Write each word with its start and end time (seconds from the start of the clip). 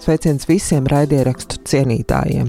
Sveiciens 0.00 0.46
visiem 0.48 0.86
raidierakstu 0.88 1.58
cienītājiem! 1.68 2.46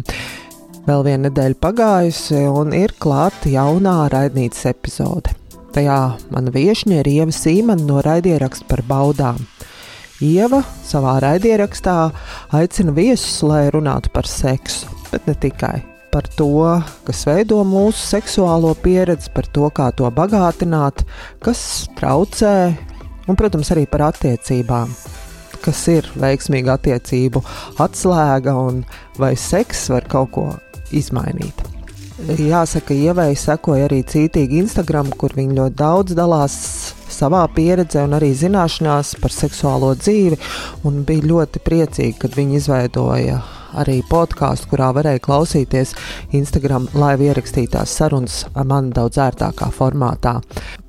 Vēl 0.85 1.01
viena 1.03 1.27
nedēļa 1.27 1.57
pagājusi, 1.59 2.45
un 2.47 2.71
ir 2.73 2.93
klāta 2.95 3.51
jaunā 3.51 4.05
raidnīcas 4.13 4.69
epizode. 4.71 5.33
Tajā 5.75 5.97
mana 6.31 6.53
viesne 6.55 7.01
ir 7.01 7.09
Ieva 7.11 7.35
Sīmana 7.35 7.83
no 7.83 7.99
raidieraksta 8.05 8.69
par 8.69 8.85
baudām. 8.87 9.43
Ieva 10.23 10.61
savā 10.87 11.17
raidierakstā 11.25 11.95
aicina 12.55 12.95
viesus, 12.95 13.41
lai 13.43 13.65
runātu 13.73 14.13
par 14.15 14.29
seksu, 14.31 14.87
bet 15.11 15.27
ne 15.27 15.35
tikai 15.35 15.81
par 16.11 16.27
to, 16.35 16.47
kas 17.07 17.23
veido 17.27 17.61
mūsu 17.67 17.99
seksuālo 18.15 18.71
pieredzi, 18.83 19.31
par 19.35 19.47
to, 19.51 19.67
kā 19.75 19.89
to 19.95 20.07
bagātināt, 20.11 21.03
kas 21.43 21.89
traucē, 21.99 22.55
un, 23.27 23.39
protams, 23.39 23.71
arī 23.75 23.85
par 23.91 24.09
attiecībām. 24.11 24.95
Kas 25.61 25.83
ir 25.93 26.07
veiksmīga 26.17 26.77
attiecību 26.79 27.43
atslēga, 27.83 28.55
un 28.57 28.81
vai 29.21 29.35
seks 29.37 29.89
var 29.93 30.07
kaut 30.09 30.31
ko 30.35 30.47
izmainīt? 30.91 31.61
Jāsaka, 32.21 32.93
ievai 32.93 33.31
sekoja 33.39 33.87
arī 33.87 34.03
cītīgi 34.05 34.59
Instagram, 34.61 35.09
kur 35.17 35.33
viņi 35.33 35.57
ļoti 35.57 35.77
daudz 35.79 36.17
dalās 36.17 36.57
savā 37.09 37.41
pieredzē 37.55 38.03
un 38.05 38.13
arī 38.17 38.29
zināšanās 38.37 39.15
par 39.21 39.33
seksuālo 39.33 39.95
dzīvi. 39.97 40.37
Un 40.85 41.01
bija 41.07 41.25
ļoti 41.31 41.63
priecīgi, 41.65 42.19
kad 42.21 42.37
viņi 42.37 42.59
izveidoja 42.61 43.39
arī 43.81 44.01
podkāstu, 44.09 44.69
kurā 44.73 44.91
varēja 44.95 45.23
klausīties 45.23 45.95
Instagram 46.37 46.89
laivu 46.93 47.29
ierakstītās 47.29 47.97
sarunas 48.01 48.43
man 48.67 48.91
daudz 48.95 49.21
ērtākā 49.21 49.71
formātā 49.73 50.39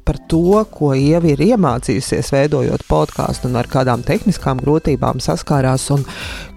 par 0.05 0.19
to, 0.31 0.63
ko 0.71 0.93
Ieva 0.99 1.31
ir 1.33 1.43
iemācījusies 1.45 2.33
veidojot 2.35 2.85
podkāstu 2.89 3.49
un 3.51 3.59
ar 3.61 3.69
kādām 3.71 4.03
tehniskām 4.07 4.61
grūtībām 4.63 5.23
saskārās 5.23 5.89
un 5.95 6.05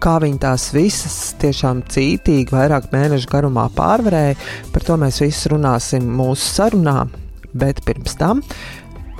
kā 0.03 0.17
viņa 0.23 0.41
tās 0.47 0.69
visas 0.75 1.35
tiešām 1.41 1.83
cītīgi 1.91 2.53
vairāk 2.55 2.89
mēnešu 2.93 3.29
garumā 3.31 3.67
pārvarēja. 3.75 4.37
Par 4.73 4.87
to 4.87 4.97
mēs 5.01 5.21
visi 5.23 5.53
runāsim 5.53 6.09
mūsu 6.17 6.49
sarunā, 6.57 7.05
bet 7.53 7.83
pirms 7.85 8.17
tam 8.19 8.43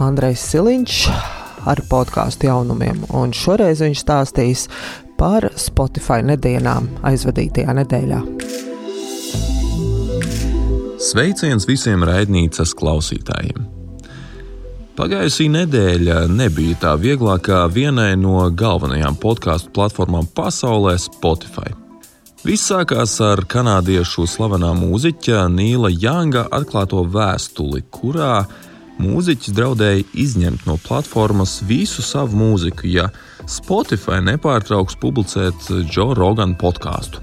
Andrejs 0.02 0.44
Siliņš 0.52 0.99
ar 1.66 1.81
podkāstu 1.89 2.49
jaunumiem, 2.49 3.05
un 3.16 3.33
šoreiz 3.33 3.81
viņš 3.86 4.03
stāstīs 4.03 4.67
par 5.19 5.47
Spotify 5.59 6.21
nedēļām 6.25 6.89
aizvadītajā 7.08 7.77
nedēļā. 7.81 8.21
Sveiciens 11.05 11.67
visiem 11.69 12.03
raidnīcas 12.08 12.73
klausītājiem! 12.77 13.84
Pagājusī 14.95 15.49
nedēļa 15.51 16.21
nebija 16.31 16.77
tā 16.79 16.93
vieglākā 16.95 17.65
vienai 17.67 18.13
no 18.15 18.45
galvenajām 18.47 19.17
podkāstu 19.19 19.73
platformām 19.75 20.23
pasaulē- 20.31 20.93
Spotify. 21.07 21.73
Viss 22.47 22.71
sākās 22.71 23.19
ar 23.19 23.43
kanādiešu 23.43 24.23
slavenā 24.23 24.71
mūziķa 24.71 25.49
Nīla 25.52 25.91
Janga 25.91 26.45
atklāto 26.47 27.03
vēstuli, 27.03 27.83
kurā 27.91 28.45
mūziķis 28.97 29.52
draudēja 29.57 30.05
izņemt 30.13 30.63
no 30.65 30.77
platformas 30.77 31.59
visu 31.67 32.02
savu 32.02 32.37
mūziku, 32.39 32.87
ja 32.87 33.09
Spotify 33.45 34.21
nepārtrauks 34.23 34.95
publicēt 34.95 35.89
Joe 35.91 36.15
Rogana 36.15 36.55
podkāstu. 36.55 37.19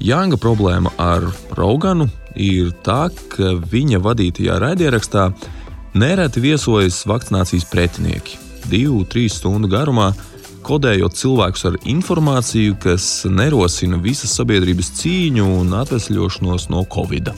Janga 0.00 0.36
problēma 0.36 0.92
ar 0.98 1.32
Roganu 1.56 2.10
ir 2.34 2.74
tā, 2.84 3.08
ka 3.08 3.54
viņa 3.72 4.02
vadītajā 4.04 4.60
raidierakstā 4.60 5.30
Nereti 5.94 6.38
viesojas 6.40 7.02
vakcinācijas 7.06 7.64
pretinieki. 7.66 8.36
Divu, 8.70 9.00
trīs 9.10 9.40
stundu 9.40 9.66
garumā 9.70 10.12
kodējot 10.62 11.16
cilvēkus 11.18 11.64
ar 11.66 11.78
informāciju, 11.88 12.76
kas 12.78 13.06
nerosina 13.26 13.98
visas 13.98 14.36
sabiedrības 14.38 14.92
cīņu 15.00 15.46
un 15.58 15.74
atvesļošanos 15.80 16.68
no 16.70 16.84
Covid. 16.94 17.32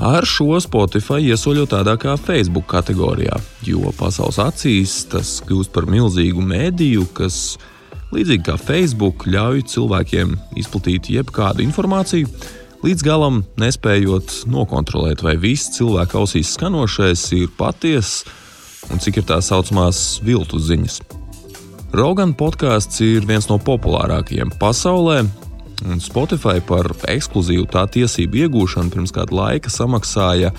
Ar 0.00 0.24
šo 0.24 0.56
Spotify 0.64 1.20
iesoļo 1.34 1.66
tādā 1.68 1.98
kā 2.00 2.14
Facebook 2.16 2.70
kategorijā, 2.72 3.36
jo 3.68 3.92
pasaules 3.98 4.40
acīs 4.40 5.02
tas 5.12 5.34
kļūst 5.44 5.74
par 5.74 5.84
milzīgu 5.90 6.40
mēdīju, 6.48 7.04
kas, 7.12 7.58
līdzīgi 8.14 8.48
kā 8.48 8.56
Facebook, 8.56 9.28
ļauj 9.28 9.66
cilvēkiem 9.74 10.32
izplatīt 10.64 11.12
jebkādu 11.12 11.66
informāciju, 11.66 12.32
līdz 12.82 13.04
galam 13.06 13.42
nespējot 13.60 14.42
nokontrolēt, 14.50 15.22
vai 15.22 15.36
viss 15.40 15.72
cilvēka 15.76 16.18
ausīs 16.20 16.52
skanošais 16.56 17.24
ir 17.38 17.50
patiess 17.58 18.24
un 18.90 19.02
cik 19.02 19.20
ir 19.22 19.28
tā 19.28 19.38
saucamās 19.44 20.20
viltu 20.26 20.58
ziņas. 20.58 21.00
Rogan 21.92 22.32
podkāsts 22.34 23.02
ir 23.04 23.26
viens 23.28 23.46
no 23.50 23.58
populārākajiem 23.60 24.54
pasaulē, 24.60 25.22
un 25.84 26.00
Spotify 26.00 26.62
par 26.64 26.88
ekskluzīvu 27.10 27.66
tā 27.70 27.84
tiesību 27.92 28.46
iegūšanu 28.46 28.94
pirms 28.94 29.12
kāda 29.14 29.36
laika 29.36 29.72
samaksāja 29.72 30.52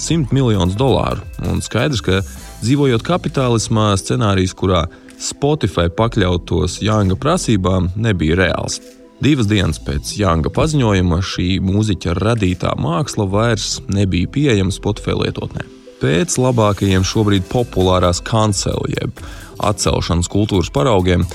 100 0.00 0.34
miljonus 0.34 0.78
dolāru. 0.80 1.22
Un 1.46 1.60
skaidrs, 1.62 2.02
ka 2.04 2.22
dzīvojot 2.64 3.04
kapitālismā, 3.06 3.92
scenārijs, 4.00 4.56
kurā 4.56 4.86
Spotify 5.20 5.90
pakļautos 5.92 6.80
Jāņa 6.84 7.18
prasībām, 7.20 7.92
nebija 8.00 8.40
reāls. 8.40 8.80
Divas 9.20 9.50
dienas 9.50 9.76
pēc 9.84 10.14
Jāņa 10.16 10.48
paziņojuma 10.56 11.18
šī 11.20 11.58
mūziķa 11.60 12.14
radītā 12.16 12.70
māksla 12.80 13.26
vairs 13.28 13.74
nebija 13.92 14.30
pieejama 14.32 14.72
Spotify 14.72 15.12
lietotnē. 15.18 15.66
Pēc 16.00 16.38
labākajiem 16.40 17.04
šobrīd 17.04 17.44
populārās 17.50 18.22
kancelu 18.24 18.88
jeb 18.94 19.20
atcelšanas 19.60 20.30
kultūras 20.32 20.72
paraugiem 20.72 21.26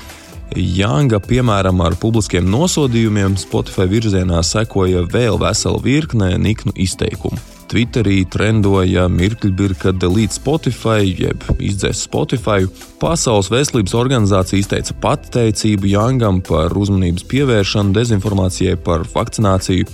Jāņa, 0.57 1.19
piemēram, 1.29 1.83
ar 1.85 1.93
publiskiem 2.01 2.49
nosodījumiem 2.49 3.37
Spotify 3.37 3.85
virzienā 3.91 4.41
sekoja 4.41 5.05
vēl 5.05 5.37
vesela 5.41 5.77
virkne 5.85 6.33
niknu 6.41 6.73
izteikumu. 6.73 7.37
Twitterī 7.71 8.19
trendoja 8.29 9.07
mirkļbirka 9.09 9.95
delete 9.97 10.37
Spotify, 10.37 11.07
jeb 11.07 11.41
izdzēs 11.57 12.03
Spotify. 12.05 12.67
Pasaules 13.01 13.49
veselības 13.49 13.95
organizācija 13.97 14.61
izteica 14.61 14.93
pateicību 15.01 15.89
Jāngam 15.89 16.43
par 16.45 16.75
uzmanības 16.77 17.25
pievēršanu 17.31 17.95
dezinformācijai 17.97 18.77
par 18.85 19.07
vakcināciju. 19.15 19.89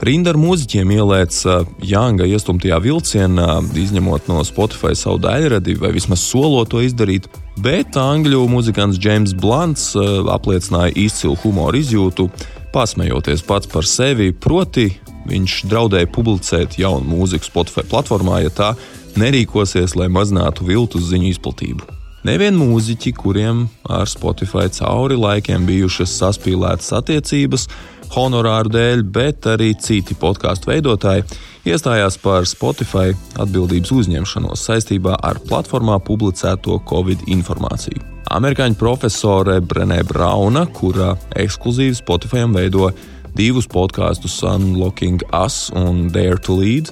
Rinda 0.00 0.32
ar 0.32 0.38
mūziķiem 0.40 0.94
ielēca 0.94 1.58
Jānga 1.84 2.24
iestumtajā 2.30 2.78
vilcienā, 2.80 3.58
izņemot 3.76 4.30
no 4.30 4.40
Spotify 4.48 4.94
savu 4.96 5.20
daļradi, 5.26 5.74
vai 5.82 5.90
vismaz 5.92 6.22
solot 6.24 6.70
to 6.72 6.80
izdarīt, 6.80 7.26
bet 7.60 7.98
angļu 8.00 8.46
muzikants 8.48 8.96
James 9.02 9.34
Blants 9.36 9.90
eh, 9.98 10.08
apliecināja 10.32 10.94
izcilu 10.96 11.36
humoru 11.42 11.82
izjūtu, 11.82 12.30
pasmejoties 12.72 13.44
pats 13.44 13.68
par 13.68 13.84
sevi, 13.84 14.30
proti 14.32 14.88
Viņš 15.30 15.60
draudēja 15.70 16.10
publicēt 16.10 16.76
jaunu 16.80 17.06
mūziku 17.06 17.46
Spotify 17.46 17.86
platformā, 17.86 18.40
ja 18.42 18.50
tā 18.50 18.72
nerīkosies, 19.20 19.94
lai 19.98 20.10
mazinātu 20.10 20.66
viltus 20.66 21.08
ziņu 21.10 21.30
izplatību. 21.30 21.86
Nevien 22.26 22.52
mūziķi, 22.58 23.14
kuriem 23.16 23.62
ar 23.88 24.10
Spotify 24.10 24.66
cauri 24.76 25.16
laikiem 25.16 25.64
bijušas 25.64 26.18
saspīlētas 26.20 26.90
attiecības, 26.98 27.64
honorāru 28.12 28.72
dēļ, 28.74 29.04
bet 29.08 29.46
arī 29.48 29.70
citi 29.80 30.16
podkāstu 30.18 30.72
veidotāji 30.72 31.24
iestājās 31.70 32.18
par 32.20 32.44
Spotify 32.48 33.14
atbildības 33.40 33.94
uzņemšanos 34.02 34.66
saistībā 34.68 35.16
ar 35.16 35.40
platformā 35.46 35.96
publicēto 36.04 36.80
Covid 36.90 37.24
informāciju. 37.30 38.02
Amerikāņu 38.30 38.76
profesore 38.78 39.56
Brenē 39.64 40.02
Brauna, 40.06 40.66
kura 40.76 41.14
ekskluzīvi 41.40 41.96
Spotify 41.98 42.44
veido 42.52 42.90
divus 43.36 43.68
podkāstus 43.70 44.40
Unlocking 44.46 45.22
Us 45.32 45.68
un 45.76 46.08
Dare 46.14 46.38
to 46.42 46.58
Lead, 46.60 46.90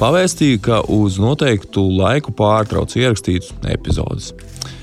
pavēstīja, 0.00 0.60
ka 0.64 0.82
uz 0.92 1.18
noteiktu 1.20 1.84
laiku 2.00 2.34
pārtrauc 2.36 2.94
ierakstīt 2.96 3.50
epizodes. 3.68 4.32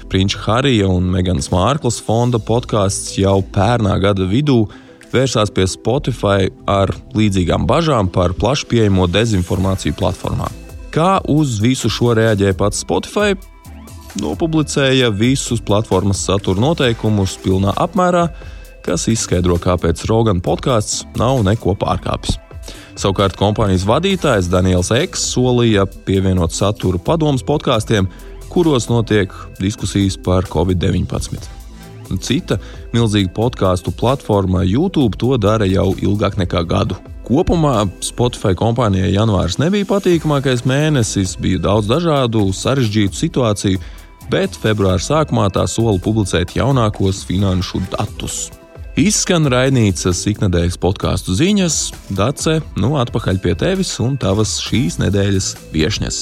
Prinča 0.08 0.40
Harija 0.46 0.88
un 0.88 1.10
Meganas 1.12 1.50
Mārklas 1.52 1.98
fonda 2.04 2.40
podkāsts 2.40 3.18
jau 3.20 3.42
pērnā 3.54 3.98
gada 4.00 4.28
vidū 4.30 4.62
vērsās 5.12 5.52
pie 5.56 5.66
Spotify 5.68 6.48
ar 6.70 6.94
līdzīgām 7.16 7.68
bažām 7.68 8.12
par 8.12 8.36
plašu 8.38 8.70
pieejamo 8.72 9.08
dezinformāciju 9.12 9.98
platformā. 10.00 10.48
Kā 10.96 11.18
uz 11.30 11.60
visu 11.62 11.92
šo 11.92 12.14
reaģēja 12.18 12.56
pats 12.58 12.84
Spotify? 12.84 13.36
Nopublicēja 14.18 15.12
visus 15.14 15.62
platformas 15.62 16.24
satura 16.26 16.62
noteikumus 16.64 17.36
pilnā 17.44 17.76
apmērā, 17.78 18.28
kas 18.88 19.08
izskaidro, 19.12 19.60
kāpēc 19.62 20.06
Rogan 20.10 20.40
podkāsts 20.44 21.04
nav 21.20 21.44
neko 21.48 21.76
pārkāpis. 21.80 22.40
Savukārt 22.98 23.38
kompānijas 23.38 23.86
vadītājs 23.88 24.50
Daniels 24.50 24.90
Eks 24.96 25.28
solīja 25.36 25.86
pievienot 26.08 26.56
saturu 26.56 26.98
padomus 26.98 27.46
podkāstiem, 27.46 28.08
kuros 28.50 28.90
notiek 28.90 29.34
diskusijas 29.62 30.18
par 30.18 30.48
Covid-19. 30.50 31.38
Cita 32.24 32.58
milzīga 32.96 33.30
podkāstu 33.36 33.92
platforma 33.92 34.64
YouTube 34.64 35.20
to 35.20 35.36
dara 35.38 35.68
jau 35.68 35.92
ilgāk 36.00 36.40
nekā 36.40 36.64
gadu. 36.68 36.98
Kopumā 37.28 37.82
Spotify 38.00 38.56
kompānijai 38.56 39.12
janvārs 39.12 39.60
nebija 39.60 39.90
patīkamākais 39.90 40.64
mēnesis, 40.64 41.36
bija 41.44 41.60
daudz 41.66 41.90
dažādu 41.92 42.46
sarežģītu 42.56 43.20
situāciju, 43.20 43.82
bet 44.32 44.56
februāra 44.64 45.04
sākumā 45.04 45.50
tā 45.52 45.68
sola 45.68 46.00
publicēt 46.00 46.56
jaunākos 46.56 47.26
finanšu 47.28 47.84
datus. 47.92 48.48
Izskan 48.98 49.46
raidītas 49.54 50.24
iknedēļas 50.26 50.80
podkāstu 50.82 51.36
ziņas, 51.38 51.76
Dace, 52.18 52.56
nu 52.82 52.96
atpakaļ 52.98 53.38
pie 53.44 53.54
tevis 53.54 53.92
un 54.02 54.16
tavas 54.18 54.56
šīs 54.66 54.98
nedēļas 55.04 55.52
viešņas. 55.70 56.20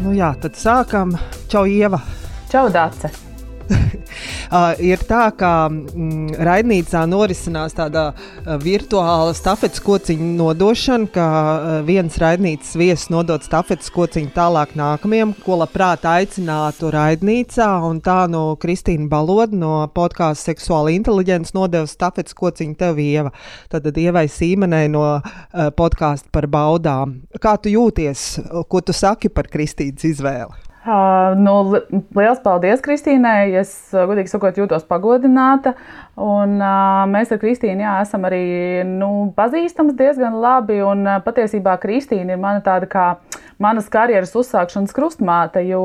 Nu 0.00 0.16
jā, 0.16 0.32
tad 0.40 0.56
sākam. 0.56 1.18
Čau, 1.52 1.68
Ieva! 1.68 2.00
Čau, 2.48 2.70
Dārce! 2.72 3.27
Uh, 4.48 4.72
ir 4.80 5.02
tā, 5.04 5.26
ka 5.36 5.68
mm, 5.68 6.38
raidnīcā 6.40 7.02
norisinās 7.10 7.74
tāda 7.76 8.04
uh, 8.14 8.54
virtuāla 8.62 9.34
stafetes 9.36 9.82
kociņa 9.84 10.28
nodošana, 10.38 11.08
ka 11.12 11.26
uh, 11.28 11.72
viens 11.84 12.16
raidnīcas 12.16 12.72
viesis 12.80 13.10
nodod 13.12 13.44
stafetes 13.44 13.92
kociņu 13.92 14.32
tālāk 14.32 14.72
nākamajam, 14.78 15.34
ko 15.44 15.58
labprāt 15.60 16.06
aicinātu 16.08 16.92
raidnīcā. 16.94 17.68
Un 17.90 18.00
tā 18.04 18.22
no 18.32 18.54
Kristīna 18.60 19.10
Baloda 19.12 19.56
no 19.56 19.74
podkāstu 19.92 20.48
seksuāla 20.48 20.94
inteliģence 20.96 21.52
nodeva 21.56 21.88
stafetes 21.90 22.36
kociņu 22.38 22.78
tev, 22.80 23.02
Ieva. 23.04 23.34
Tad 23.68 23.90
Ievai 23.92 24.24
Sīmenei 24.32 24.88
no 24.92 25.04
uh, 25.18 25.68
podkāstu 25.76 26.32
par 26.32 26.48
baudām. 26.48 27.18
Kā 27.36 27.58
tu 27.60 27.74
jūties? 27.74 28.30
Ko 28.68 28.80
tu 28.80 28.96
saki 28.96 29.28
par 29.28 29.52
Kristīnas 29.52 30.08
izvēli? 30.08 30.67
Uh, 30.88 31.34
nu, 31.36 31.54
liels 32.16 32.38
paldies 32.40 32.80
Kristīnai. 32.80 33.50
Es, 33.60 33.74
godīgi 33.92 34.32
sakot, 34.32 34.56
jūtos 34.56 34.86
pagodināta. 34.88 35.74
Un, 36.18 36.56
uh, 36.58 37.04
mēs 37.06 37.30
ar 37.30 37.38
Kristīnu 37.38 37.84
jā, 37.84 37.92
esam 38.02 38.24
arī 38.26 38.42
nu, 38.88 39.28
pazīstami 39.36 39.94
diezgan 39.98 40.40
labi. 40.42 40.80
Un, 40.82 41.04
uh, 41.06 41.20
patiesībā 41.22 41.76
Kristīna 41.78 42.34
ir 42.34 42.40
mana 42.42 42.62
tāda 42.64 42.88
kā 42.90 43.04
manas 43.62 43.88
karjeras 43.90 44.34
uzsākšanas 44.38 44.94
krustmāte, 44.94 45.62
jo 45.66 45.84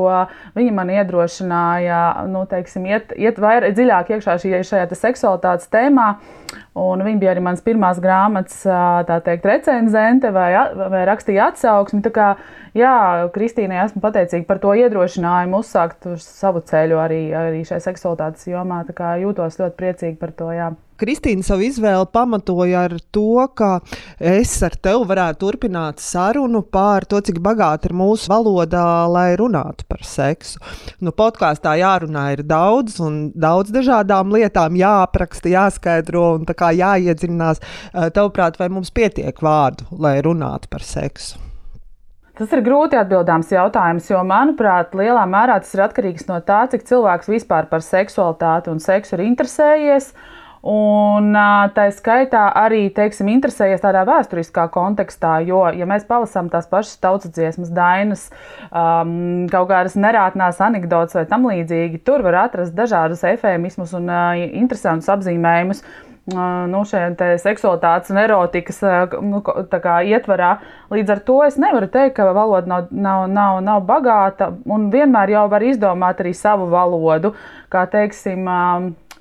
viņa 0.54 0.74
man 0.74 0.92
iedrošināja 0.94 2.00
nu, 2.30 2.44
teiksim, 2.50 2.86
iet, 2.90 3.14
iet 3.18 3.40
vairāk 3.42 3.74
dziļāk 3.74 4.14
iekšā 4.16 4.38
šajā 4.42 4.88
seksualitātes 4.94 5.70
tēmā. 5.72 6.14
Un 6.78 7.02
viņa 7.06 7.20
bija 7.22 7.30
arī 7.34 7.42
mans 7.42 7.62
pirmās 7.62 8.00
grāmatas 8.02 8.62
teikt, 9.26 9.46
recenzente 9.46 10.30
vai, 10.34 10.50
vai 10.74 11.02
rakstīja 11.06 11.48
atsauksmi. 11.52 12.00
Tā 12.02 12.10
kā, 12.14 12.28
jā, 12.78 12.94
Kristīnai 13.34 13.80
esmu 13.84 14.02
pateicīga 14.02 14.46
par 14.48 14.58
to 14.62 14.74
iedrošinājumu 14.78 15.62
uzsākt 15.62 16.08
savu 16.22 16.62
ceļu 16.66 16.98
arī, 17.02 17.20
arī 17.38 17.62
šajā 17.66 17.84
seksualitātes 17.88 18.48
jomā. 18.50 18.82
Jūtos 19.22 19.58
ļoti 19.60 19.78
priecīgi 19.78 20.18
par 20.24 20.34
to. 20.38 20.50
Jā. 20.54 20.72
Kristīna 20.94 21.42
savu 21.42 21.64
izvēli 21.66 22.06
pamatoja 22.14 22.84
ar 22.86 22.92
to, 23.12 23.42
ka 23.58 23.80
es 24.22 24.52
ar 24.62 24.76
tevi 24.78 25.08
varētu 25.10 25.40
turpināt 25.42 26.02
sarunu 26.02 26.62
par 26.62 27.06
to, 27.10 27.18
cik 27.18 27.40
bagāta 27.42 27.90
ir 27.90 27.96
mūsu 27.98 28.30
valoda, 28.30 28.84
lai 29.10 29.32
runātu 29.38 29.88
par 29.90 30.06
seksu. 30.06 30.62
Nu, 31.02 31.10
podkāstā 31.10 31.74
jārunā 31.80 32.28
ir 32.36 32.44
daudz, 32.46 33.00
un 33.02 33.32
daudz 33.34 33.74
dažādām 33.74 34.30
lietām 34.36 34.78
jāapraksta, 34.78 35.50
jāskaidro 35.50 36.28
un 36.38 36.46
jāiedziļinās. 36.46 37.60
Eh, 37.60 38.10
tavuprāt, 38.14 38.60
vai 38.62 38.70
mums 38.70 38.94
pietiek 38.94 39.42
vārdu, 39.42 39.90
lai 39.98 40.20
runātu 40.22 40.70
par 40.70 40.86
seksu? 40.86 41.42
Tas 42.34 42.50
ir 42.50 42.64
grūti 42.66 42.98
atbildāms 42.98 43.52
jautājums, 43.54 44.08
jo, 44.10 44.18
manuprāt, 44.26 44.94
lielā 44.98 45.22
mērā 45.30 45.60
tas 45.62 45.74
ir 45.76 45.84
atkarīgs 45.84 46.26
no 46.26 46.40
tā, 46.42 46.64
cik 46.72 46.82
cilvēks 46.88 47.30
vispār 47.30 47.68
par 47.70 47.84
seksualitāti 47.86 48.72
un 48.72 48.80
seksu 48.82 49.14
ir 49.14 49.28
interesējies. 49.28 50.08
Un 50.64 51.36
tā 51.76 51.84
skaitā 51.92 52.46
arī 52.56 52.88
teiksim, 52.96 53.28
interesējies 53.28 53.82
tādā 53.84 54.00
vēsturiskā 54.08 54.64
kontekstā, 54.72 55.36
jo, 55.46 55.60
ja 55.76 55.86
mēs 55.86 56.06
palasām 56.08 56.48
tās 56.50 56.66
pašas 56.70 56.96
tautas 57.04 57.34
dziesmas, 57.36 57.68
dainas, 57.76 58.24
um, 58.70 59.44
kaut 59.52 59.68
kādas 59.70 59.94
nerātnās 60.00 60.62
anekdotas 60.64 61.20
vai 61.20 61.26
tam 61.30 61.44
līdzīgi, 61.52 62.00
tur 62.08 62.24
var 62.24 62.46
atrast 62.46 62.74
dažādus 62.74 63.22
efēmismus 63.28 63.92
un 64.00 64.08
uh, 64.08 64.40
interesantus 64.64 65.12
apzīmējumus. 65.12 65.84
Uh, 65.84 66.13
nu, 66.32 66.80
šajā 66.88 67.36
seksualitātes 67.42 68.12
un 68.14 68.20
erotikas 68.22 68.80
nu, 69.20 69.42
ietvarā. 70.08 70.54
Līdz 70.94 71.14
ar 71.14 71.22
to 71.26 71.38
es 71.44 71.58
nevaru 71.60 71.90
teikt, 71.92 72.16
ka 72.16 72.30
valoda 72.32 72.70
nav, 72.70 72.90
nav, 72.90 73.26
nav, 73.28 73.60
nav 73.64 73.84
bagāta, 73.88 74.52
un 74.64 74.90
vienmēr 74.94 75.34
jau 75.36 75.46
var 75.52 75.66
izdomāt 75.66 76.24
arī 76.24 76.34
savu 76.36 76.70
valodu. 76.72 77.34
Kā 77.72 77.84
teiksim, 77.90 78.48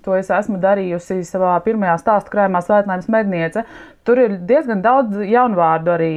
To 0.03 0.17
es 0.19 0.27
esmu 0.35 0.57
darījusi 0.59 1.21
savā 1.23 1.53
pirmajā 1.63 1.93
stāstu 2.01 2.33
krājumā, 2.33 2.59
Svētlaimes 2.65 3.07
medniece. 3.11 3.63
Tur 4.03 4.19
ir 4.19 4.33
diezgan 4.49 4.81
daudz 4.83 5.21
jaunu 5.23 5.55
vārdu 5.55 5.93
arī 5.93 6.15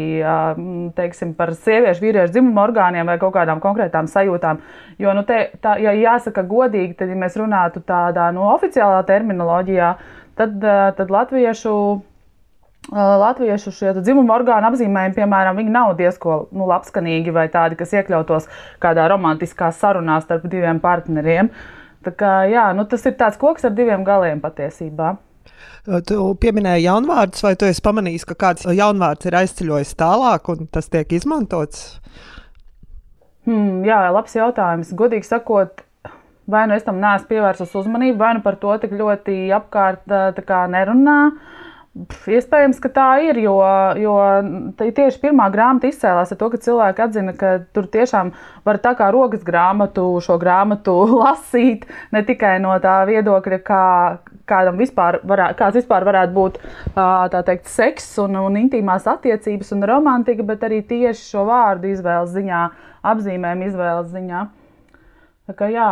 teiksim, 0.97 1.37
par 1.39 1.53
sieviešu, 1.55 2.03
vīriešu 2.03 2.35
dzimumu 2.35 2.65
orgāniem 2.65 3.07
vai 3.07 3.15
kaut 3.23 3.37
kādām 3.37 3.63
konkrētām 3.63 4.11
sajūtām. 4.11 4.59
Jo, 4.99 5.15
nu, 5.15 5.23
te, 5.29 5.39
tā, 5.63 5.77
ja 5.79 5.95
jāsaka 5.95 6.43
godīgi, 6.51 6.97
tad, 6.99 7.15
ja 7.15 7.21
mēs 7.21 7.39
runātu 7.39 7.85
tādā 7.87 8.33
no 8.35 8.43
nu, 8.43 8.49
oficiālā 8.57 9.05
terminoloģijā, 9.07 9.93
tad, 10.39 10.61
tad 10.99 11.11
latviešu 11.13 11.75
Latviešu 12.95 13.73
šie 13.75 13.93
dzimumu 13.99 14.31
orgānu 14.31 14.69
apzīmējumi, 14.69 15.17
piemēram, 15.17 15.59
nav 15.75 15.97
diezko 15.99 16.45
nu, 16.55 16.69
labskanīgi 16.71 17.33
vai 17.35 17.49
tādi, 17.51 17.75
kas 17.75 17.91
iekļautos 17.97 18.47
kādā 18.83 19.09
romantiskā 19.11 19.73
sarunā 19.75 20.21
starp 20.23 20.47
diviem 20.47 20.79
partneriem. 20.79 21.51
Tā 22.07 22.13
kā, 22.15 22.33
jā, 22.47 22.69
nu, 22.79 22.85
tas 22.87 23.03
ir 23.09 23.17
tāds 23.19 23.41
koks 23.41 23.67
ar 23.67 23.75
diviem 23.75 24.07
galiem 24.07 24.39
patiesībā. 24.45 25.17
Tu 26.07 26.19
pieminēji 26.43 26.87
jaunvārdus, 26.87 27.43
vai 27.43 27.57
tu 27.59 27.67
esi 27.67 27.83
pamanījis, 27.83 28.27
ka 28.31 28.39
kāds 28.39 28.67
jaunvārds 28.71 29.27
ir 29.27 29.39
aizceļojis 29.41 29.97
tālāk 29.99 30.51
un 30.55 30.71
tas 30.71 30.87
tiek 30.91 31.11
izmantots? 31.19 31.99
Hmm, 33.47 33.83
jā, 33.87 33.99
labs 34.15 34.35
jautājums. 34.35 34.95
Godīgi 34.99 35.27
sakot, 35.27 35.83
vai 36.47 36.67
nu 36.71 36.77
es 36.77 36.87
tam 36.87 37.01
neesmu 37.03 37.31
pievērsus 37.31 37.75
uzmanību, 37.83 38.19
vai 38.21 38.35
nu 38.39 38.45
par 38.45 38.59
to 38.63 38.75
tik 38.83 38.95
ļoti 38.97 39.47
apkārt 39.57 40.07
nerunā. 40.73 41.21
Uh, 41.27 41.67
Iespējams, 42.29 42.77
ka 42.83 42.91
tā 42.93 43.05
ir, 43.25 43.39
jo, 43.41 43.55
jo 43.97 44.15
tieši 44.77 45.21
pirmā 45.23 45.47
grāmata 45.53 45.89
izcēlās 45.89 46.33
ar 46.35 46.39
to, 46.43 46.49
ka 46.53 46.59
cilvēki 46.61 47.05
atzina, 47.07 47.33
ka 47.39 47.53
tur 47.73 47.87
tiešām 47.93 48.35
var 48.69 48.79
tā 48.85 48.93
kā 48.99 49.07
rokas 49.15 49.41
grāmatu, 49.47 50.05
šo 50.21 50.37
grāmatu 50.43 50.93
lasīt 51.23 51.87
ne 52.13 52.21
tikai 52.27 52.59
no 52.61 52.75
tā 52.85 52.99
viedokļa, 53.09 53.61
kā, 53.65 53.87
kādam 54.45 54.77
vispār 54.83 55.23
varētu, 55.25 55.57
kāds 55.63 55.81
vispār 55.81 56.05
varētu 56.11 56.37
būt 56.37 56.61
teikt, 57.49 57.73
seks 57.73 58.13
un, 58.27 58.37
un 58.45 58.61
intīmās 58.61 59.09
attiecības 59.17 59.73
un 59.79 59.89
romantika, 59.89 60.45
bet 60.45 60.69
arī 60.69 60.83
tieši 60.85 61.31
šo 61.31 61.49
vārdu 61.49 61.95
izvēles 61.95 62.37
ziņā, 62.37 62.63
apzīmējumu 63.15 63.71
izvēles 63.73 64.13
ziņā. 64.13 64.45
Tā, 65.47 65.55
kā, 65.55 65.71
jā, 65.71 65.89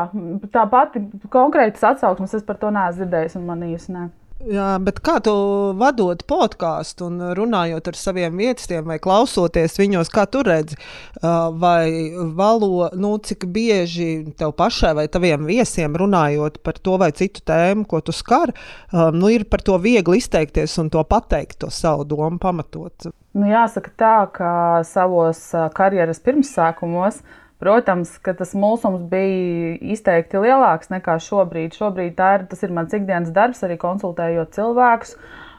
tā 0.51 0.67
pati 0.67 1.05
konkrētas 1.31 1.87
atsauksmes 1.95 2.35
es 2.35 2.43
par 2.47 2.59
to 2.59 2.75
neesmu 2.75 3.05
dzirdējis 3.05 3.39
un 3.39 3.49
manījusi. 3.53 3.95
Ne. 3.95 4.11
Jā, 4.45 4.75
bet 4.83 4.99
kā 5.01 5.21
tu 5.25 5.33
vadot 5.79 6.21
podkāstu 6.29 7.07
un 7.07 7.21
runājot 7.39 7.87
ar 7.89 7.97
saviem 7.97 8.35
viesiem 8.43 8.85
vai 8.91 8.99
klausoties 9.01 9.79
viņos, 9.79 10.11
kā 10.13 10.25
tu 10.29 10.43
redzi, 10.45 10.77
vai 11.23 12.11
valo, 12.37 12.91
nu, 12.99 13.15
cik 13.23 13.47
bieži 13.55 14.35
tev 14.37 14.53
pašai 14.59 14.91
vai 14.99 15.07
taviem 15.09 15.47
viesiem 15.49 15.95
runājot 15.97 16.59
par 16.67 16.83
to 16.83 16.99
vai 17.01 17.13
citu 17.17 17.45
tēmu, 17.47 17.87
ko 17.89 18.03
tu 18.05 18.13
skar, 18.13 18.53
nu, 18.93 19.31
ir 19.33 19.47
par 19.49 19.63
to 19.65 19.79
viegli 19.81 20.19
izteikties 20.21 20.77
un 20.83 20.91
to 20.93 21.07
pateikt, 21.09 21.61
to 21.63 21.71
savu 21.73 22.05
domu 22.05 22.43
pamatot? 22.43 23.09
Nu, 23.39 23.47
jāsaka 23.49 23.95
tā, 23.97 24.17
ka 24.35 24.51
savos 24.85 25.47
karjeras 25.79 26.21
pirmsākumos 26.27 27.23
Protams, 27.65 28.11
ka 28.21 28.35
tas 28.37 28.51
mūsums 28.53 29.07
bija 29.09 29.79
izteikti 29.95 30.43
lielāks 30.43 30.91
nekā 30.93 31.17
šobrīd. 31.25 31.73
Šobrīd 31.79 32.19
ir, 32.21 32.45
tas 32.51 32.61
ir 32.67 32.75
mans 32.77 32.93
ikdienas 32.93 33.33
darbs, 33.33 33.63
arī 33.65 33.79
konsultējot 33.81 34.53
cilvēkus. 34.53 35.15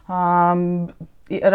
Um, 0.06 0.68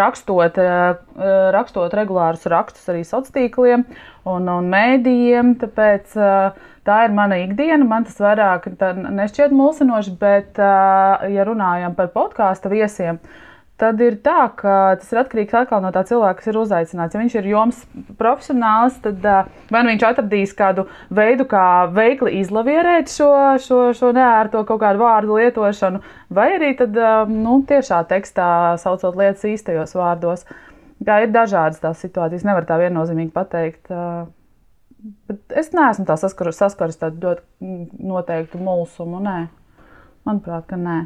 rakstot, 0.00 0.59
uh, 0.59 1.21
rakstot 1.54 1.95
regulārus 1.95 2.49
rakstus 2.50 2.90
arī 2.90 3.04
sociāliem 3.07 3.37
tīkliem 3.37 3.85
un, 4.26 4.50
un 4.50 4.73
mēdījiem. 4.75 5.54
Tāpēc 5.61 6.19
uh, 6.19 6.59
tā 6.88 7.04
ir 7.07 7.14
mana 7.14 7.38
ikdiena. 7.45 7.87
Man 7.87 8.09
tas 8.09 8.19
vairāk 8.19 8.66
nešķiet 8.75 9.54
mulsinoši, 9.54 10.16
bet, 10.19 10.59
ja 10.59 11.47
runājam 11.47 11.95
par 11.95 12.11
podkāstu 12.16 12.75
viesiem, 12.75 13.23
tad 13.23 13.50
ir 14.04 14.16
tā, 14.25 14.38
ka 14.56 14.72
tas 15.00 15.12
ir 15.12 15.20
atkarīgs 15.22 15.56
atkal 15.62 15.80
no 15.84 15.90
tā 15.94 16.02
cilvēka, 16.08 16.38
kas 16.38 16.50
ir 16.50 16.58
uzaicināts. 16.60 17.16
Ja 17.16 17.20
viņš 17.22 17.37
ir 17.40 17.49
joms 17.50 17.82
profesionāls, 18.18 18.99
tad 19.04 19.25
vai 19.25 19.82
nu 19.82 19.92
viņš 19.92 20.06
atradīs 20.08 20.54
kādu 20.56 20.87
veidu, 21.16 21.46
kā 21.49 21.66
veikli 21.94 22.38
izlavierēt 22.40 23.12
šo, 23.12 23.30
šo, 23.64 23.80
šo 23.96 24.12
neērto 24.16 24.64
kaut 24.68 24.82
kādu 24.82 25.02
vārdu 25.02 25.38
lietošanu, 25.40 26.02
vai 26.37 26.49
arī 26.58 26.75
tad, 26.78 26.99
nu, 27.30 27.60
tiešā 27.68 28.02
tekstā 28.10 28.50
saucot 28.82 29.16
lietas 29.18 29.46
īstajos 29.49 29.96
vārdos. 29.96 30.44
Tā 31.00 31.22
ir 31.25 31.32
dažādas 31.32 31.80
tās 31.80 32.02
situācijas, 32.04 32.44
nevar 32.44 32.68
tā 32.68 32.76
viennozīmīgi 32.82 33.32
pateikt. 33.32 33.88
Bet 35.30 35.56
es 35.56 35.72
neesmu 35.72 36.04
tā 36.04 36.18
saskaris, 36.20 36.60
saskaris 36.60 37.00
tādu 37.00 37.25
ļoti 37.25 38.04
noteiktu 38.04 38.60
mulsumu. 38.60 39.22
Nē, 39.25 39.38
manuprāt, 40.28 40.68
ka 40.68 40.76
nē. 40.76 41.02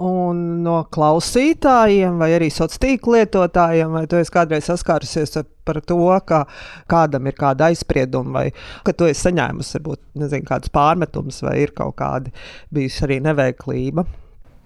Un 0.00 0.38
no 0.64 0.78
klausītājiem, 0.88 2.14
vai 2.22 2.30
arī 2.38 2.46
sociālo 2.48 2.80
tīklu 2.86 3.18
lietotājiem, 3.18 3.90
vai 3.92 4.06
tu 4.08 4.16
esi 4.16 4.32
kādreiz 4.32 4.70
saskārusies 4.70 5.36
ar 5.42 5.80
to, 5.84 5.98
ka 6.24 6.46
kādam 6.88 7.28
ir 7.28 7.36
kāda 7.36 7.68
aizsprieduma, 7.68 8.32
vai 8.38 8.46
ka 8.86 8.94
tu 8.96 9.10
esi 9.10 9.26
saņēmusi, 9.26 9.74
varbūt, 9.76 10.00
nezinu, 10.22 10.48
kādas 10.48 10.72
pārmetumus, 10.72 11.42
vai 11.44 11.58
ir 11.66 11.74
kaut 11.76 11.98
kāda 12.00 12.32
bijusi 12.72 13.04
arī 13.04 13.20
neveiklība. 13.28 14.06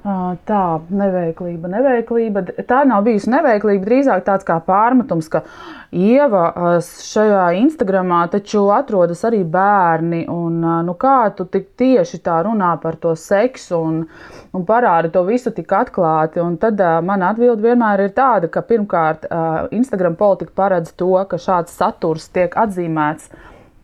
Tā 0.05 0.63
neveiklība, 0.93 1.69
neveiklība. 1.73 2.43
Tā 2.69 2.83
nav 2.85 3.07
bijusi 3.07 3.31
neveiklība, 3.33 3.87
drīzāk 3.87 4.27
tāds 4.27 4.45
kā 4.45 4.59
pārmetums, 4.67 5.31
ka 5.33 5.41
Ieva 5.97 6.43
šajā 6.85 7.47
Instagramā 7.63 8.19
taču 8.35 8.67
atrodas 8.75 9.25
arī 9.25 9.41
bērni. 9.49 10.27
Un, 10.29 10.59
nu, 10.85 10.97
kā 11.01 11.31
tu 11.39 11.47
tik 11.49 11.71
tieši 11.81 12.21
tā 12.27 12.43
runā 12.45 12.75
par 12.83 13.01
to 13.01 13.15
seksu 13.17 13.81
un, 13.81 14.03
un 14.53 14.69
parādi 14.69 15.09
to 15.15 15.25
visu 15.25 15.55
tik 15.57 15.73
atklāti? 15.73 16.43
Un 16.45 16.61
tad 16.61 16.85
man 17.01 17.25
atbilde 17.25 17.65
vienmēr 17.65 18.05
ir 18.05 18.13
tāda, 18.13 18.53
ka 18.53 18.61
pirmkārt 18.61 19.25
Instagram 19.73 20.21
politika 20.21 20.53
paredz 20.67 20.93
to, 20.93 21.15
ka 21.31 21.41
šāds 21.41 21.81
saturs 21.81 22.29
tiek 22.29 22.53
atzīmēts 22.53 23.33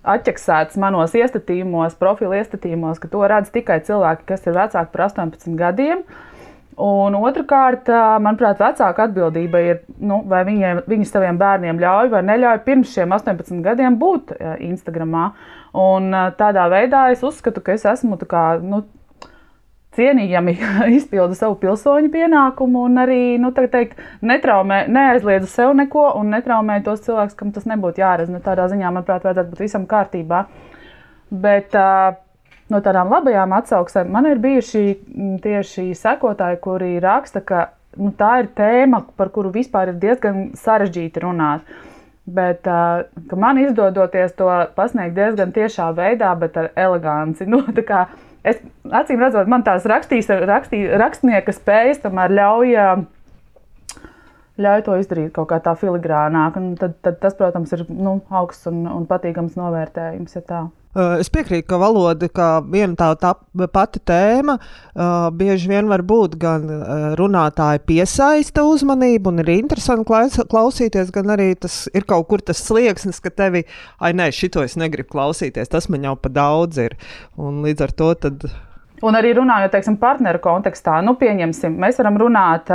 atķeksēts 0.07 0.79
manos 0.81 1.15
iestatījumos, 1.17 1.99
profilu 2.01 2.39
iestatījumos, 2.39 3.01
ka 3.03 3.11
to 3.13 3.23
redz 3.29 3.53
tikai 3.53 3.81
cilvēki, 3.85 4.27
kas 4.33 4.47
ir 4.49 4.57
vecāki 4.57 4.93
par 4.95 5.07
18 5.11 5.57
gadiem. 5.59 6.05
Un 6.81 7.17
otrkārt, 7.19 7.91
manuprāt, 8.25 8.61
vecāka 8.63 9.05
atbildība 9.05 9.61
ir, 9.61 9.81
nu, 10.01 10.23
vai 10.29 10.41
viņiem, 10.49 10.85
viņi 10.89 11.09
saviem 11.11 11.37
bērniem 11.41 11.81
ļauj 11.83 12.09
vai 12.15 12.23
neļauj 12.25 12.63
pirms 12.65 12.95
šiem 12.95 13.13
18 13.13 13.61
gadiem 13.67 13.99
būt 14.01 14.33
Instagramā. 14.65 15.27
Un 15.77 16.09
tādā 16.39 16.65
veidā 16.73 17.11
es 17.13 17.21
uzskatu, 17.27 17.61
ka 17.61 17.77
es 17.77 17.85
esmu 17.85 18.17
kā, 18.25 18.45
nu, 18.65 18.81
cienījami 20.01 20.57
izpilda 20.99 21.37
savu 21.39 21.59
pilsoņu 21.61 22.11
pienākumu 22.13 22.85
un 22.89 23.03
arī 23.05 23.21
nu, 23.43 23.53
teikt, 23.55 24.01
netraumē, 24.27 24.85
neaizliedzu 24.91 25.51
sev 25.51 25.75
neko 25.79 26.11
un 26.21 26.33
netraumēju 26.35 26.87
tos 26.89 27.05
cilvēkus, 27.07 27.37
kam 27.39 27.53
tas 27.57 27.69
nebūtu 27.71 28.03
jāredz. 28.03 28.33
Nu, 28.33 28.43
tādā 28.45 28.69
ziņā, 28.73 28.91
manuprāt, 28.91 29.27
vajadzētu 29.27 29.55
būt 29.55 29.65
visam 29.67 29.87
kārtībā. 29.91 30.45
Bet 31.31 31.77
no 32.71 32.81
tādām 32.83 33.13
labajām 33.13 33.53
atsauksmēm 33.61 34.11
man 34.15 34.27
ir 34.31 34.41
bijuši 34.43 34.83
tieši 35.45 35.91
sekotāji, 35.99 36.59
kuri 36.65 36.97
raksta, 37.03 37.45
ka 37.45 37.69
nu, 37.99 38.11
tā 38.19 38.41
ir 38.43 38.51
tēma, 38.59 39.05
par 39.19 39.31
kuru 39.35 39.53
vispār 39.55 39.95
ir 39.95 40.03
diezgan 40.03 40.51
sarežģīti 40.59 41.23
runāt. 41.23 41.67
Bet 42.31 42.67
man 43.35 43.59
izdodoties 43.59 44.37
to 44.39 44.51
pasniegt 44.77 45.17
diezgan 45.17 45.55
tiešā 45.55 45.89
veidā, 45.97 46.31
bet 46.39 46.59
ar 46.61 46.71
eleganci. 46.79 47.47
Nu, 47.51 47.65
Es 48.47 48.61
acīm 48.89 49.21
redzot, 49.21 49.49
man 49.53 49.65
tās 49.67 49.85
rakstīs, 49.89 50.31
rakstī, 50.49 50.85
rakstnieka 51.01 51.53
spējas 51.53 52.01
tomēr 52.05 52.33
ļauj, 52.39 52.77
ļauj 54.63 54.85
to 54.87 54.99
izdarīt 55.01 55.33
kaut 55.37 55.51
kā 55.53 55.61
tā 55.65 55.77
filigrānāk. 55.79 56.59
Tad, 56.81 56.99
tad 57.05 57.19
tas, 57.23 57.39
protams, 57.39 57.73
ir 57.77 57.87
nu, 57.89 58.19
augsts 58.29 58.71
un, 58.71 58.85
un 58.91 59.09
patīkams 59.11 59.59
novērtējums. 59.61 60.39
Ja 60.39 60.69
Es 60.91 61.29
piekrītu, 61.31 61.69
ka 61.71 61.77
valoda, 61.79 62.27
kā 62.35 62.49
viena 62.67 62.97
tā, 62.99 63.13
tā 63.15 63.31
pati 63.71 64.01
tēma, 64.03 64.57
bieži 65.39 65.71
vien 65.71 65.87
var 65.87 66.03
būt 66.03 66.35
gan 66.41 66.65
runātāja 67.15 67.79
piesaista 67.87 68.65
uzmanību, 68.67 69.31
un 69.31 69.45
ir 69.45 69.53
interesanti 69.55 70.09
klausīties, 70.51 71.13
gan 71.15 71.31
arī 71.37 71.53
tas 71.55 71.85
ir 71.95 72.09
kaut 72.11 72.27
kur 72.33 72.43
tas 72.43 72.59
slieksnis, 72.67 73.23
ka 73.23 73.31
tevi, 73.31 73.63
ai, 74.03 74.11
nē, 74.19 74.33
šito 74.35 74.67
es 74.67 74.75
negribu 74.75 75.15
klausīties, 75.15 75.71
tas 75.71 75.87
man 75.95 76.11
jau 76.11 76.17
pa 76.19 76.33
daudz 76.41 76.83
ir. 76.83 76.99
Un 77.39 77.63
līdz 77.63 77.87
ar 77.87 77.95
to 77.95 78.11
tad. 78.27 78.51
Un 79.07 79.15
arī 79.15 79.31
runājot, 79.39 79.71
teiksim, 79.71 79.95
partneru 80.03 80.43
kontekstā, 80.43 80.99
nu, 81.07 81.15
pieņemsim, 81.23 81.79
mēs 81.79 82.03
varam 82.03 82.19
runāt, 82.19 82.75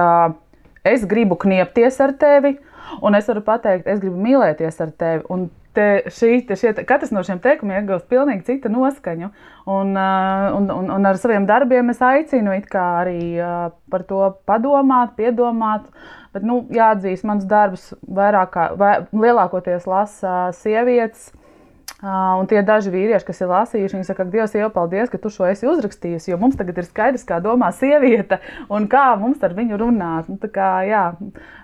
es 0.86 1.06
gribu 1.10 1.38
kniepties 1.42 2.00
ar 2.04 2.16
tevi, 2.20 2.56
un 3.02 3.18
es 3.18 3.30
varu 3.30 3.44
pateikt, 3.46 3.88
es 3.90 4.02
gribu 4.04 4.20
mīlēties 4.22 4.82
ar 4.86 4.92
tevi. 4.96 5.24
Un 5.34 5.48
te, 5.76 5.88
šī, 6.14 6.40
te 6.48 6.58
šie, 6.60 6.74
katrs 6.88 7.14
no 7.14 7.24
šiem 7.26 7.42
teikumiem 7.44 7.84
iegūst 7.84 8.08
pilnīgi 8.12 8.46
citu 8.48 8.72
noskaņu. 8.72 9.32
Un, 9.72 9.96
un, 9.96 10.70
un, 10.74 10.92
un 10.98 11.10
ar 11.10 11.20
saviem 11.22 11.48
darbiem 11.50 11.90
es 11.94 12.04
aicinu 12.06 12.56
arī 12.56 13.20
par 13.92 14.06
to 14.10 14.22
padomāt, 14.48 15.16
piedomāt. 15.20 15.90
Bet, 16.36 16.44
nu, 16.44 16.66
jāatzīst, 16.76 17.24
mans 17.24 17.46
darbs 17.48 17.94
vairāk 18.12 18.58
vai, 18.80 18.96
lielākoties 19.16 19.88
lasa 19.88 20.52
sievietes. 20.58 21.32
Un 22.06 22.50
tie 22.50 22.60
daži 22.66 22.92
vīrieši, 22.92 23.26
kas 23.26 23.40
ir 23.42 23.50
lasījuši, 23.50 23.96
viņi 23.96 24.06
saka, 24.06 24.26
ka 24.26 24.34
Dievs 24.34 24.54
jau 24.58 24.68
paldies, 24.74 25.08
ka 25.10 25.20
tu 25.22 25.32
šo 25.32 25.48
esi 25.48 25.70
uzrakstījis, 25.70 26.28
jo 26.28 26.38
mums 26.42 26.58
tagad 26.60 26.82
ir 26.82 26.86
skaidrs, 26.90 27.24
kā 27.26 27.40
domā 27.42 27.72
sieviete 27.74 28.42
un 28.70 28.90
kā 28.92 29.08
mums 29.22 29.42
ar 29.46 29.56
viņu 29.58 29.80
runāt. 29.80 30.28
Nu, 30.30 30.38
kā, 30.52 30.70
jā, 30.86 31.06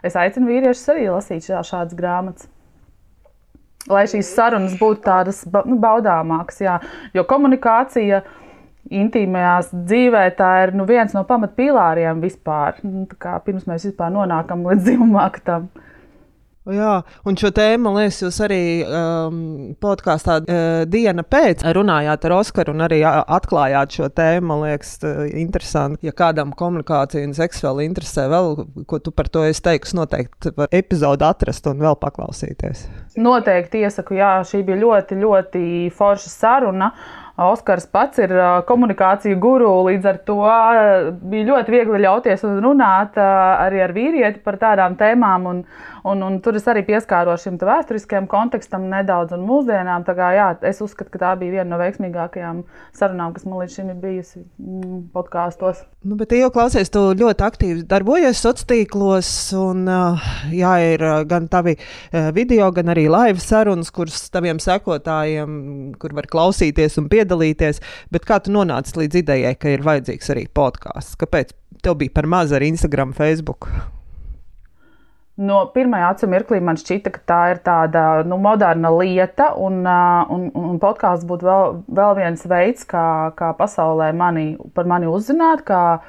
es 0.08 0.16
aicinu 0.18 0.50
vīriešus 0.50 0.94
arī 0.96 1.10
lasīt 1.12 1.46
šā, 1.50 1.62
šādas 1.68 2.00
grāmatas 2.00 2.50
lai 3.90 4.06
šīs 4.10 4.30
sarunas 4.36 4.76
būtu 4.80 5.04
tādas 5.06 5.42
nu, 5.66 5.78
baudāmākas. 5.82 6.62
Jā. 6.62 6.78
Jo 7.16 7.26
komunikācija 7.28 8.22
intīmajā 8.92 9.56
dzīvē 9.72 10.26
tā 10.38 10.52
ir 10.66 10.76
nu, 10.78 10.86
viens 10.90 11.16
no 11.18 11.24
pamatpīlāriem 11.28 12.22
vispār. 12.24 12.82
Nu, 12.86 13.08
pirms 13.46 13.68
mēs 13.70 13.88
vispār 13.90 14.14
nonākam 14.14 14.66
līdz 14.68 14.88
dzimumā, 14.90 15.30
tam. 15.46 15.70
Jā, 16.70 17.00
un 17.26 17.34
šo 17.42 17.50
tēmu, 17.58 17.88
man 17.88 17.96
liekas, 17.98 18.20
jūs 18.22 18.36
arī 18.46 18.64
um, 18.86 19.38
podkāstā 19.82 20.36
uh, 20.44 20.66
diena 20.86 21.24
pēc 21.26 21.64
runājāt 21.74 22.28
ar 22.28 22.36
Oskaru 22.36 22.76
un 22.76 22.86
arī 22.86 23.00
atklājāt 23.02 23.98
šo 23.98 24.10
tēmu. 24.14 24.46
Man 24.52 24.62
liekas, 24.68 24.92
interesanti. 25.42 26.06
Ja 26.06 26.14
kādam 26.14 26.54
komunikācija 26.58 27.26
un 27.26 27.34
seksuāli 27.34 27.88
interesē, 27.90 28.28
vēl, 28.30 28.54
ko 28.86 29.02
tu 29.02 29.10
par 29.10 29.32
to 29.34 29.42
esi 29.48 29.64
teikusi, 29.66 29.98
noteikti 29.98 30.54
var 30.60 30.70
epizodu 30.70 31.26
atrast 31.32 31.66
un 31.72 31.82
vēl 31.82 31.98
paklausīties. 32.04 32.86
Noteikti 33.18 33.82
iesaku, 33.82 34.20
jā, 34.22 34.36
šī 34.46 34.62
bija 34.70 34.84
ļoti, 34.86 35.18
ļoti 35.18 35.66
forša 35.98 36.30
saruna. 36.36 36.94
Oskars 37.42 37.88
pats 37.90 38.20
ir 38.22 38.32
komunikāciju 38.68 39.38
guru, 39.42 39.70
līdz 39.88 40.08
ar 40.12 40.18
to 40.28 40.38
bija 41.32 41.48
ļoti 41.48 41.74
viegli 41.74 42.02
ļauties 42.04 42.44
runāt 42.62 43.18
arī 43.18 43.82
ar 43.82 43.94
vīrieti 43.96 44.44
par 44.46 44.60
tādām 44.62 44.98
tēmām. 45.00 45.48
Un, 45.50 45.64
un, 46.08 46.24
un 46.26 46.40
tur 46.44 46.58
es 46.60 46.68
arī 46.70 46.84
pieskāros 46.88 47.46
šim 47.46 47.60
vēsturiskajam 47.62 48.28
kontekstam 48.32 48.88
nedaudz 48.92 49.36
un 49.36 49.46
mūsdienām. 49.48 50.06
Kā, 50.12 50.32
jā, 50.36 50.48
es 50.68 50.82
uzskatu, 50.84 51.12
ka 51.14 51.22
tā 51.22 51.32
bija 51.40 51.60
viena 51.60 51.70
no 51.72 51.80
veiksmīgākajām 51.82 52.64
sarunām, 52.98 53.36
kas 53.36 53.46
man 53.48 53.62
līdz 53.62 53.78
šim 53.78 53.92
ir 53.94 54.00
bijusi 54.02 54.42
mm, 54.42 54.98
podkāstos. 55.16 55.84
Nu, 56.04 56.18
bet, 56.20 56.34
ja 56.36 56.50
klausies, 56.54 56.92
tu 56.94 57.04
ļoti 57.18 57.46
aktīvi 57.48 57.86
darbojies 57.90 58.42
sociālos 58.42 58.68
tīklos, 58.68 59.30
un 59.58 59.86
jā, 60.54 60.74
ir 60.94 61.06
gan 61.30 61.48
tavi 61.52 61.78
video, 62.36 62.72
gan 62.76 62.92
arī 62.94 63.08
laiva 63.12 63.42
sarunas, 63.42 63.94
kuras 63.96 64.26
taviem 64.34 64.60
sekotājiem, 64.62 65.56
kur 66.02 66.18
var 66.18 66.28
klausīties 66.32 67.00
un 67.02 67.08
piedalīties, 67.12 67.82
bet 68.12 68.28
kā 68.28 68.42
tu 68.44 68.54
nonāci 68.56 68.98
līdz 69.00 69.22
idejai, 69.24 69.56
ka 69.56 69.72
ir 69.72 69.88
vajadzīgs 69.88 70.36
arī 70.36 70.46
podkāsts? 70.52 71.18
Kāpēc 71.22 71.56
tev 71.86 71.98
bija 72.02 72.18
par 72.20 72.30
maz 72.30 72.54
ar 72.56 72.66
Instagram, 72.66 73.16
Facebook? 73.18 73.70
No 75.40 75.62
pirmā 75.72 76.02
acu 76.10 76.28
mirklī 76.28 76.60
man 76.62 76.76
šķita, 76.78 77.12
ka 77.16 77.22
tā 77.26 77.40
ir 77.54 77.62
tāda 77.64 78.02
nu, 78.28 78.36
moderna 78.42 78.92
lieta, 78.92 79.54
un, 79.56 79.80
un, 79.88 80.50
un 80.52 80.82
podkāsts 80.82 81.26
būtu 81.30 81.48
vēl, 81.48 81.78
vēl 81.88 82.18
viens 82.20 82.44
veids, 82.52 82.84
kā, 82.86 83.32
kā 83.40 83.54
pasaulē 83.58 84.12
mani, 84.18 84.58
par 84.76 84.90
mani 84.92 85.08
uzzināt, 85.08 85.64
kā, 85.66 86.02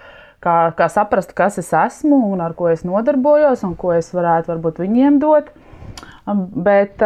kā, 0.42 0.56
kā 0.76 0.90
saprast, 0.90 1.36
kas 1.38 1.60
es 1.62 1.70
esmu 1.70 2.18
un 2.32 2.42
ar 2.42 2.56
ko 2.58 2.68
es 2.72 2.82
nodarbojos, 2.84 3.62
un 3.68 3.78
ko 3.78 3.94
es 3.94 4.10
varētu 4.12 4.52
varbūt 4.52 4.82
viņiem 4.82 5.22
dot. 5.22 5.54
Bet 6.26 6.98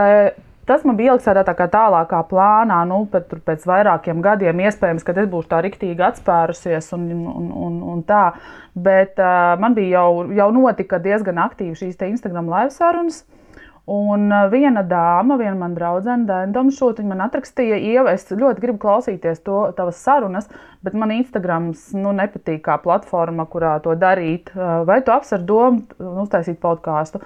Tas 0.67 0.83
man 0.87 0.99
bija 0.99 1.13
ieliks 1.13 1.29
tādā 1.29 1.45
tā 1.47 1.55
kā 1.55 1.69
tālākā 1.71 2.25
plānā, 2.27 2.81
nu, 2.91 3.05
pēc, 3.13 3.37
pēc 3.47 3.67
vairākiem 3.71 4.23
gadiem. 4.25 4.65
Iespējams, 4.67 5.07
ka 5.07 5.15
es 5.15 5.31
būšu 5.31 5.53
tā 5.53 5.63
riktīgi 5.63 6.03
atspērusies 6.09 6.91
un, 6.97 7.07
un, 7.31 7.49
un, 7.69 7.79
un 7.95 8.03
tā. 8.09 8.25
Bet 8.75 9.23
uh, 9.23 9.55
man 9.63 9.79
bija 9.79 10.01
jau, 10.01 10.27
jau 10.35 10.51
notika 10.57 10.99
diezgan 11.03 11.39
aktīvi 11.47 11.79
šīs 11.79 12.03
Instagram 12.11 12.51
live 12.51 12.75
sarunas. 12.75 13.23
Un 13.87 14.33
viena 14.51 14.83
dāma, 14.83 15.37
viena 15.39 15.55
mana 15.55 15.77
draudzene, 15.77 16.27
Dēna 16.27 16.51
Domšūta, 16.51 17.05
man 17.07 17.21
atrakstīja, 17.23 17.77
Ieva, 17.79 18.17
es 18.17 18.25
ļoti 18.33 18.65
gribu 18.65 18.81
klausīties 18.83 19.45
to 19.47 19.61
tavas 19.79 20.01
sarunas, 20.03 20.49
bet 20.83 20.97
man 20.99 21.13
Instagrams 21.15 21.93
nu, 21.95 22.11
nepatīk 22.19 22.65
kā 22.67 22.81
platforma, 22.83 23.47
kurā 23.47 23.77
to 23.85 23.95
darīt. 23.95 24.51
Vai 24.57 24.99
tu 25.07 25.15
apsver 25.15 25.47
domu 25.47 25.85
uztaisīt 26.25 26.59
podkāstu? 26.59 27.23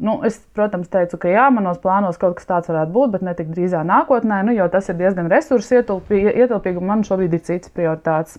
Nu, 0.00 0.14
es, 0.24 0.38
protams, 0.56 0.88
teicu, 0.88 1.18
ka 1.20 1.28
jā, 1.28 1.46
manos 1.52 1.80
plānos 1.82 2.16
kaut 2.20 2.38
kas 2.38 2.48
tāds 2.48 2.70
varētu 2.72 2.94
būt, 2.94 3.10
bet 3.18 3.24
ne 3.26 3.34
tik 3.36 3.50
drīzā 3.52 3.82
nākotnē, 3.84 4.38
nu, 4.48 4.54
jo 4.56 4.64
tas 4.72 4.88
ir 4.88 4.96
diezgan 4.96 5.28
resursu 5.28 5.82
ietilpīgi 5.82 6.80
un 6.80 6.86
man 6.88 7.02
šobrīd 7.04 7.36
ir 7.36 7.42
cits 7.44 7.72
prioritāts. 7.74 8.38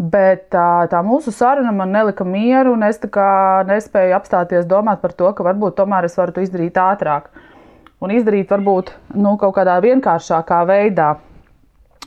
Bet 0.00 0.46
tā, 0.52 0.86
tā 0.92 1.00
mūsu 1.04 1.32
saruna 1.32 1.72
man 1.76 1.90
nelika 1.92 2.24
mieru, 2.24 2.72
un 2.76 2.84
es 2.86 3.00
nespēju 3.00 4.16
apstāties 4.16 4.68
domāt 4.68 5.00
par 5.00 5.12
to, 5.12 5.32
ka 5.36 5.44
varbūt 5.44 5.76
tomēr 5.76 6.08
es 6.08 6.16
varu 6.16 6.32
to 6.36 6.44
izdarīt 6.44 6.76
ātrāk. 6.80 7.28
Un 8.00 8.12
izdarīt 8.12 8.48
varbūt 8.48 8.94
nu, 9.16 9.34
kaut 9.40 9.56
kādā 9.58 9.76
vienkāršākā 9.84 10.62
veidā. 10.68 11.14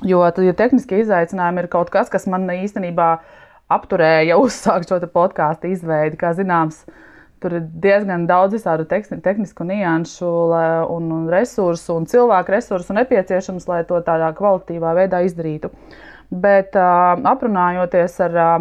Jo, 0.01 0.23
jo 0.25 0.53
tehniskie 0.57 1.03
izaicinājumi 1.03 1.61
ir 1.61 1.69
kaut 1.69 1.89
kas, 1.93 2.09
kas 2.09 2.25
man 2.25 2.49
īstenībā 2.49 3.09
apturēja 3.73 4.37
uzsākt 4.45 4.89
šo 4.89 5.01
podkāstu 5.13 5.69
izveidi. 5.73 6.17
Kā 6.17 6.33
zināms, 6.33 6.81
tur 7.43 7.57
ir 7.59 7.65
diezgan 7.83 8.27
daudz 8.29 8.55
visādu 8.57 8.87
tehnisku 8.87 9.67
nianšu 9.67 10.29
un, 10.95 11.11
un 11.17 11.27
resursu 11.31 11.97
un 11.99 12.07
cilvēku 12.09 12.55
resursu 12.55 12.95
nepieciešams, 12.97 13.67
lai 13.67 13.83
to 13.89 13.99
tādā 14.05 14.31
kvalitīvā 14.37 14.95
veidā 15.03 15.23
izdarītu. 15.27 15.73
Bet 16.33 16.73
uh, 16.79 17.13
aprunājoties 17.29 18.15
ar 18.25 18.39
uh, 18.39 18.53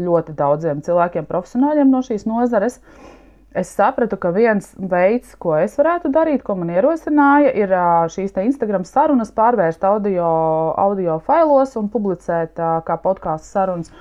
ļoti 0.00 0.34
daudziem 0.36 0.82
cilvēkiem, 0.84 1.26
profesionāļiem 1.28 1.90
no 1.90 2.02
šīs 2.04 2.26
nozares, 2.26 2.80
es 3.54 3.70
sapratu, 3.70 4.18
ka 4.18 4.32
viens 4.34 4.72
veids, 4.78 5.36
ko 5.38 5.54
es 5.60 5.76
varētu 5.78 6.10
darīt, 6.14 6.42
ko 6.42 6.56
man 6.58 6.72
ierosināja, 6.74 7.52
ir 7.54 7.74
šīs 8.10 8.34
Instagram 8.42 8.86
sarunas 8.88 9.30
pārvērst 9.34 9.86
audio, 9.86 10.26
audio 10.80 11.20
failos 11.26 11.76
un 11.78 11.88
publicēt 11.92 12.58
kā 12.58 12.98
podkāstu 13.04 13.54
sarunas. 13.54 13.94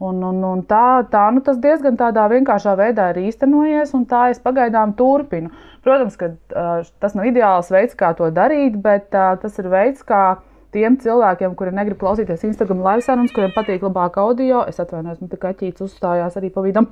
Un, 0.00 0.22
un, 0.24 0.38
un 0.48 0.60
tā, 0.64 1.02
tā 1.12 1.26
nu, 1.34 1.42
tas 1.44 1.58
diezgan 1.60 1.98
tādā 2.00 2.22
vienkāršā 2.32 2.72
veidā 2.78 3.10
ir 3.12 3.18
īstenojies, 3.26 3.90
un 3.98 4.06
tā 4.08 4.30
es 4.32 4.38
pagaidām 4.40 4.94
turpinu. 4.96 5.50
Protams, 5.84 6.16
ka 6.16 6.30
uh, 6.32 6.86
tas 7.04 7.16
nav 7.18 7.28
ideāls 7.28 7.68
veids, 7.72 7.98
kā 8.00 8.14
to 8.16 8.30
darīt, 8.32 8.78
bet 8.80 9.12
uh, 9.12 9.34
tas 9.42 9.60
ir 9.60 9.68
veids, 9.68 10.00
kā 10.08 10.38
tiem 10.72 10.96
cilvēkiem, 11.02 11.52
kuri 11.58 11.74
negrib 11.76 12.00
klausīties 12.00 12.46
Instagram 12.48 12.80
live 12.86 13.04
sarunas, 13.04 13.34
kuriem 13.36 13.52
patīk 13.52 13.84
labāk 13.84 14.16
audio, 14.22 14.64
es 14.70 14.80
atvainojos, 14.80 15.20
man 15.20 15.34
tikai 15.34 15.52
ķīts 15.60 15.84
uzstājās 15.84 16.40
arī 16.40 16.52
pa 16.54 16.64
vidam. 16.64 16.88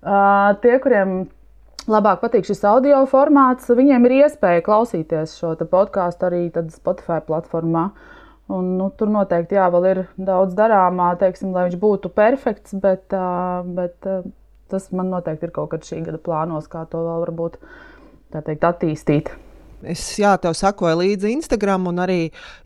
Uh, 0.00 0.54
tie, 0.64 0.78
kuriem 0.80 1.26
labāk 1.90 2.24
patīk 2.24 2.48
šis 2.48 2.64
audio 2.68 3.02
formāts, 3.10 3.68
viņiem 3.68 4.08
ir 4.08 4.18
iespēja 4.22 4.64
klausīties 4.64 5.36
šo 5.40 5.52
podkāstu 5.60 6.30
arī 6.30 6.44
Spotify 6.72 7.20
platformā. 7.24 7.90
Un, 8.52 8.74
nu, 8.76 8.90
tur 8.92 9.08
noteikti 9.08 9.56
jā, 9.56 9.70
vēl 9.72 9.86
ir 9.88 10.00
daudz 10.20 10.52
darāmā, 10.58 11.14
teiksim, 11.20 11.54
lai 11.56 11.68
viņš 11.68 11.78
būtu 11.80 12.10
perfekts, 12.12 12.74
bet, 12.76 13.14
bet 13.78 14.08
tas 14.68 14.90
man 14.92 15.08
noteikti 15.14 15.48
ir 15.48 15.54
kaut 15.54 15.70
kad 15.72 15.86
šī 15.88 16.02
gada 16.04 16.20
plānos, 16.20 16.68
kā 16.68 16.84
to 16.90 17.00
vēl 17.06 17.24
varbūt 17.24 17.56
teikt, 18.34 18.66
attīstīt. 18.68 19.32
Es 19.84 20.00
jā, 20.16 20.30
tev 20.40 20.54
sakoju 20.56 20.96
līdzi 21.00 21.32
Instagram, 21.34 21.88
un 21.90 21.98
arī 22.00 22.18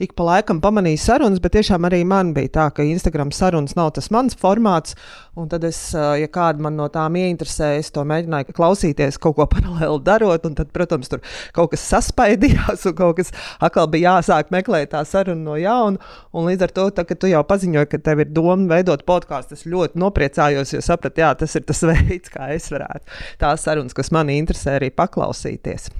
ik 0.03 0.13
pa 0.19 0.27
laikam 0.27 0.61
pamanīju 0.63 1.01
sarunas, 1.03 1.41
bet 1.43 1.57
tiešām 1.57 1.87
arī 1.89 2.05
man 2.07 2.31
bija 2.37 2.53
tā, 2.55 2.67
ka 2.75 2.85
Instagram 2.87 3.33
sarunas 3.35 3.75
nav 3.79 3.91
tas 3.97 4.11
mans 4.15 4.37
formāts. 4.39 4.95
Un 5.39 5.49
tad, 5.51 5.65
es, 5.67 5.79
ja 5.95 6.29
kāda 6.35 6.63
man 6.63 6.77
no 6.79 6.89
tām 6.93 7.17
ieinteresēja, 7.19 7.83
es 7.83 7.93
to 7.95 8.03
mēģināju 8.07 8.55
klausīties, 8.55 9.19
kaut 9.23 9.39
ko 9.39 9.47
paralēli 9.55 10.03
darot. 10.07 10.47
Tad, 10.59 10.73
protams, 10.75 11.11
tur 11.11 11.23
kaut 11.57 11.73
kas 11.75 11.87
saspaidījās, 11.91 12.87
un 12.91 12.99
kaut 12.99 13.19
kas 13.21 13.33
atkal 13.63 13.91
bija 13.91 14.19
jāsāk 14.19 14.53
meklēt 14.55 14.93
tā 14.95 15.05
saruna 15.09 15.43
no 15.53 15.57
jauna. 15.59 16.03
Un 16.35 16.51
līdz 16.51 16.69
ar 16.69 16.75
to, 16.75 16.89
tā, 16.95 17.07
kad 17.09 17.23
tu 17.23 17.31
jau 17.31 17.45
paziņoji, 17.47 17.91
ka 17.95 18.03
tev 18.11 18.25
ir 18.25 18.35
doma 18.35 18.75
veidot 18.77 19.07
podkāstu, 19.09 19.59
es 19.59 19.67
ļoti 19.69 19.99
nopriecājos, 20.03 20.75
jo 20.77 20.83
sapratu, 20.85 21.25
jā, 21.25 21.33
tas 21.39 21.59
ir 21.59 21.67
tas 21.69 21.83
veids, 21.91 22.35
kā 22.35 22.53
es 22.55 22.71
varētu 22.75 23.19
tās 23.43 23.67
sarunas, 23.67 23.97
kas 23.97 24.13
man 24.15 24.31
interesē, 24.35 24.79
arī 24.79 24.93
paklausīties. 24.95 25.91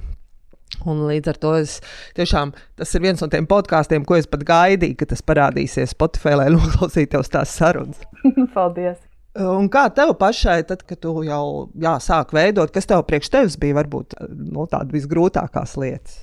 Un 0.87 1.03
līdz 1.09 1.33
ar 1.33 1.39
to 1.41 1.53
es 1.59 1.79
tiešām 2.15 2.53
tas 2.79 2.95
ir 2.95 3.03
viens 3.03 3.19
no 3.23 3.27
tiem 3.31 3.47
podkāstiem, 3.49 4.05
ko 4.07 4.15
es 4.19 4.29
pat 4.29 4.45
gaidīju, 4.47 4.95
ka 4.99 5.09
tas 5.11 5.25
parādīsies 5.25 5.95
Spotify, 5.95 6.37
lai 6.39 6.49
noklausītos 6.55 7.31
tās 7.33 7.55
sarunas. 7.59 8.03
Paldies! 8.55 8.99
Un 9.39 9.67
kā 9.71 9.85
tev 9.93 10.15
pašai, 10.19 10.63
tad, 10.67 10.81
kad 10.89 10.99
tu 11.03 11.11
jau 11.23 11.43
jā, 11.77 11.93
sāki 12.01 12.35
veidot, 12.35 12.71
kas 12.73 12.89
tev 12.89 13.03
priekš 13.07 13.29
tevis 13.31 13.59
bija 13.61 13.77
varbūt 13.77 14.17
no, 14.49 14.65
tādas 14.65 14.91
visgrūtākās 14.95 15.75
lietas? 15.79 16.17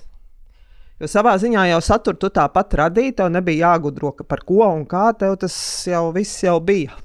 Jo 1.00 1.08
savā 1.12 1.34
ziņā 1.38 1.66
jau 1.70 1.78
saturu 1.84 2.18
tu 2.18 2.30
tāpat 2.32 2.74
radīji, 2.80 3.14
tev 3.18 3.28
nebija 3.32 3.74
jāgudro 3.74 4.14
par 4.24 4.42
ko 4.48 4.64
un 4.64 4.86
kā 4.88 5.10
tev 5.18 5.36
tas 5.42 5.54
jau 5.86 6.08
viss 6.14 6.42
jau 6.44 6.56
bija. 6.64 6.96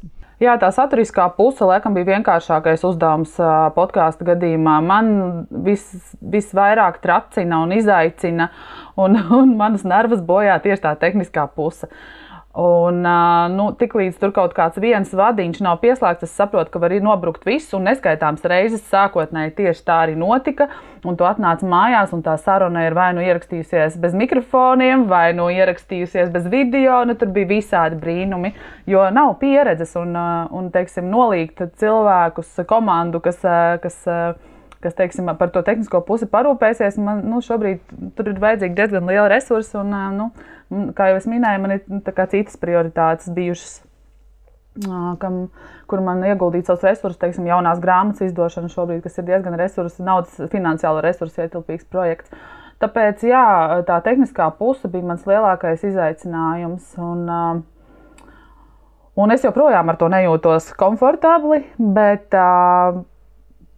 Jā, 0.42 0.56
tā 0.58 0.72
saturiskā 0.74 1.28
puse 1.36 1.66
laikam 1.70 1.94
bija 1.94 2.16
vienkāršākais 2.16 2.82
uzdevums 2.88 3.36
podkāstu 3.76 4.26
gadījumā. 4.32 4.80
Man 4.82 5.12
vis, 5.68 5.84
visvairāk 6.34 6.98
tracina 7.04 7.60
un 7.62 7.76
izaicina, 7.76 8.50
un, 8.98 9.20
un 9.38 9.54
manas 9.60 9.86
nervas 9.86 10.24
bojā 10.26 10.58
tieši 10.64 10.82
tā 10.88 10.96
tehniskā 11.04 11.46
puse. 11.54 11.86
Uh, 11.86 12.22
Un, 12.52 13.06
nu, 13.56 13.66
Tiklīdz 13.80 14.18
tur 14.20 14.34
kaut 14.36 14.52
kāds 14.52 14.80
viens 14.84 15.08
vadiņš 15.16 15.62
nav 15.64 15.78
pieslēgts, 15.80 16.26
es 16.28 16.34
saprotu, 16.36 16.74
ka 16.74 16.82
var 16.84 16.92
nobrukt 17.00 17.46
visu, 17.48 17.78
un 17.78 17.88
neskaitāms 17.88 18.44
reizes 18.44 18.84
sākotnēji 18.92 19.54
tieši 19.62 19.86
tā 19.88 20.02
arī 20.04 20.18
notika. 20.20 20.68
Un 21.08 21.16
tu 21.18 21.24
atnāc 21.26 21.64
mājās, 21.64 22.12
un 22.14 22.20
tā 22.26 22.36
saruna 22.38 22.84
ir 22.86 22.94
vai 22.94 23.08
nu 23.16 23.24
ierakstījusies 23.24 23.96
bez 24.04 24.14
mikrofoniem, 24.20 25.08
vai 25.10 25.32
nu 25.34 25.48
ierakstījusies 25.50 26.30
bez 26.34 26.52
video. 26.52 27.00
Nu, 27.08 27.16
tur 27.16 27.32
bija 27.32 27.54
visādi 27.54 27.98
brīnumi, 28.04 28.52
jo 28.86 29.08
nav 29.16 29.38
pieredzes 29.40 29.96
un, 29.98 30.12
un 30.52 30.70
teiksim, 30.76 31.08
nolīgt 31.10 31.64
cilvēkus, 31.80 32.58
komandu, 32.68 33.24
kas. 33.24 33.40
kas 33.84 34.08
kas 34.82 34.96
teiksim, 34.98 35.28
par 35.38 35.52
to 35.54 35.62
tehnisko 35.62 36.00
pusi 36.02 36.26
parūpēsies. 36.26 36.96
Man 37.06 37.20
nu, 37.30 37.38
šobrīd 37.46 37.84
tur 38.18 38.32
ir 38.32 38.40
vajadzīgi 38.42 38.74
diezgan 38.80 39.06
liela 39.06 39.28
resursa, 39.30 39.84
un 39.84 39.94
nu, 40.18 40.26
kā 40.96 41.12
jau 41.12 41.20
es 41.20 41.28
minēju, 41.30 41.62
man 41.64 41.76
ir 41.76 41.82
citas 42.32 42.60
prioritātes 42.62 43.32
bijušas. 43.36 43.80
Kam, 45.20 45.42
kur 45.92 46.00
man 46.00 46.22
ieguldīt 46.24 46.70
savus 46.70 46.86
resursus, 46.88 47.20
teiksim, 47.20 47.50
jaunās 47.50 47.82
grāmatas 47.84 48.24
izdošana 48.30 48.72
šobrīd, 48.72 49.02
kas 49.04 49.20
ir 49.20 49.28
diezgan 49.28 49.58
resursu, 49.60 50.06
naudas, 50.08 50.38
finansiāla 50.54 51.04
resursu 51.04 51.44
ietilpīgs 51.44 51.90
projekts. 51.92 52.32
Tāpēc, 52.82 53.26
jā, 53.28 53.44
tā 53.86 54.00
tehniskā 54.06 54.48
puse 54.58 54.88
bija 54.90 55.10
mans 55.12 55.28
lielākais 55.28 55.84
izaicinājums. 55.92 56.88
Un, 57.04 57.28
un 59.20 59.36
es 59.36 59.44
joprojām 59.44 59.92
ar 59.92 60.00
to 60.00 60.08
nejūtos 60.10 60.72
komfortabli, 60.80 61.66
bet 62.00 62.32
uh, 62.40 63.04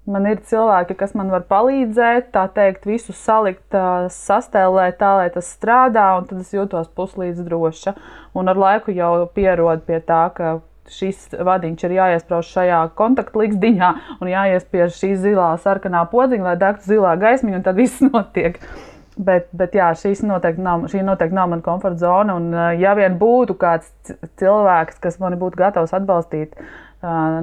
Man 0.04 0.26
ir 0.28 0.42
cilvēki, 0.44 0.98
kas 1.00 1.14
man 1.16 1.30
var 1.32 1.46
palīdzēt, 1.48 2.34
tā 2.36 2.44
teikt, 2.52 2.84
visu 2.90 3.14
salikt, 3.16 3.72
sastēlēt 4.12 4.98
tā, 5.00 5.14
lai 5.22 5.30
tas 5.32 5.48
strādā, 5.56 6.10
un 6.20 6.28
tad 6.28 6.42
es 6.42 6.52
jūtos 6.52 6.90
puslīdz 6.92 7.40
droša. 7.46 7.96
Un 8.36 8.52
ar 8.52 8.60
laiku 8.60 8.92
jau 8.92 9.14
pierod 9.32 9.86
pie 9.88 10.02
tā, 10.04 10.26
ka 10.36 10.58
šis 10.92 11.30
vadiņš 11.40 11.86
ir 11.88 11.96
jāiesprāž 11.96 12.52
šajā 12.52 12.82
kontaktlikstiņā 13.00 13.92
un 14.20 14.32
jāiespiež 14.34 14.98
šī 14.98 15.14
zilā 15.24 15.54
sarkanā 15.64 16.04
podziņa, 16.12 16.50
lai 16.50 16.58
degtu 16.60 16.92
zilā 16.92 17.16
gaismiņa, 17.24 17.62
un 17.62 17.68
tad 17.70 17.80
viss 17.80 18.04
notiek. 18.10 18.60
Bet, 19.14 19.52
bet 19.54 19.76
jā, 19.78 19.92
noteikti 20.26 20.64
nav, 20.66 20.88
šī 20.90 21.04
noteikti 21.06 21.38
nav 21.38 21.52
mana 21.52 21.64
komforta 21.64 22.02
zona. 22.02 22.36
Un, 22.36 22.50
ja 22.82 22.96
vien 22.98 23.16
būtu 23.20 23.56
kāds 23.62 23.88
cilvēks, 24.42 24.98
kas 25.00 25.20
mani 25.22 25.38
būtu 25.40 25.62
gatavs 25.64 25.94
atbalstīt 25.94 26.58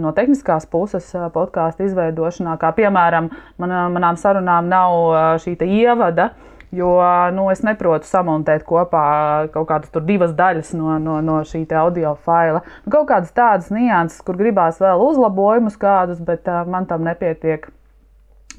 no 0.01 0.13
tehniskās 0.17 0.67
puses 0.71 1.09
podkāstu 1.35 1.85
izveidošanā, 1.89 2.57
kā 2.61 2.73
piemēram 2.77 3.29
man, 3.61 3.75
manām 3.95 4.17
sarunām 4.21 4.71
nav 4.73 5.39
šī 5.43 5.59
ievada. 5.69 6.31
Jo 6.71 7.03
nu, 7.35 7.49
es 7.51 7.65
neprotu 7.67 8.07
samontēt 8.07 8.63
kopā 8.63 9.03
kaut 9.51 9.67
kādas 9.67 9.91
divas 10.07 10.31
daļas 10.39 10.71
no, 10.79 11.01
no, 11.03 11.17
no 11.19 11.41
šī 11.43 11.65
audio 11.75 12.13
faila. 12.23 12.61
Nu, 12.85 12.93
kaut 12.95 13.09
kādas 13.09 13.33
tādas 13.35 13.73
nianses, 13.75 14.21
kur 14.23 14.39
gribās 14.39 14.79
vēl 14.79 15.03
uzlabojumus 15.03 15.75
kādus, 15.81 16.21
bet 16.23 16.47
uh, 16.47 16.63
man 16.71 16.87
tam 16.87 17.03
nepietiek 17.09 17.67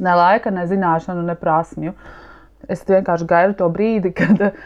ne 0.04 0.18
laika, 0.20 0.52
ne 0.52 0.68
zināšanu, 0.68 1.24
ne 1.24 1.38
prasmju. 1.40 1.96
Es 2.68 2.84
vienkārši 2.84 3.30
gaidu 3.32 3.56
to 3.64 3.72
brīdi, 3.72 4.12
kad 4.20 4.44
uh, 4.50 4.60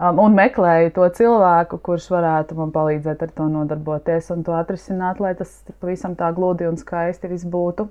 um, 0.00 0.22
un 0.22 0.36
meklēju 0.36 0.94
to 0.96 1.08
cilvēku, 1.18 1.80
kurš 1.84 2.08
varētu 2.14 2.56
man 2.58 2.72
palīdzēt 2.74 3.26
ar 3.26 3.36
to 3.36 3.48
nodarboties 3.52 4.30
un 4.34 4.44
to 4.46 4.56
atrisināt, 4.56 5.20
lai 5.20 5.34
tas 5.38 5.58
pavisam 5.80 6.16
tā 6.18 6.32
gludi 6.36 6.68
un 6.68 6.78
skaisti 6.80 7.30
viss 7.32 7.48
būtu 7.48 7.88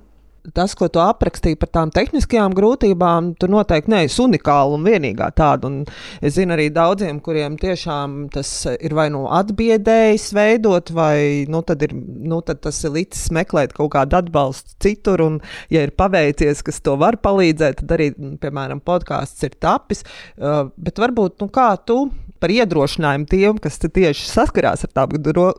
tas, 0.53 0.75
ko 0.77 0.87
tu 0.91 1.01
aprakstīji 1.01 1.57
par 1.59 1.71
tām 1.73 1.91
tehniskajām 1.95 2.53
grūtībām, 2.57 3.33
tu 3.39 3.49
noteikti 3.51 3.91
neesi 3.93 4.21
unikāla 4.23 4.77
un 4.77 4.85
vienīgā 4.85 5.29
tāda. 5.37 5.69
Un 5.69 6.23
es 6.25 6.35
zinu 6.37 6.55
arī 6.55 6.67
daudziem, 6.73 7.21
kuriem 7.23 7.57
tiešām 7.61 8.17
tas 8.33 8.51
ir 8.75 8.95
vai 8.97 9.07
nu 9.13 9.25
atbiedējis 9.33 10.27
veidot, 10.35 10.91
vai 10.95 11.45
nu, 11.51 11.63
tad, 11.65 11.85
ir, 11.87 11.95
nu, 11.95 12.41
tad 12.45 12.61
tas 12.65 12.81
ir 12.85 12.95
licis 12.97 13.31
meklēt 13.35 13.75
kaut 13.77 13.93
kādu 13.95 14.19
atbalstu 14.19 14.77
citur. 14.83 15.25
Un, 15.25 15.39
ja 15.73 15.85
ir 15.85 15.95
paveicies, 15.97 16.63
kas 16.65 16.81
to 16.85 16.97
var 17.01 17.19
palīdzēt, 17.23 17.81
tad 17.81 17.95
arī, 17.97 18.11
piemēram, 18.41 18.83
podkāsts 18.85 19.47
ir 19.47 19.57
tapis. 19.63 20.05
Uh, 20.35 20.67
bet 20.77 21.01
varbūt, 21.01 21.39
nu, 21.41 21.49
kā 21.53 21.71
tu 21.87 22.05
par 22.45 22.53
iedrošinājumu 22.53 23.25
tiem, 23.29 23.57
kas 23.61 23.79
tieši 23.81 24.27
saskarās 24.29 24.85
ar 24.85 24.93
tām 24.93 25.15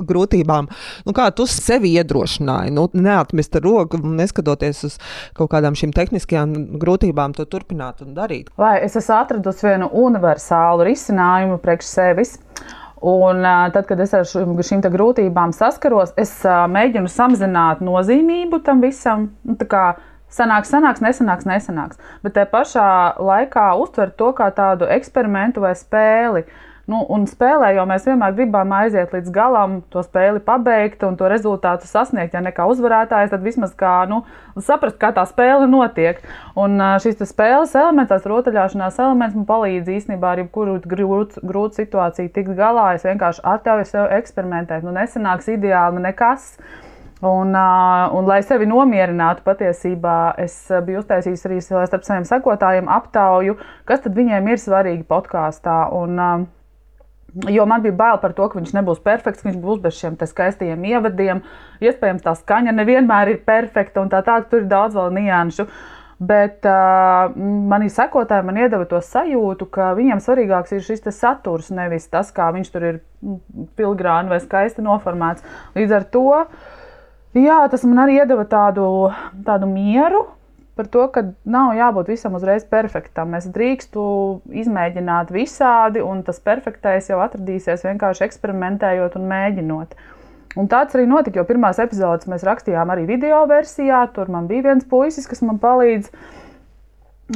grūtībām. 0.07 0.70
Nu, 1.07 1.14
kā 1.16 1.27
tu 1.35 1.49
sevi 1.51 1.96
iedrošināji? 1.99 2.75
Nu, 2.77 2.87
neatmest 2.94 3.59
roku, 3.64 3.99
neskatoties 3.99 4.85
uz 4.87 4.99
kaut 5.35 5.51
kādām 5.51 5.75
šīm 5.79 5.94
tehniskajām 5.96 6.55
grūtībām, 6.79 7.35
to 7.35 7.49
turpināt 7.51 8.05
un 8.07 8.14
darīt. 8.14 8.53
Vai 8.61 8.79
es 8.87 8.94
esmu 9.01 9.18
atradusi 9.18 9.66
vienu 9.66 9.90
universālu 10.07 10.87
risinājumu 10.87 11.59
priekš 11.64 11.90
sevis? 11.90 12.37
Un, 13.07 13.42
uh, 13.42 13.66
tad, 13.75 13.85
kad 13.90 14.01
es 14.01 14.14
ar 14.16 14.25
šīm, 14.27 14.81
grūtībām 14.94 15.53
saskaros, 15.55 16.14
es 16.18 16.38
uh, 16.46 16.64
mēģinu 16.70 17.11
samazināt 17.12 17.83
nozīmību 17.85 18.62
tam 18.64 18.81
visam. 18.85 19.33
Nu, 19.44 19.59
Sanāks, 20.37 20.72
sanāks, 20.72 21.01
nesanāks, 21.01 21.46
nesanāks. 21.46 22.01
Bet 22.25 22.35
tajā 22.35 22.49
pašā 22.51 22.87
laikā 23.22 23.66
uztvert 23.79 24.16
to 24.18 24.33
kā 24.35 24.49
tādu 24.55 24.88
eksperimentu 24.90 25.62
vai 25.62 25.70
spēli. 25.79 26.42
Nu, 26.87 27.01
un 27.11 27.25
spēlē 27.27 27.72
jau 27.75 27.83
mēs 27.90 28.05
vienmēr 28.07 28.35
gribam 28.37 28.70
aiziet 28.77 29.11
līdz 29.11 29.33
galam, 29.35 29.81
to 29.90 30.05
spēli 30.07 30.38
pabeigt 30.46 31.01
un 31.03 31.16
to 31.18 31.27
rezultātu 31.27 31.88
sasniegt. 31.90 32.37
Ja 32.37 32.42
ne 32.44 32.53
kā 32.55 32.62
uzvarētājs, 32.70 33.33
tad 33.33 33.42
vismaz 33.42 33.72
kā, 33.75 33.94
nu, 34.07 34.20
saprast, 34.62 34.94
kā 35.03 35.11
tā 35.16 35.25
spēle 35.27 35.66
notiek. 35.66 36.22
Un 36.55 36.79
šis 37.03 37.18
spēles 37.27 37.75
elements, 37.75 38.12
tās 38.14 38.31
rotaļāšanās 38.31 39.03
elements 39.03 39.35
man 39.35 39.51
palīdz 39.51 39.90
īstenībā 39.99 40.37
ar 40.37 40.44
jebkuru 40.44 40.79
grūtu, 40.87 41.42
grūtu 41.42 41.83
situāciju 41.83 42.31
tikt 42.38 42.55
galā. 42.55 42.92
Es 42.94 43.07
vienkārši 43.09 43.42
atļauju 43.57 43.90
sev 43.90 44.07
eksperimentēt. 44.20 44.87
Nu, 44.87 44.94
nesanāks 44.94 45.51
ideāli 45.59 46.07
nekas. 46.07 46.53
Un, 47.27 47.51
uh, 47.57 48.12
un, 48.14 48.27
lai 48.29 48.42
sevi 48.46 48.68
nomierinātu, 48.68 49.42
patiesībā 49.42 50.37
es 50.38 50.68
biju 50.87 51.01
uztaisījis 51.01 51.46
arī 51.49 51.62
starp 51.64 52.05
saviem 52.05 52.27
sekotājiem 52.29 52.90
aptauju, 52.92 53.57
kas 53.88 54.05
tad 54.05 54.14
viņiem 54.14 54.53
ir 54.53 54.61
svarīgi 54.61 55.03
podkāstā. 55.09 55.87
Un, 55.96 56.20
uh, 56.20 56.53
Jo 57.51 57.66
man 57.68 57.83
bija 57.85 57.92
bail 57.96 58.16
par 58.22 58.33
to, 58.37 58.46
ka 58.49 58.57
viņš 58.57 58.72
nebūs 58.79 59.03
perfekts, 59.05 59.42
ka 59.42 59.51
viņš 59.51 59.61
būs 59.61 59.83
bez 59.85 59.99
šiem 59.99 60.16
skaistiem 60.16 60.85
ievadiem. 60.88 61.42
Iespējams, 61.85 62.25
tā 62.25 62.33
skaņa 62.38 62.72
nevienmēr 62.72 63.35
ir 63.35 63.42
perfekta 63.44 64.01
un 64.01 64.09
tā 64.12 64.22
tālāk. 64.25 64.49
Tur 64.49 64.62
ir 64.62 64.70
daudz 64.70 64.96
vēl 64.96 65.12
nianšu. 65.18 65.66
Bet 66.16 66.64
uh, 66.64 67.35
manī 67.68 67.90
sekotāji 67.92 68.46
man 68.49 68.57
iedeva 68.57 68.87
to 68.88 69.03
sajūtu, 69.05 69.66
ka 69.68 69.90
viņiem 69.99 70.22
svarīgāks 70.25 70.72
ir 70.72 70.87
šis 70.87 71.05
saturs, 71.12 71.68
nevis 71.68 72.09
tas, 72.09 72.31
kā 72.33 72.49
viņš 72.57 72.72
tur 72.72 72.87
ir 72.88 73.03
pilgrāni 73.77 74.33
vai 74.33 74.40
skaisti 74.40 74.85
noformēts. 74.87 75.44
Līdz 75.77 75.92
ar 75.92 76.09
to 76.09 76.25
jā, 77.37 77.59
tas 77.68 77.85
man 77.85 78.07
arī 78.07 78.16
iedeva 78.22 78.46
tādu, 78.49 78.87
tādu 79.44 79.68
mieru, 79.68 80.25
par 80.77 80.89
to, 80.93 81.07
ka 81.12 81.23
nav 81.49 81.73
jābūt 81.77 82.11
visam 82.12 82.37
uzreiz 82.37 82.67
perfektam. 82.69 83.35
Es 83.39 83.49
drīkstu 83.53 84.03
izmēģināt 84.62 85.33
visādi, 85.35 86.03
un 86.05 86.21
tas 86.27 86.43
perfektais 86.45 87.09
jau 87.11 87.23
atradīsies 87.25 87.87
vienkārši 87.89 88.27
eksperimentējot 88.29 89.17
un 89.17 89.29
mēģinot. 89.31 89.97
Un 90.57 90.69
tāds 90.73 90.97
arī 90.97 91.05
notika, 91.09 91.41
jo 91.41 91.45
pirmās 91.49 91.81
epizodes 91.83 92.29
mēs 92.33 92.45
rakstījām 92.47 92.93
arī 92.93 93.05
video 93.09 93.43
versijā. 93.49 94.07
Tur 94.12 94.31
man 94.33 94.49
bija 94.49 94.71
viens 94.71 94.85
puisis, 94.89 95.29
kas 95.29 95.43
man 95.45 95.61
palīdz. 95.61 96.12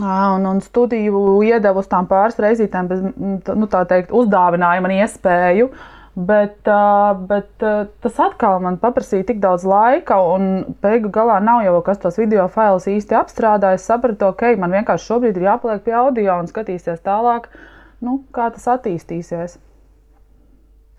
Un, 0.00 0.44
un 0.46 0.60
studiju 0.62 1.40
iedevu 1.48 1.82
uz 1.82 1.88
tām 1.90 2.06
pāris 2.08 2.38
reizītēm, 2.38 2.88
bez, 2.92 3.00
nu, 3.02 3.66
tā 3.72 3.82
teikt, 3.90 4.12
uzdāvināja 4.14 4.84
man 4.84 4.94
iespēju 5.00 5.66
uh, 5.66 5.88
Bet, 6.14 6.66
bet 7.30 7.62
tas 8.02 8.16
atkal 8.18 8.58
man 8.64 8.80
paprasīja 8.82 9.28
tik 9.28 9.38
daudz 9.42 9.62
laika, 9.68 10.16
un 10.34 10.74
beigu 10.82 11.08
galā 11.14 11.36
nav 11.38 11.62
jau 11.62 11.76
kas 11.86 12.02
tos 12.02 12.18
video 12.18 12.48
failus 12.50 12.88
īsti 12.90 13.14
apstrādā. 13.14 13.76
Es 13.78 13.86
sapratu, 13.86 14.32
ka 14.34 14.50
okay, 14.50 14.58
man 14.58 14.74
vienkārši 14.74 15.06
šobrīd 15.06 15.38
ir 15.38 15.46
jāpaliek 15.46 15.84
pie 15.86 15.94
audio 15.94 16.40
un 16.42 16.50
skatīties 16.50 17.04
tālāk, 17.06 17.46
nu, 18.02 18.24
kā 18.34 18.50
tas 18.56 18.66
attīstīsies. 18.74 19.60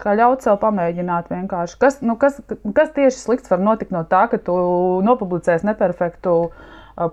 Kā 0.02 0.16
ļaut 0.18 0.48
sev 0.48 0.56
pamēģināt 0.64 1.28
vienkārši. 1.30 1.78
Kas, 1.84 2.00
nu, 2.02 2.16
kas, 2.18 2.40
kas 2.74 2.96
tieši 2.96 3.20
slikts 3.20 3.52
var 3.52 3.60
notikt 3.62 3.92
no 3.92 4.06
tā, 4.08 4.24
ka 4.32 4.40
tu 4.40 4.56
nopublicēsi 5.04 5.68
neperfektu 5.68 6.40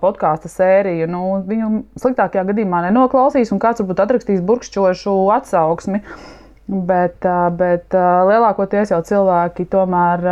podkāstu 0.00 0.48
sēriju? 0.54 1.10
Nu, 1.10 1.26
viņu 1.50 1.82
sliktākajā 1.98 2.46
gadījumā 2.54 2.86
nenoklausīs, 2.86 3.50
un 3.52 3.60
kāds 3.60 3.82
varbūt 3.82 4.06
atrakstīs 4.06 4.40
burkšķošu 4.46 5.20
atsauksmi. 5.34 6.00
Uh, 6.06 6.37
Bet, 6.68 7.24
bet 7.56 7.94
lielākoties 8.28 8.90
jau 8.92 9.00
cilvēki 9.00 9.64
tomēr 9.72 10.24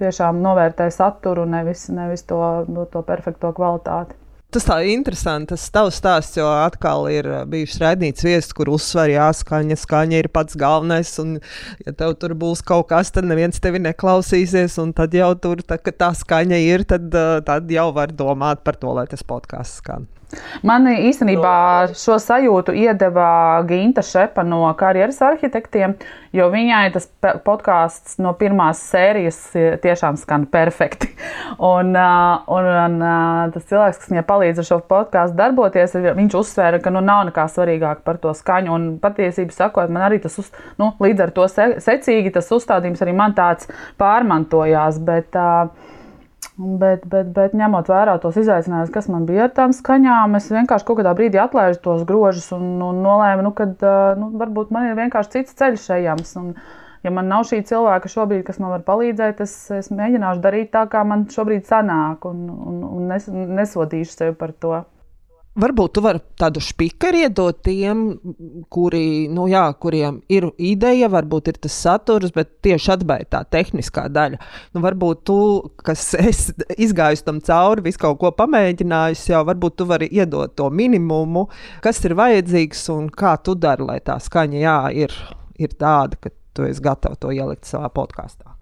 tiešām 0.00 0.40
novērtē 0.42 0.88
saturu, 0.90 1.44
nevis, 1.46 1.86
nevis 1.94 2.26
to, 2.26 2.40
no 2.66 2.88
to 2.90 3.04
perfekto 3.06 3.52
kvalitāti. 3.54 4.16
Tas 4.56 4.64
tā 4.64 4.76
ir 4.86 4.94
interesanti. 4.94 5.50
Tas 5.52 5.66
tavs 5.74 5.98
stāsts, 6.00 6.38
jo 6.38 6.46
atkal 6.48 7.08
ir 7.12 7.26
bijušas 7.50 7.82
raidīts 7.82 8.24
viesis, 8.24 8.54
kur 8.56 8.70
uzsver, 8.72 9.10
jā, 9.12 9.26
skaņa, 9.34 9.76
skaņa 9.82 10.20
ir 10.22 10.30
pats 10.32 10.56
galvenais. 10.58 11.10
Un, 11.22 11.36
ja 11.84 11.92
tev 11.92 12.14
tur 12.22 12.32
būs 12.38 12.64
kaut 12.66 12.88
kas, 12.92 13.12
tad 13.12 13.28
neviens 13.28 13.60
tevi 13.62 13.82
neklausīsies. 13.84 14.78
Un 14.82 14.94
tad 14.96 15.14
jau 15.18 15.32
tur, 15.42 15.60
tā, 15.66 15.76
kad 15.82 15.98
tā 16.00 16.12
skaņa 16.16 16.62
ir, 16.62 16.86
tad, 16.88 17.10
tad 17.46 17.70
jau 17.74 17.88
var 17.96 18.14
domāt 18.16 18.62
par 18.64 18.78
to, 18.80 18.94
lai 18.96 19.04
tas 19.10 19.26
podkāsts 19.26 19.82
skan. 19.82 20.08
Man 20.66 20.88
īstenībā 20.90 21.94
šo 21.94 22.16
sajūtu 22.18 22.74
iedeva 22.74 23.62
Ginta 23.68 24.02
Šepa 24.02 24.42
no 24.42 24.64
karjeras 24.78 25.20
arhitektiem, 25.22 25.94
jo 26.34 26.48
viņai 26.50 26.88
tas 26.96 27.06
podkāsts 27.46 28.18
no 28.22 28.32
pirmās 28.38 28.80
sērijas 28.90 29.38
tiešām 29.84 30.18
skan 30.18 30.48
perfekti. 30.50 31.12
Un, 31.66 31.94
un, 31.96 32.66
un 32.68 32.96
tas 33.54 33.64
cilvēks, 33.70 34.00
kas 34.02 34.10
viņai 34.10 34.22
palīdz 34.28 34.60
ar 34.60 34.66
šo 34.68 34.76
podkāstu 34.90 35.38
darboties, 35.38 35.94
viņš 36.18 36.34
uzsvēra, 36.36 36.80
ka 36.84 36.90
nu, 36.92 37.00
nav 37.04 37.22
nekā 37.30 37.46
svarīgāk 37.48 38.02
par 38.04 38.18
to 38.20 38.34
skaņu. 38.36 38.74
Un 38.74 38.88
patiesībā 39.00 39.54
sakot, 39.54 39.92
man 39.92 40.04
arī 40.08 40.18
tas 40.24 40.36
uz, 40.42 40.50
nu, 40.80 40.90
līdz 41.00 41.24
ar 41.24 41.32
to 41.38 41.46
secīgi 41.48 42.34
tas 42.34 42.52
uzstādījums 42.52 43.00
arī 43.06 43.16
man 43.16 43.36
tāds 43.38 43.70
pārmantojās. 44.00 45.00
Bet, 45.06 45.38
uh, 45.38 45.94
Bet, 46.56 47.02
bet, 47.12 47.28
bet 47.36 47.52
ņemot 47.56 47.90
vērā 47.92 48.14
tos 48.20 48.36
izaicinājumus, 48.40 48.92
kas 48.94 49.10
man 49.12 49.26
bija 49.28 49.44
ar 49.44 49.52
tām 49.52 49.74
skaņām, 49.76 50.38
es 50.38 50.46
vienkārši 50.48 50.86
kaut 50.88 51.02
kādā 51.02 51.12
brīdī 51.18 51.40
atlaižu 51.42 51.82
tos 51.84 52.06
grožus 52.08 52.46
un, 52.56 52.78
un 52.80 53.02
nolēmu, 53.04 53.44
nu, 53.44 53.52
ka 53.56 53.66
nu, 54.16 54.30
varbūt 54.40 54.72
man 54.72 54.88
ir 54.88 54.96
vienkārši 54.96 55.34
cits 55.34 55.58
ceļš 55.58 55.84
ejams. 55.98 56.32
Un, 56.40 56.54
ja 57.04 57.12
man 57.12 57.28
nav 57.28 57.44
šī 57.50 57.60
cilvēka 57.68 58.08
šobrīd, 58.08 58.40
kas 58.46 58.60
man 58.62 58.72
var 58.72 58.86
palīdzēt, 58.88 59.44
es, 59.44 59.54
es 59.82 59.92
mēģināšu 59.92 60.44
darīt 60.48 60.72
tā, 60.72 60.86
kā 60.92 61.04
man 61.04 61.28
šobrīd 61.32 61.68
sanāk, 61.68 62.24
un, 62.30 62.46
un, 62.56 62.80
un 62.88 63.08
nes, 63.12 63.28
nesodīšu 63.28 64.16
sevi 64.16 64.36
par 64.40 64.56
to. 64.56 64.80
Varbūt 65.56 65.94
tu 65.96 66.02
vari 66.04 66.20
tādu 66.36 66.60
spīkeru 66.60 67.22
iedot 67.24 67.62
tiem, 67.64 68.00
kuri, 68.72 69.24
nu 69.32 69.46
jā, 69.48 69.62
kuriem 69.80 70.18
ir 70.28 70.50
ideja, 70.60 71.08
varbūt 71.12 71.48
ir 71.48 71.60
tas 71.64 71.78
saturs, 71.86 72.34
bet 72.34 72.50
tieši 72.66 72.90
atbaida 72.92 73.30
tā 73.38 73.40
tehniskā 73.56 74.04
daļa. 74.12 74.40
Nu, 74.76 74.82
varbūt 74.84 75.22
tu, 75.28 75.38
kas 75.80 76.10
izgājis 76.86 77.24
tam 77.24 77.40
cauri, 77.44 77.86
visu 77.88 78.02
kaut 78.04 78.20
ko 78.20 78.34
pamēģinājis, 78.36 79.24
jau 79.32 79.40
varbūt 79.48 79.78
tu 79.80 79.88
vari 79.88 80.10
iedot 80.12 80.52
to 80.60 80.68
minimumu, 80.68 81.46
kas 81.84 82.02
ir 82.04 82.16
vajadzīgs 82.20 82.84
un 82.92 83.08
kā 83.08 83.38
tu 83.40 83.56
dari, 83.56 83.88
lai 83.88 84.02
tā 84.04 84.18
skaņa 84.20 84.60
jā, 84.60 84.78
ir, 85.06 85.16
ir 85.56 85.72
tāda, 85.80 86.20
ka 86.20 86.34
tu 86.52 86.68
esi 86.68 86.84
gatavs 86.84 87.22
to 87.24 87.32
ielikt 87.32 87.64
savā 87.64 87.88
podkāstā. 87.96 88.55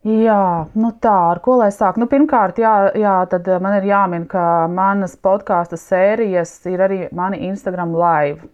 Jā, 0.00 0.64
nu 0.80 0.88
tā, 0.96 1.12
ar 1.28 1.42
ko 1.44 1.58
lai 1.60 1.68
sāk? 1.76 1.98
Nu, 2.00 2.06
pirmkārt, 2.08 2.56
jā, 2.56 2.72
jā, 2.96 3.18
tad 3.28 3.44
eh, 3.52 3.58
man 3.60 3.74
ir 3.76 3.84
jāmin, 3.84 4.22
ka 4.24 4.64
manas 4.72 5.12
podkāstu 5.20 5.76
sērijas 5.76 6.54
ir 6.72 6.80
arī 6.80 7.00
mani 7.12 7.42
Instagram 7.50 7.92
live. 7.92 8.48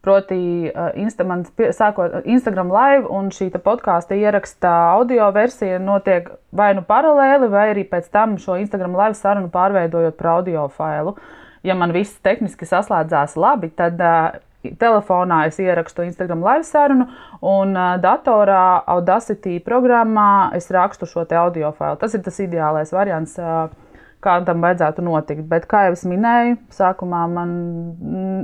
Proti, 0.00 0.38
eh, 0.70 0.86
Insta, 1.02 1.26
man 1.28 1.44
sākot 1.44 2.24
Instagram 2.24 2.72
live, 2.72 3.04
un 3.04 3.28
šī 3.28 3.50
podkāstu 3.52 4.16
ieraksta 4.16 4.72
audio 4.94 5.28
versija 5.36 5.76
notiek 5.76 6.30
vai 6.56 6.70
nu 6.72 6.86
paralēli, 6.88 7.50
vai 7.52 7.66
arī 7.74 7.84
pēc 7.90 8.08
tam 8.08 8.38
šo 8.40 8.56
Instagram 8.62 8.96
live 8.96 9.20
sarunu 9.20 9.52
pārveidojot 9.52 10.16
par 10.16 10.38
audio 10.38 10.70
failu. 10.72 11.18
Ja 11.62 11.76
man 11.76 11.92
viss 11.92 12.16
tehniski 12.24 12.64
saslēdzās 12.64 13.36
labi, 13.36 13.68
tad 13.76 14.00
uh, 14.00 14.40
telefonā 14.78 15.46
es 15.48 15.58
ierakstu 15.62 16.06
Instagram 16.06 16.42
live 16.46 16.66
sarunu, 16.66 17.08
un 17.42 17.74
uh, 17.76 17.94
datorā 18.02 18.82
Audacity 18.94 19.58
programmā 19.64 20.52
es 20.56 20.70
rakstu 20.72 21.08
šo 21.10 21.26
audio 21.38 21.72
failu. 21.76 21.98
Tas 22.00 22.14
ir 22.14 22.22
tas 22.22 22.38
ideālais 22.42 22.92
variants. 22.94 23.38
Uh, 23.38 23.70
kā 24.22 24.36
tam 24.46 24.62
vajadzētu 24.62 25.02
notikt. 25.02 25.42
Bet, 25.50 25.64
kā 25.66 25.88
jau 25.88 25.96
es 25.96 26.04
minēju, 26.06 26.54
sākumā 26.70 27.24
man 27.26 27.54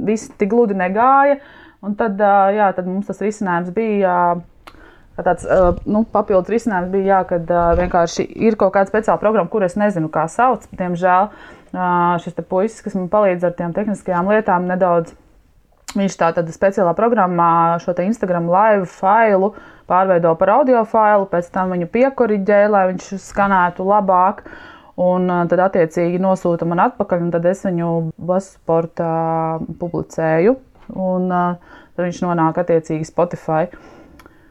viss 0.09 0.26
tik 0.35 0.50
gludi 0.50 0.74
negāja. 0.74 1.38
Un 1.87 1.94
tad, 1.94 2.18
uh, 2.18 2.48
jā, 2.50 2.72
tad 2.74 2.88
mums 2.90 3.07
tas 3.07 3.22
risinājums 3.22 3.70
bija. 3.76 4.14
Tāds 5.18 5.42
nu, 5.90 6.04
papildus 6.07 6.50
risinājums 6.52 6.92
bija, 6.92 7.07
jā, 7.11 7.20
kad 7.26 7.48
vienkārši 7.81 8.22
ir 8.46 8.54
kaut 8.59 8.70
kāda 8.76 8.87
speciāla 8.87 9.18
programma, 9.18 9.50
kuras 9.50 9.74
es 9.74 9.81
nezinu, 9.81 10.07
kā 10.14 10.28
sauc. 10.31 10.66
Diemžēl 10.78 11.33
šis 12.22 12.38
puisis, 12.46 12.85
kas 12.85 12.94
man 12.94 13.09
palīdz 13.11 13.48
ar 13.48 13.57
tām 13.59 13.74
tehniskajām 13.74 14.31
lietām, 14.31 14.68
nedaudz 14.70 15.16
Viņš 15.96 16.16
tātad 16.20 16.48
speciālā 16.53 16.92
programmā 16.96 17.79
šo 17.81 17.94
Instagram 18.05 18.51
live 18.53 18.85
failu 18.92 19.55
pārveido 19.88 20.35
par 20.37 20.53
audio 20.59 20.83
failu, 20.85 21.24
pēc 21.31 21.48
tam 21.55 21.72
viņu 21.72 21.88
piekoriģē, 21.94 22.59
lai 22.68 22.83
viņš 22.92 23.14
skanētu 23.24 23.87
labāk. 23.88 24.44
Un 24.98 25.31
tad, 25.48 25.61
attiecīgi, 25.62 26.18
nosūta 26.20 26.66
man 26.66 26.83
atpakaļ, 26.88 27.22
un 27.22 27.31
tad 27.33 27.46
es 27.46 27.62
viņu 27.64 27.92
Basportā 28.18 29.12
publicēju. 29.81 30.57
Un 30.98 31.31
tad 31.31 32.03
viņš 32.03 32.24
nonāk 32.24 32.59
attiecīgi 32.64 33.07
Spotify. 33.07 33.68
Uh, 33.68 33.98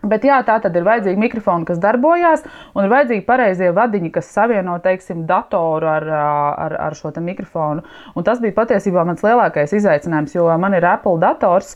Bet 0.10 0.26
jā, 0.28 0.40
tā 0.48 0.58
tad 0.64 0.76
ir 0.78 0.88
vajadzīga 0.88 1.22
mikrofona, 1.22 1.68
kas 1.68 1.82
darbojas, 1.84 2.46
un 2.76 2.88
ir 2.88 2.94
vajadzīgi 2.94 3.26
pareizie 3.28 3.72
vadiņi, 3.76 4.12
kas 4.16 4.32
savieno 4.34 4.78
teiksim, 4.84 5.26
datoru 5.30 5.90
ar, 5.92 6.08
ar, 6.08 6.78
ar 6.88 6.98
šo 6.98 7.12
mikrofonu. 7.22 7.86
Un 8.16 8.28
tas 8.28 8.42
bija 8.44 8.56
patiesībā 8.58 9.06
mans 9.08 9.24
lielākais 9.26 9.76
izaicinājums, 9.78 10.36
jo 10.36 10.50
man 10.58 10.78
ir 10.78 10.86
Apple 10.86 11.20
dators 11.22 11.76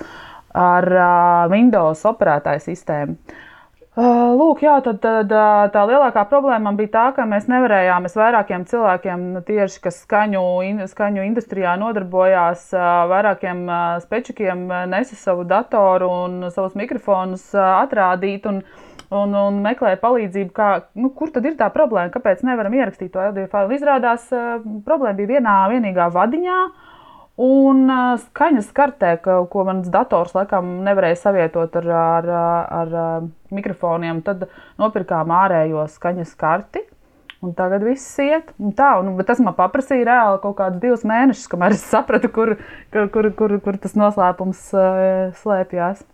ar 0.58 0.88
Windows 1.52 2.04
operētāju 2.08 2.66
sistēmu. 2.66 3.18
Lūk, 3.92 4.62
jā, 4.64 4.78
tad, 4.86 5.02
tad 5.04 5.34
tā 5.74 5.82
lielākā 5.84 6.22
problēma 6.32 6.72
bija 6.78 6.92
tā, 6.94 7.02
ka 7.18 7.26
mēs 7.28 7.50
nevarējām, 7.52 8.06
mēs 8.08 8.14
vairākiem 8.16 8.64
cilvēkiem, 8.70 9.26
nu, 9.34 9.42
tieši, 9.44 9.82
kas 9.84 9.98
skaņu, 10.06 10.44
skaņu 10.88 11.26
industrijā 11.28 11.74
nodarbojās, 11.82 12.70
vairākiem 13.12 13.66
spečukiem 14.06 14.64
nesa 14.94 15.18
savu 15.20 15.44
datoru 15.44 16.08
un 16.08 16.48
savus 16.56 16.78
mikrofonus 16.80 17.50
atrādīt. 17.52 18.48
Un, 18.48 18.62
un, 19.12 19.36
un 19.36 19.60
meklēja 19.60 20.00
palīdzību, 20.00 20.54
kā, 20.56 20.70
nu, 20.96 21.12
kur 21.12 21.36
tad 21.36 21.52
ir 21.52 21.60
tā 21.60 21.68
problēma, 21.76 22.14
kāpēc 22.16 22.46
nevaram 22.48 22.80
ierakstīt 22.80 23.12
to 23.12 23.20
audio 23.26 23.44
failu. 23.52 23.76
Izrādās, 23.76 24.32
problēma 24.88 25.18
bija 25.20 25.34
vienā 25.36 25.58
vienīgā 25.74 26.08
vadiņā. 26.16 26.62
Un 27.42 27.88
skaņas 28.22 28.68
kartē, 28.78 29.16
ka, 29.24 29.40
ko 29.50 29.64
mans 29.66 29.88
dators 29.90 30.36
laikam 30.36 30.82
nevarēja 30.86 31.18
savietot 31.24 31.74
ar, 31.80 31.88
ar, 31.98 32.28
ar, 32.36 32.96
ar 33.00 33.56
mikrofoniem, 33.56 34.20
tad 34.26 34.46
nopirkām 34.82 35.34
ārējo 35.34 35.88
skaņas 35.90 36.36
karti. 36.38 36.84
Un 37.42 37.56
tagad 37.58 37.82
viss 37.82 38.20
iet. 38.22 38.52
Un 38.62 38.76
tā, 38.78 38.92
un, 39.02 39.16
tas 39.26 39.42
man 39.42 39.56
paprasīja 39.58 40.06
reāli 40.12 40.42
kaut 40.44 40.60
kādus 40.60 40.84
divus 40.84 41.06
mēnešus, 41.10 41.50
kamēr 41.50 41.74
es 41.74 41.88
sapratu, 41.90 42.30
kur, 42.30 42.54
kur, 42.94 43.10
kur, 43.16 43.32
kur, 43.40 43.56
kur 43.66 43.80
tas 43.82 43.98
noslēpums 43.98 44.68
slēpjas. 45.42 46.06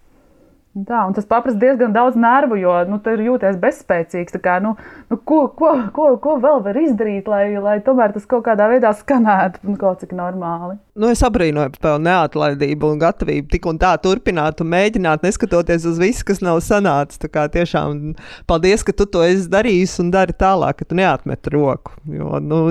Tā, 0.86 1.00
tas 1.16 1.26
prasa 1.26 1.56
diezgan 1.58 1.94
daudz 1.96 2.18
nervu, 2.20 2.58
jo 2.62 2.74
nu, 2.86 3.00
tur 3.02 3.22
jūties 3.24 3.56
bezspēcīgs. 3.62 4.36
Kā, 4.44 4.60
nu, 4.62 4.76
nu, 5.10 5.18
ko, 5.18 5.48
ko, 5.58 5.72
ko, 5.96 6.10
ko 6.22 6.36
vēl 6.44 6.60
var 6.68 6.78
izdarīt, 6.78 7.30
lai, 7.32 7.56
lai 7.64 7.80
tomēr 7.86 8.14
tas 8.14 8.28
kaut 8.30 8.44
kādā 8.46 8.68
veidā 8.70 8.92
skanētu 8.94 9.64
nu, 9.66 9.78
kaut 9.82 10.04
cik 10.04 10.14
normāli? 10.18 10.76
Nu, 10.94 11.10
es 11.10 11.24
abrīnoju 11.26 11.74
par 11.74 11.84
tavu 11.88 12.04
neatlaidību 12.06 12.92
un 12.94 13.02
gatavību 13.02 13.50
tik 13.56 13.66
un 13.72 13.82
tā 13.82 13.96
turpināt 14.04 14.62
un 14.62 14.70
mēģināt, 14.76 15.26
neskatoties 15.26 15.88
uz 15.90 16.02
visu, 16.02 16.28
kas 16.28 16.44
nav 16.46 16.62
sanācis. 16.66 17.24
Tiešām 17.26 18.12
paldies, 18.50 18.86
ka 18.86 18.94
tu 18.94 19.08
to 19.10 19.24
esi 19.26 19.50
darījis 19.50 19.98
un 20.04 20.12
dari 20.14 20.36
tālāk, 20.38 20.82
ka 20.82 20.90
tu 20.90 21.00
neatmet 21.00 21.50
roku. 21.54 21.98
Jo, 22.12 22.38
nu, 22.44 22.62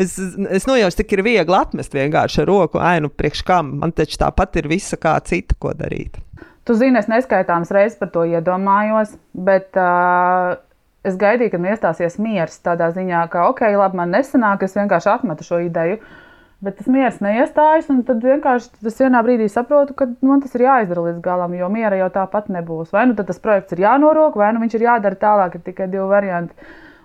Es, 0.00 0.14
es 0.16 0.64
nojaušu, 0.64 1.02
cik 1.02 1.10
ir 1.12 1.20
viegli 1.26 1.56
atmest 1.58 1.92
vienkārši 1.92 2.42
ar 2.42 2.46
roku 2.48 2.80
ainu 2.80 3.10
priekš 3.12 3.42
kam. 3.44 3.74
Man 3.82 3.92
taču 3.92 4.16
tāpat 4.22 4.56
ir 4.62 4.70
visa 4.72 4.96
kā 4.96 5.18
cita, 5.20 5.58
ko 5.60 5.74
darīt. 5.76 6.16
Tu 6.62 6.74
zini, 6.78 6.98
es 7.00 7.08
neskaitāmas 7.10 7.72
reizes 7.74 7.98
par 7.98 8.12
to 8.14 8.22
iedomājos, 8.28 9.16
bet 9.34 9.74
uh, 9.80 10.54
es 11.02 11.16
gaidīju, 11.18 11.56
kad 11.56 11.64
iestāsies 11.72 12.20
miers 12.22 12.60
tādā 12.62 12.92
ziņā, 12.94 13.24
ka, 13.32 13.48
ok, 13.50 13.64
labi, 13.74 13.98
man 13.98 14.12
nesanāk, 14.14 14.62
es 14.62 14.76
vienkārši 14.78 15.10
atmetu 15.16 15.46
šo 15.48 15.58
ideju. 15.64 15.98
Bet 16.62 16.76
tas 16.78 16.86
miers 16.94 17.16
neiestājas, 17.18 17.88
un 17.90 18.04
tad 18.06 18.22
vienkārši 18.22 18.84
tas 18.84 19.00
vienā 19.02 19.24
brīdī 19.26 19.48
saprotu, 19.50 19.96
ka 19.98 20.06
man 20.22 20.44
tas 20.44 20.54
ir 20.54 20.62
jāizdara 20.68 21.08
līdz 21.08 21.18
galam, 21.24 21.56
jo 21.58 21.66
miera 21.74 21.98
jau 21.98 22.06
tāpat 22.14 22.46
nebūs. 22.54 22.92
Vai 22.94 23.08
nu 23.10 23.18
tas 23.18 23.42
projekts 23.42 23.74
ir 23.74 23.82
jānorok, 23.82 24.38
vai 24.38 24.52
nu 24.54 24.62
viņš 24.62 24.76
ir 24.78 24.86
jādara 24.86 25.18
tālāk, 25.18 25.58
ir 25.58 25.64
tikai 25.66 25.90
divi 25.90 26.06
varianti. 26.12 26.54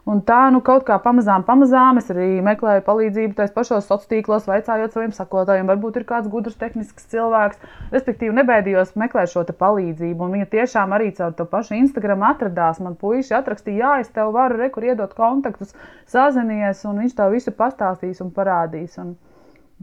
Un 0.07 0.21
tā, 0.23 0.45
nu, 0.55 0.61
kaut 0.63 0.85
kā 0.87 0.95
pamazām, 1.03 1.43
pamazām 1.43 1.97
es 1.99 2.05
arī 2.13 2.37
meklēju 2.45 2.83
palīdzību 2.85 3.33
tajos 3.35 3.51
pašos 3.51 3.87
sociālos 3.89 4.07
tīklos, 4.07 4.45
vaicājot 4.47 4.93
saviem 4.95 5.11
sakotājiem, 5.11 5.67
varbūt 5.67 5.97
ir 5.99 6.05
kāds 6.07 6.29
gudrs, 6.31 6.55
tehnisks 6.61 7.09
cilvēks. 7.11 7.59
Respektīvi, 7.91 8.37
nebaidījos 8.37 8.93
meklēt 8.95 9.33
šo 9.33 9.43
palīdzību. 9.49 10.23
Un 10.23 10.37
viņa 10.37 10.47
tiešām 10.53 10.95
arī 10.95 11.09
caur 11.17 11.35
to 11.35 11.43
pašu 11.51 11.75
Instagram 11.75 12.23
atradās. 12.23 12.79
Man 12.85 12.95
puiši 13.01 13.35
atrakstīja, 13.35 13.81
jā, 13.81 14.05
es 14.05 14.13
tev 14.15 14.31
varu 14.37 14.61
rekur 14.61 14.87
iedot 14.87 15.11
kontaktus, 15.17 15.75
sazinies, 16.07 16.85
un 16.87 17.03
viņš 17.03 17.17
tev 17.19 17.35
visu 17.35 17.51
pastāstīs 17.59 18.23
un 18.23 18.31
parādīs. 18.31 18.95
Un 19.03 19.17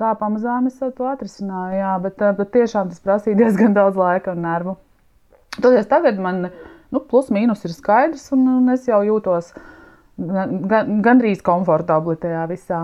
tā 0.01 0.15
pamazām 0.23 0.73
es 0.73 0.81
to 0.81 1.11
atrisināju, 1.11 1.83
jā, 1.83 1.93
bet, 2.09 2.27
bet 2.41 2.55
tiešām 2.57 2.95
tas 2.95 3.05
prasīja 3.05 3.37
diezgan 3.45 3.77
daudz 3.77 4.01
laika 4.01 4.33
un 4.33 4.41
nervu. 4.49 4.79
Toties 5.61 5.93
tagad 5.93 6.17
man 6.17 6.47
nu, 6.49 7.05
plus 7.05 7.29
mīnus 7.29 7.69
ir 7.69 7.77
skaidrs, 7.77 8.31
un, 8.33 8.49
un 8.57 8.73
es 8.73 8.89
jau 8.89 9.05
jūtos 9.05 9.53
gan, 10.19 11.01
gandrīz 11.05 11.43
komfortabli 11.45 12.17
tajā 12.21 12.45
visā. 12.51 12.83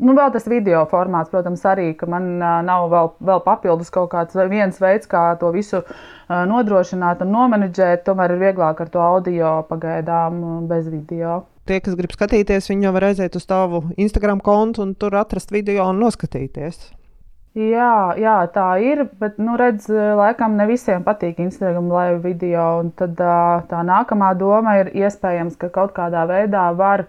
Nu, 0.00 0.14
vēl 0.16 0.30
tas 0.32 0.46
video 0.48 0.80
formāts, 0.88 1.28
protams, 1.28 1.60
arī, 1.68 1.90
ka 1.98 2.06
man 2.08 2.38
nav 2.40 2.86
vēl, 2.88 3.10
vēl 3.20 3.42
papildus 3.44 3.90
kaut 3.92 4.08
kāds 4.14 4.38
viens 4.48 4.78
veids, 4.80 5.08
kā 5.10 5.26
to 5.40 5.50
visu 5.52 5.82
nodrošināt 6.30 7.20
un 7.20 7.34
nomenedžēt. 7.34 8.06
Tomēr 8.06 8.32
ir 8.32 8.40
vieglāk 8.46 8.80
ar 8.80 8.88
to 8.88 9.02
audio 9.04 9.58
pagaidām 9.68 10.64
bez 10.70 10.88
video. 10.88 11.42
Tie, 11.68 11.82
kas 11.84 11.98
grib 11.98 12.16
skatīties, 12.16 12.70
viņi 12.72 12.88
jau 12.88 12.94
var 12.96 13.10
aiziet 13.10 13.36
uz 13.36 13.44
tavu 13.44 13.82
Instagram 14.00 14.40
kontu 14.40 14.86
un 14.86 14.96
tur 14.96 15.20
atrast 15.20 15.52
video 15.52 15.84
un 15.92 16.00
noskatīties. 16.00 16.80
Jā, 17.58 18.14
jā, 18.14 18.36
tā 18.54 18.64
ir. 18.78 19.00
Bet, 19.18 19.40
nu, 19.42 19.56
redz, 19.58 19.88
laikam 19.90 20.52
ne 20.54 20.68
visiem 20.68 21.02
patīk 21.02 21.40
Instagram 21.42 21.88
live 21.90 22.20
video. 22.22 22.66
Tad 22.94 23.18
tā 23.18 23.80
nākamā 23.88 24.28
doma 24.38 24.76
ir 24.78 24.92
iespējams, 24.94 25.56
ka 25.58 25.66
kaut 25.74 25.90
kādā 25.96 26.22
veidā 26.30 26.68
var 26.78 27.08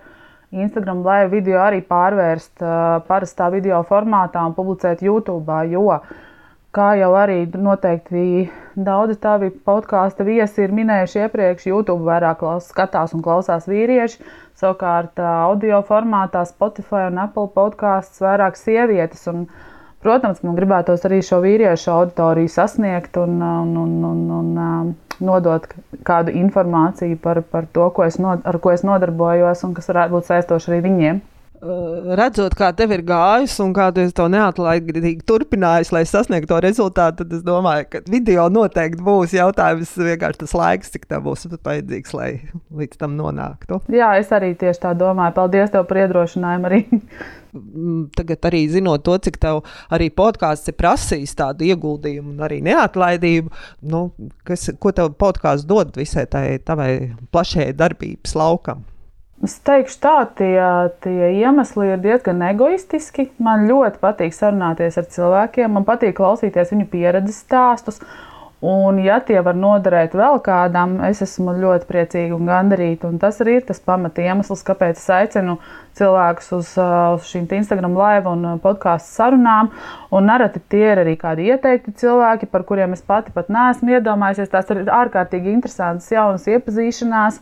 Instagram 0.50 1.04
live 1.06 1.30
video 1.36 1.62
arī 1.62 1.84
pārvērst 1.86 2.58
parastā 3.06 3.52
video 3.54 3.84
formātā 3.86 4.42
un 4.50 4.58
publicēt 4.58 5.06
YouTube. 5.06 5.62
Jo, 5.70 6.00
kā 6.74 6.90
jau 6.98 7.14
arī 7.22 7.44
noteikti 7.54 8.50
daudzi 8.74 9.20
tavi 9.22 9.52
podkāstu 9.54 10.26
viesi 10.26 10.66
ir 10.66 10.74
minējuši 10.74 11.22
iepriekš, 11.22 11.68
YouTube 11.70 12.08
vairāk 12.10 12.42
skatās 12.66 13.14
un 13.14 13.22
klausās 13.22 13.70
vīrieši. 13.70 14.26
Savukārt 14.58 15.22
audio 15.22 15.84
formātā 15.86 16.42
Spotify 16.50 17.12
un 17.12 17.22
Apple 17.28 17.54
podkāsts 17.54 18.26
vairāk 18.26 18.58
sievietes. 18.58 19.30
Un, 19.30 19.46
Protams, 20.02 20.42
man 20.46 20.58
gribētos 20.58 21.06
arī 21.06 21.22
šo 21.26 21.42
vīriešu 21.44 21.92
auditoriju 21.94 22.50
sasniegt 22.50 23.18
un, 23.22 23.38
un, 23.46 23.76
un, 23.78 23.98
un, 24.10 24.24
un 24.38 24.94
nodot 25.22 25.68
kādu 26.08 26.34
informāciju 26.42 27.20
par, 27.22 27.44
par 27.54 27.68
to, 27.76 27.92
ko 27.94 28.08
es 28.08 28.18
no, 28.18 28.34
ar 28.42 28.58
ko 28.64 28.74
es 28.74 28.82
nodarbojos 28.88 29.62
un 29.68 29.76
kas 29.78 29.92
varētu 29.92 30.18
būt 30.18 30.32
saistoši 30.32 30.72
arī 30.72 30.82
viņiem 30.88 31.22
redzot, 31.62 32.56
kā 32.58 32.72
tev 32.74 32.94
ir 32.96 33.04
gājis 33.06 33.54
un 33.62 33.74
kā 33.76 33.90
tu 33.94 34.04
to 34.18 34.26
neatlaidīgi 34.34 35.22
turpinājis, 35.28 35.92
lai 35.94 36.04
sasniegtu 36.10 36.50
to 36.50 36.60
rezultātu, 36.66 37.22
tad 37.22 37.36
es 37.38 37.44
domāju, 37.46 37.88
ka 37.92 38.02
video 38.10 38.48
noteikti 38.50 39.04
būs 39.06 39.36
jautājums 39.38 39.94
vienkārši 39.98 40.42
tas 40.42 40.56
laiks, 40.58 40.92
cik 40.96 41.06
tev 41.10 41.26
būs 41.28 41.46
vajadzīgs, 41.52 42.16
lai 42.18 42.32
līdz 42.74 43.02
tam 43.02 43.14
nonāktu. 43.20 43.82
Jā, 43.94 44.16
es 44.22 44.34
arī 44.34 44.56
tieši 44.58 44.82
tā 44.88 44.96
domāju. 44.98 45.38
Paldies 45.38 45.74
tev 45.74 45.86
par 45.90 46.02
iedrošinājumu 46.06 46.72
arī. 46.72 46.82
Mm, 47.52 48.06
tagad 48.16 48.48
arī 48.48 48.62
zinot 48.72 49.04
to, 49.04 49.18
cik 49.20 49.40
tev 49.42 49.64
arī 49.92 50.08
podkāsts 50.16 50.72
ir 50.72 50.78
prasījis 50.80 51.36
tādu 51.36 51.68
ieguldījumu 51.68 52.32
un 52.36 52.46
arī 52.48 52.62
neatlaidību, 52.64 53.52
nu, 53.92 54.06
kas, 54.48 54.70
ko 54.80 54.94
tev 54.96 55.12
podkāsts 55.20 55.68
dod 55.68 55.92
visai 56.00 56.24
tai 56.32 56.46
tavai 56.64 57.12
plašajai 57.34 57.76
darbības 57.76 58.38
laukam. 58.40 58.86
Es 59.42 59.56
teikšu, 59.66 59.96
tā 60.04 60.18
tie, 60.38 60.56
tie 61.02 61.32
iemesli 61.42 61.88
ir 61.90 62.02
diezgan 62.04 62.44
egoistiski. 62.46 63.32
Man 63.42 63.66
ļoti 63.66 63.98
patīk 64.04 64.36
sarunāties 64.38 65.00
ar 65.02 65.08
cilvēkiem, 65.10 65.74
man 65.74 65.88
patīk 65.88 66.14
klausīties 66.20 66.76
viņu 66.76 66.86
pieredzes 66.92 67.42
stāstus. 67.48 67.98
Un, 68.62 69.00
ja 69.02 69.16
tie 69.26 69.40
var 69.42 69.56
noderēt 69.58 70.14
vēl 70.14 70.36
kādam, 70.46 71.00
es 71.08 71.24
esmu 71.26 71.56
ļoti 71.58 71.88
priecīga 71.90 72.36
un 72.36 72.46
gandarīta. 72.46 73.10
Un 73.10 73.18
tas 73.22 73.40
arī 73.42 73.56
ir 73.58 73.64
tas 73.66 73.82
pamata 73.82 74.22
iemesls, 74.22 74.62
kāpēc 74.68 75.00
es 75.02 75.08
aicinu 75.10 75.56
cilvēkus 75.98 76.52
uz, 76.60 76.70
uz 76.78 77.32
šīm 77.32 77.48
Instagram 77.58 77.98
live 77.98 78.30
un 78.30 78.62
podkāstu 78.62 79.16
sarunām. 79.16 79.72
Un 80.14 80.30
nereti 80.30 80.62
tie 80.70 80.84
ir 80.92 81.02
arī 81.02 81.18
kādi 81.18 81.50
ieteikti 81.50 81.96
cilvēki, 82.04 82.52
par 82.54 82.68
kuriem 82.70 82.94
es 82.94 83.02
pati 83.02 83.34
pat 83.34 83.50
neesmu 83.50 83.98
iedomājusies. 83.98 84.54
Tās 84.54 84.70
ir 84.70 84.86
ārkārtīgi 84.86 85.56
interesantas, 85.56 86.14
jaunas 86.14 86.46
iepazīšanās. 86.46 87.42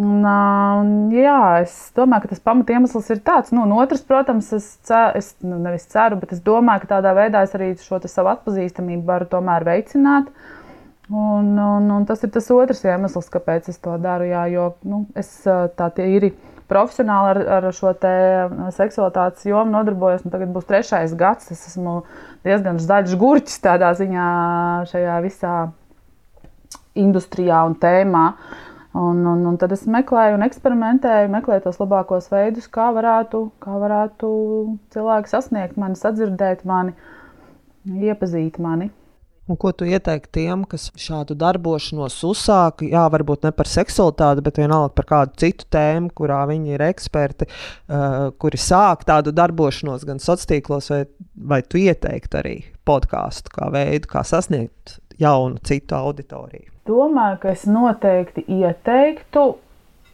Un, 0.00 0.22
uh, 0.24 0.86
jā, 1.12 1.40
es 1.60 1.72
domāju, 1.92 2.24
ka 2.24 2.30
tas 2.30 2.40
pamata 2.40 2.72
iemesls 2.72 3.10
ir 3.12 3.18
tāds. 3.24 3.50
Nu, 3.52 3.66
otrs, 3.82 4.00
protams, 4.08 4.46
es, 4.56 4.68
cer, 4.88 5.10
es 5.18 5.34
nu, 5.44 5.58
nevis 5.60 5.84
ceru, 5.92 6.16
bet 6.22 6.30
es 6.32 6.40
domāju, 6.44 6.86
ka 6.86 6.94
tādā 6.94 7.12
veidā 7.18 7.42
es 7.44 7.52
arī 7.58 7.74
šo 7.76 7.98
savu 8.08 8.30
atpazīstamību 8.32 9.04
varu 9.04 9.28
tomēr 9.28 9.66
veicināt. 9.68 10.30
Un, 11.10 11.50
un, 11.58 11.90
un 11.92 12.06
tas 12.08 12.22
ir 12.24 12.32
tas 12.32 12.48
otrs 12.54 12.80
iemesls, 12.86 13.28
kāpēc 13.34 13.68
es 13.68 13.80
to 13.82 13.98
daru. 14.00 14.30
Jā, 14.30 14.46
jo 14.48 14.70
nu, 14.88 15.02
es 15.18 15.28
tā 15.76 15.90
ir 16.06 16.30
profesionāli 16.70 17.34
ar, 17.34 17.42
ar 17.58 17.68
šo 17.76 17.92
seksualitātes 18.78 19.44
jomu 19.50 19.74
nodarbojos. 19.74 20.24
Tagad 20.32 20.54
būs 20.54 20.70
trešais 20.70 21.12
gads. 21.18 21.52
Es 21.52 21.66
esmu 21.74 21.98
diezgan 22.46 22.80
zaļš 22.80 23.18
gurķis 23.20 23.60
tādā 23.68 23.92
ziņā 24.00 24.32
šajā 24.94 25.20
visā 25.28 25.54
industrijā 26.96 27.60
un 27.68 27.76
tēmā. 27.82 28.26
Uh, 28.30 28.66
Un, 28.92 29.22
un, 29.22 29.44
un 29.46 29.56
tad 29.60 29.70
es 29.70 29.84
meklēju 29.86 30.34
un 30.34 30.42
eksperimentēju, 30.42 31.30
meklēju 31.30 31.62
tos 31.68 31.78
labākos 31.78 32.26
veidus, 32.32 32.66
kā 32.66 32.88
varētu, 32.96 33.44
kā 33.62 33.76
varētu 33.78 34.30
cilvēki 34.90 35.30
sasniegt 35.30 35.78
mani, 35.78 35.98
sadzirdēt 35.98 36.64
mani, 36.66 36.96
iepazīt 37.86 38.58
mani. 38.58 38.90
Un 39.50 39.58
ko 39.58 39.72
tu 39.74 39.86
ieteiktu 39.86 40.30
tiem, 40.36 40.62
kas 40.70 40.88
šādu 40.98 41.34
darbošanos 41.38 42.20
uzsāka? 42.28 42.86
Jā, 42.86 43.02
varbūt 43.10 43.48
ne 43.48 43.50
par 43.54 43.66
seksualitāti, 43.66 44.44
bet 44.46 44.60
vienalga 44.62 44.92
par 44.94 45.08
kādu 45.08 45.40
citu 45.42 45.66
tēmu, 45.74 46.12
kurā 46.14 46.44
viņi 46.50 46.76
ir 46.76 46.84
eksperti, 46.86 47.48
uh, 47.50 48.28
kuri 48.42 48.60
sāk 48.62 49.02
tādu 49.08 49.34
darbošanos 49.34 50.06
gan 50.06 50.22
sociālos 50.22 50.50
tīklos, 50.50 50.90
vai, 50.94 51.02
vai 51.54 51.62
tu 51.66 51.82
ieteiktu 51.82 52.42
arī 52.42 52.56
podkāstu 52.86 53.54
kā 53.54 53.70
veidu, 53.74 54.10
kā 54.10 54.22
sasniegt 54.26 55.00
jaunu 55.18 55.58
citu 55.66 55.98
auditoriju? 55.98 56.70
Domāju, 56.90 57.38
ka 57.42 57.54
es 57.54 57.66
noteikti 57.70 58.44
ieteiktu 58.60 59.46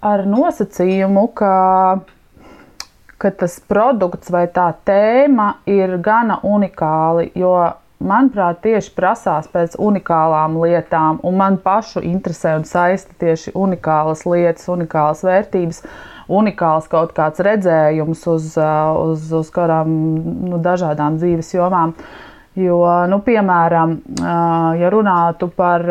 ar 0.04 0.26
nosacījumu, 0.28 1.24
ka, 1.36 1.54
ka 3.16 3.32
tas 3.40 3.58
produkts 3.68 4.30
vai 4.32 4.46
tā 4.52 4.68
tēma 4.86 5.56
ir 5.70 5.96
gana 6.04 6.38
unikāli. 6.46 7.30
Jo, 7.38 7.56
manuprāt, 8.02 8.60
tieši 8.64 8.92
prasās 8.96 9.48
pēc 9.52 9.78
unikālām 9.80 10.58
lietām, 10.60 11.20
un 11.24 11.38
man 11.40 11.56
pašu 11.62 12.04
interesē 12.04 12.56
un 12.58 12.66
saista 12.68 13.16
tieši 13.22 13.54
unikālas 13.56 14.26
lietas, 14.28 14.68
unikālas 14.72 15.24
vērtības. 15.26 15.82
Unikāls 16.26 16.88
kaut 16.90 17.12
kāds 17.14 17.38
redzējums 17.46 18.24
uz, 18.26 18.46
uz, 18.58 19.28
uz 19.30 19.50
kādām 19.54 19.92
nu, 20.50 20.58
dažādām 20.58 21.20
dzīves 21.20 21.52
jomām. 21.54 21.92
Jo, 22.58 22.80
nu, 23.06 23.20
piemēram, 23.22 23.92
ja 24.80 24.90
runātu 24.90 25.46
par 25.54 25.84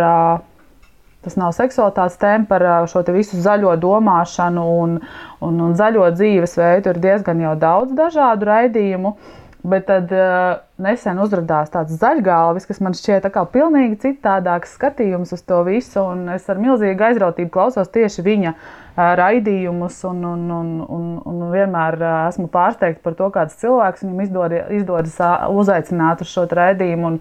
tas 1.26 1.38
nav 1.42 1.56
seksualitātes 1.58 2.20
tēma 2.22 2.50
par 2.50 2.68
šo 2.92 3.04
visu 3.16 3.42
zaļo 3.42 3.76
domāšanu 3.82 4.68
un, 4.84 5.00
un, 5.42 5.64
un 5.68 5.74
zaļo 5.78 6.12
dzīvesveidu. 6.16 6.94
Ir 6.94 7.02
diezgan 7.08 7.44
daudz 7.60 7.98
dažādu 7.98 8.48
raidījumu. 8.52 9.18
Bet 9.66 9.88
tad 9.90 10.12
uh, 10.14 10.60
nesen 10.78 11.18
uzrādījās 11.24 11.72
tāds 11.74 11.96
zaļgālis, 11.98 12.68
kas 12.70 12.78
man 12.86 12.94
šķiet 12.94 13.26
pilnīgi 13.50 13.98
citādāks 14.04 14.76
skatījums 14.78 15.34
uz 15.34 15.42
to 15.42 15.64
visu. 15.66 16.04
Es 16.36 16.46
ar 16.54 16.62
milzīgu 16.62 17.08
aizrautību 17.08 17.50
klausos 17.56 17.90
tieši 17.90 18.22
viņa 18.28 18.52
uh, 18.54 19.16
raidījumus, 19.18 19.98
un, 20.12 20.22
un, 20.36 20.44
un, 20.60 20.70
un, 20.86 21.08
un 21.32 21.42
vienmēr 21.50 21.98
uh, 21.98 22.14
esmu 22.28 22.46
pārsteigta 22.54 23.02
par 23.02 23.18
to, 23.18 23.32
kāds 23.34 23.58
cilvēks 23.64 24.06
viņam 24.06 24.22
izdodas, 24.28 24.70
izdodas 24.78 25.18
uzaicināt 25.50 26.22
uz 26.22 26.30
šo 26.36 26.46
raidījumu. 26.62 27.16
Un, 27.16 27.20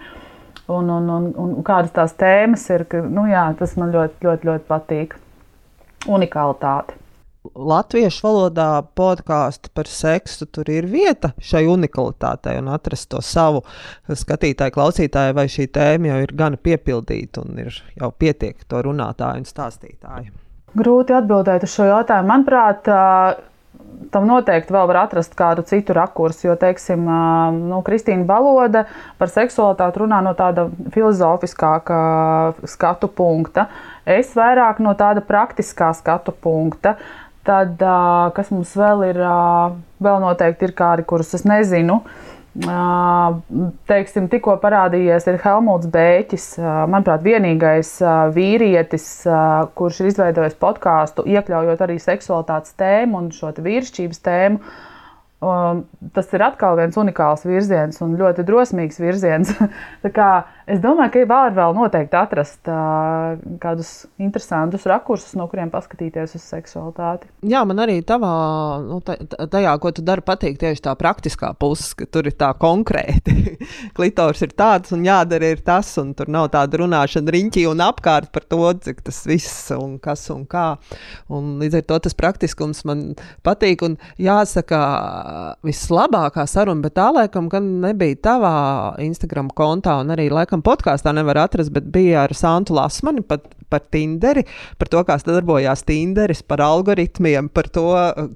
un, 0.69 0.91
un, 0.91 1.09
un, 1.11 1.31
un 1.39 1.55
kādas 1.67 1.95
tās 1.95 2.17
tēmas 2.19 2.67
ir. 2.75 2.87
Ka, 2.91 3.03
nu, 3.05 3.27
jā, 3.31 3.47
tas 3.59 3.77
man 3.81 3.95
ļoti, 3.95 4.21
ļoti, 4.27 4.51
ļoti 4.51 4.69
patīk. 4.69 5.17
Unikalitāte. 6.11 7.01
Latviešu 7.45 8.25
valodā 8.25 8.69
podkāstu 8.97 9.69
par 9.77 9.89
seksu, 9.89 10.47
tur 10.49 10.69
ir 10.73 10.87
vieta 10.89 11.35
šai 11.45 11.67
unikalitātei 11.69 12.57
un 12.57 12.71
atrast 12.73 13.11
to 13.13 13.21
savu 13.21 13.61
skatītāju, 14.09 14.73
klausītāju, 14.73 15.35
vai 15.37 15.45
šī 15.53 15.67
tēma 15.75 16.09
jau 16.09 16.23
ir 16.25 16.33
gana 16.39 16.57
piepildīta 16.57 17.45
un 17.45 17.61
ir 17.67 17.77
jau 18.01 18.09
pietiek 18.17 18.65
to 18.65 18.81
runātāju 18.89 19.45
un 19.45 19.49
stāstītāju. 19.49 20.33
Grūti 20.75 21.15
atbildēt 21.15 21.69
uz 21.69 21.77
šo 21.77 21.91
jautājumu. 21.91 22.31
Manuprāt, 22.33 22.89
tam 24.15 24.27
noteikti 24.29 24.75
vēl 24.75 24.89
var 24.91 25.01
atrast 25.05 25.35
kādu 25.39 25.65
citu 25.67 25.95
rakursu. 25.97 26.49
Jo, 26.49 26.57
teiksim, 26.61 27.07
nu, 27.69 27.81
Kristīna 27.87 28.27
Baloda 28.29 28.85
par 29.19 29.33
seksualitāti 29.33 30.03
runā 30.03 30.21
no 30.25 30.35
tāda 30.39 30.69
filozofiskāka 30.95 31.99
skatu 32.71 33.11
punkta. 33.11 33.69
Es 34.05 34.35
vairāk 34.37 34.83
no 34.85 34.95
tāda 34.99 35.25
praktiskā 35.25 35.93
skatu 35.97 36.35
punkta. 36.35 36.97
Tad, 37.45 37.81
kas 38.37 38.49
mums 38.53 38.71
vēl 38.79 39.03
ir, 39.11 39.19
vēl 40.05 40.23
noteikti 40.23 40.71
ir 40.71 40.73
kādi, 40.77 41.05
kurus 41.05 41.35
es 41.37 41.45
nezinu. 41.45 42.01
Teiksim, 42.55 44.29
tikko 44.31 44.55
parādījies 44.63 45.25
Helmuts 45.43 45.89
Bēķis. 45.91 46.45
Manuprāt, 46.87 47.25
vienīgais 47.27 47.97
vīrietis, 48.37 49.07
kurš 49.75 50.01
ir 50.01 50.11
izveidojis 50.13 50.55
podkāstu, 50.63 51.25
iekļaujot 51.27 51.83
arī 51.83 51.99
seksualitātes 51.99 52.77
tēmu 52.79 53.19
un 53.19 53.33
šo 53.35 53.51
vīrišķības 53.59 54.23
tēmu. 54.29 54.63
Um, 55.45 55.83
tas 56.17 56.31
ir 56.33 56.41
atkal 56.47 56.79
viens 56.79 56.95
unikāls 56.97 57.43
virziens 57.45 57.99
un 58.05 58.15
ļoti 58.17 58.45
drosmīgs 58.49 59.01
virziens. 59.03 59.51
es 60.73 60.79
domāju, 60.81 61.11
ka 61.13 61.25
var 61.29 61.53
vēl 61.57 61.75
noteikti 61.77 62.17
atrast 62.17 62.71
uh, 62.73 63.35
kādus 63.61 63.91
interesantus 64.23 64.87
rakursus, 64.89 65.35
no 65.37 65.45
kuriem 65.51 65.69
paskatīties 65.73 66.37
uz 66.39 66.47
seksualitāti. 66.49 67.29
Jā, 67.51 67.61
man 67.69 67.83
arī 67.85 67.99
tavā, 68.07 68.31
nu, 68.87 69.03
tajā, 69.05 69.75
ko 69.83 69.93
tu 69.93 70.05
dari, 70.07 70.25
patīk 70.25 70.57
tieši 70.63 70.87
tā 70.87 70.95
praktiskā 70.97 71.53
puse, 71.61 71.91
ka 71.99 72.09
tur 72.09 72.31
ir 72.31 72.39
tā 72.41 72.55
konkrēti. 72.57 73.59
Klitors 73.99 74.41
ir 74.47 74.57
tāds 74.57 74.95
un 74.97 75.05
jādara 75.05 75.53
ir 75.53 75.61
tas, 75.67 75.93
un 76.01 76.15
tur 76.17 76.33
nav 76.33 76.49
tāda 76.55 76.81
runāšana 76.81 77.37
riņķī 77.37 77.67
un 77.69 77.85
apkārt 77.85 78.33
par 78.33 78.49
to, 78.49 78.63
cik 78.87 79.05
tas 79.05 79.21
viss 79.29 79.69
un 79.77 79.99
kas 80.01 80.25
un 80.33 80.47
kā. 80.49 80.71
Un 81.29 81.59
līdz 81.61 81.83
ar 81.83 81.87
to 81.91 82.01
tas 82.09 82.17
praktiskums 82.17 82.85
man 82.89 83.11
patīk 83.45 83.85
un 83.85 83.99
jāsaka 84.17 84.81
vislabākā 85.65 86.45
saruna, 86.51 86.85
bet 86.85 86.97
tā 86.99 87.09
laikam 87.15 87.49
nebija 87.83 88.21
tavā 88.29 88.55
Instagram 89.03 89.51
kontā, 89.57 89.99
un 90.03 90.13
arī 90.15 90.29
laikam 90.33 90.63
podkāstā 90.65 91.15
nevar 91.17 91.45
atrast, 91.45 91.73
bet 91.75 91.89
bija 91.95 92.25
ar 92.25 92.35
Santu 92.37 92.77
Lasmani 92.77 93.25
pat, 93.27 93.47
par 93.73 93.85
Tinderi, 93.91 94.45
par 94.79 94.91
to, 94.93 95.03
kā 95.07 95.19
darbojās 95.25 95.85
Tinderis, 95.89 96.45
par 96.47 96.63
algoritmiem, 96.65 97.49
par 97.49 97.71
to, 97.73 97.89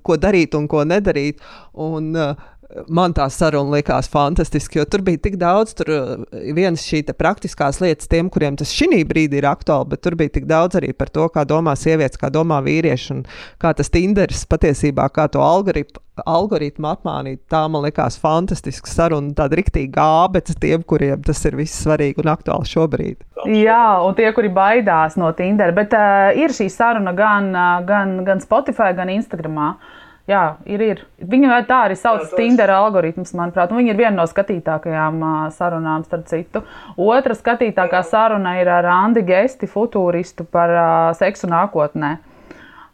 ko 0.02 0.18
darīt 0.20 0.56
un 0.58 0.68
ko 0.70 0.84
nedarīt. 0.88 1.42
Un, 1.78 2.10
uh, 2.16 2.48
man 2.92 3.14
tā 3.16 3.26
saruna 3.32 3.78
likās 3.78 4.08
fantastiska, 4.12 4.80
jo 4.80 4.86
tur 4.90 5.02
bija 5.06 5.20
tik 5.24 5.38
daudz, 5.40 5.74
tur 5.78 5.92
eh, 5.94 6.50
viens 6.56 6.82
šī 6.84 7.02
praktiskās 7.16 7.80
lietas 7.80 8.10
tiem, 8.10 8.28
kuriem 8.32 8.58
tas 8.60 8.72
šī 8.74 9.04
brīdī 9.08 9.40
ir 9.40 9.48
aktuāli, 9.48 9.88
bet 9.94 10.02
tur 10.04 10.18
bija 10.18 10.34
tik 10.36 10.48
daudz 10.50 10.80
arī 10.80 10.92
par 10.96 11.12
to, 11.12 11.28
kā 11.32 11.46
domā 11.48 11.74
sievietes, 11.78 12.20
kā 12.20 12.30
domā 12.32 12.60
vīrieši 12.64 13.14
un 13.14 13.24
kā 13.62 13.72
tas 13.76 13.90
Tinderis 13.92 14.44
patiesībā, 14.50 15.08
kā 15.14 15.28
to 15.32 15.42
algoritmu. 15.44 16.04
Algoritmu 16.18 16.88
apmānīt, 16.90 17.44
tā 17.46 17.60
man 17.70 17.84
likās 17.84 18.16
fantastiska 18.18 18.90
saruna, 18.90 19.30
tāda 19.38 19.54
rīktīva 19.60 19.92
gābece 19.94 20.56
tiem, 20.58 20.82
kuriem 20.82 21.22
tas 21.22 21.44
ir 21.46 21.54
viss 21.54 21.84
svarīgi 21.84 22.18
un 22.24 22.32
aktuāli 22.32 22.66
šobrīd. 22.66 23.22
Jā, 23.46 23.84
un 24.02 24.16
tie, 24.18 24.26
kuri 24.34 24.50
baidās 24.50 25.14
no 25.14 25.30
Tinder, 25.38 25.70
bet 25.76 25.94
uh, 25.94 26.34
ir 26.34 26.50
šī 26.50 26.66
saruna 26.74 27.14
gan, 27.14 27.52
uh, 27.54 27.78
gan, 27.86 28.16
gan 28.26 28.42
Spotify, 28.42 28.90
gan 28.98 29.14
Instagramā. 29.14 29.68
Uh, 29.76 30.07
Jā, 30.28 30.58
ir. 30.68 30.82
ir. 30.84 30.98
Viņa 31.24 31.62
tā 31.64 31.78
arī 31.86 31.94
sauc 31.96 32.26
par 32.26 32.36
Tinder 32.36 32.68
algoritmus, 32.74 33.32
manuprāt. 33.36 33.72
Viņa 33.72 33.94
ir 33.94 33.96
viena 33.96 34.16
no 34.18 34.26
skatītākajām 34.28 35.22
uh, 35.24 35.38
sarunām, 35.56 36.04
starp 36.04 36.26
citu. 36.28 36.60
Otra 37.00 37.32
skatītākā 37.36 38.02
saruna 38.04 38.58
ir 38.60 38.68
ar 38.68 38.90
Andi 38.92 39.24
Gesti, 39.24 39.70
futūristu 39.70 40.44
par 40.44 40.74
uh, 40.74 40.90
seksu 41.16 41.48
nākotnē. 41.48 42.18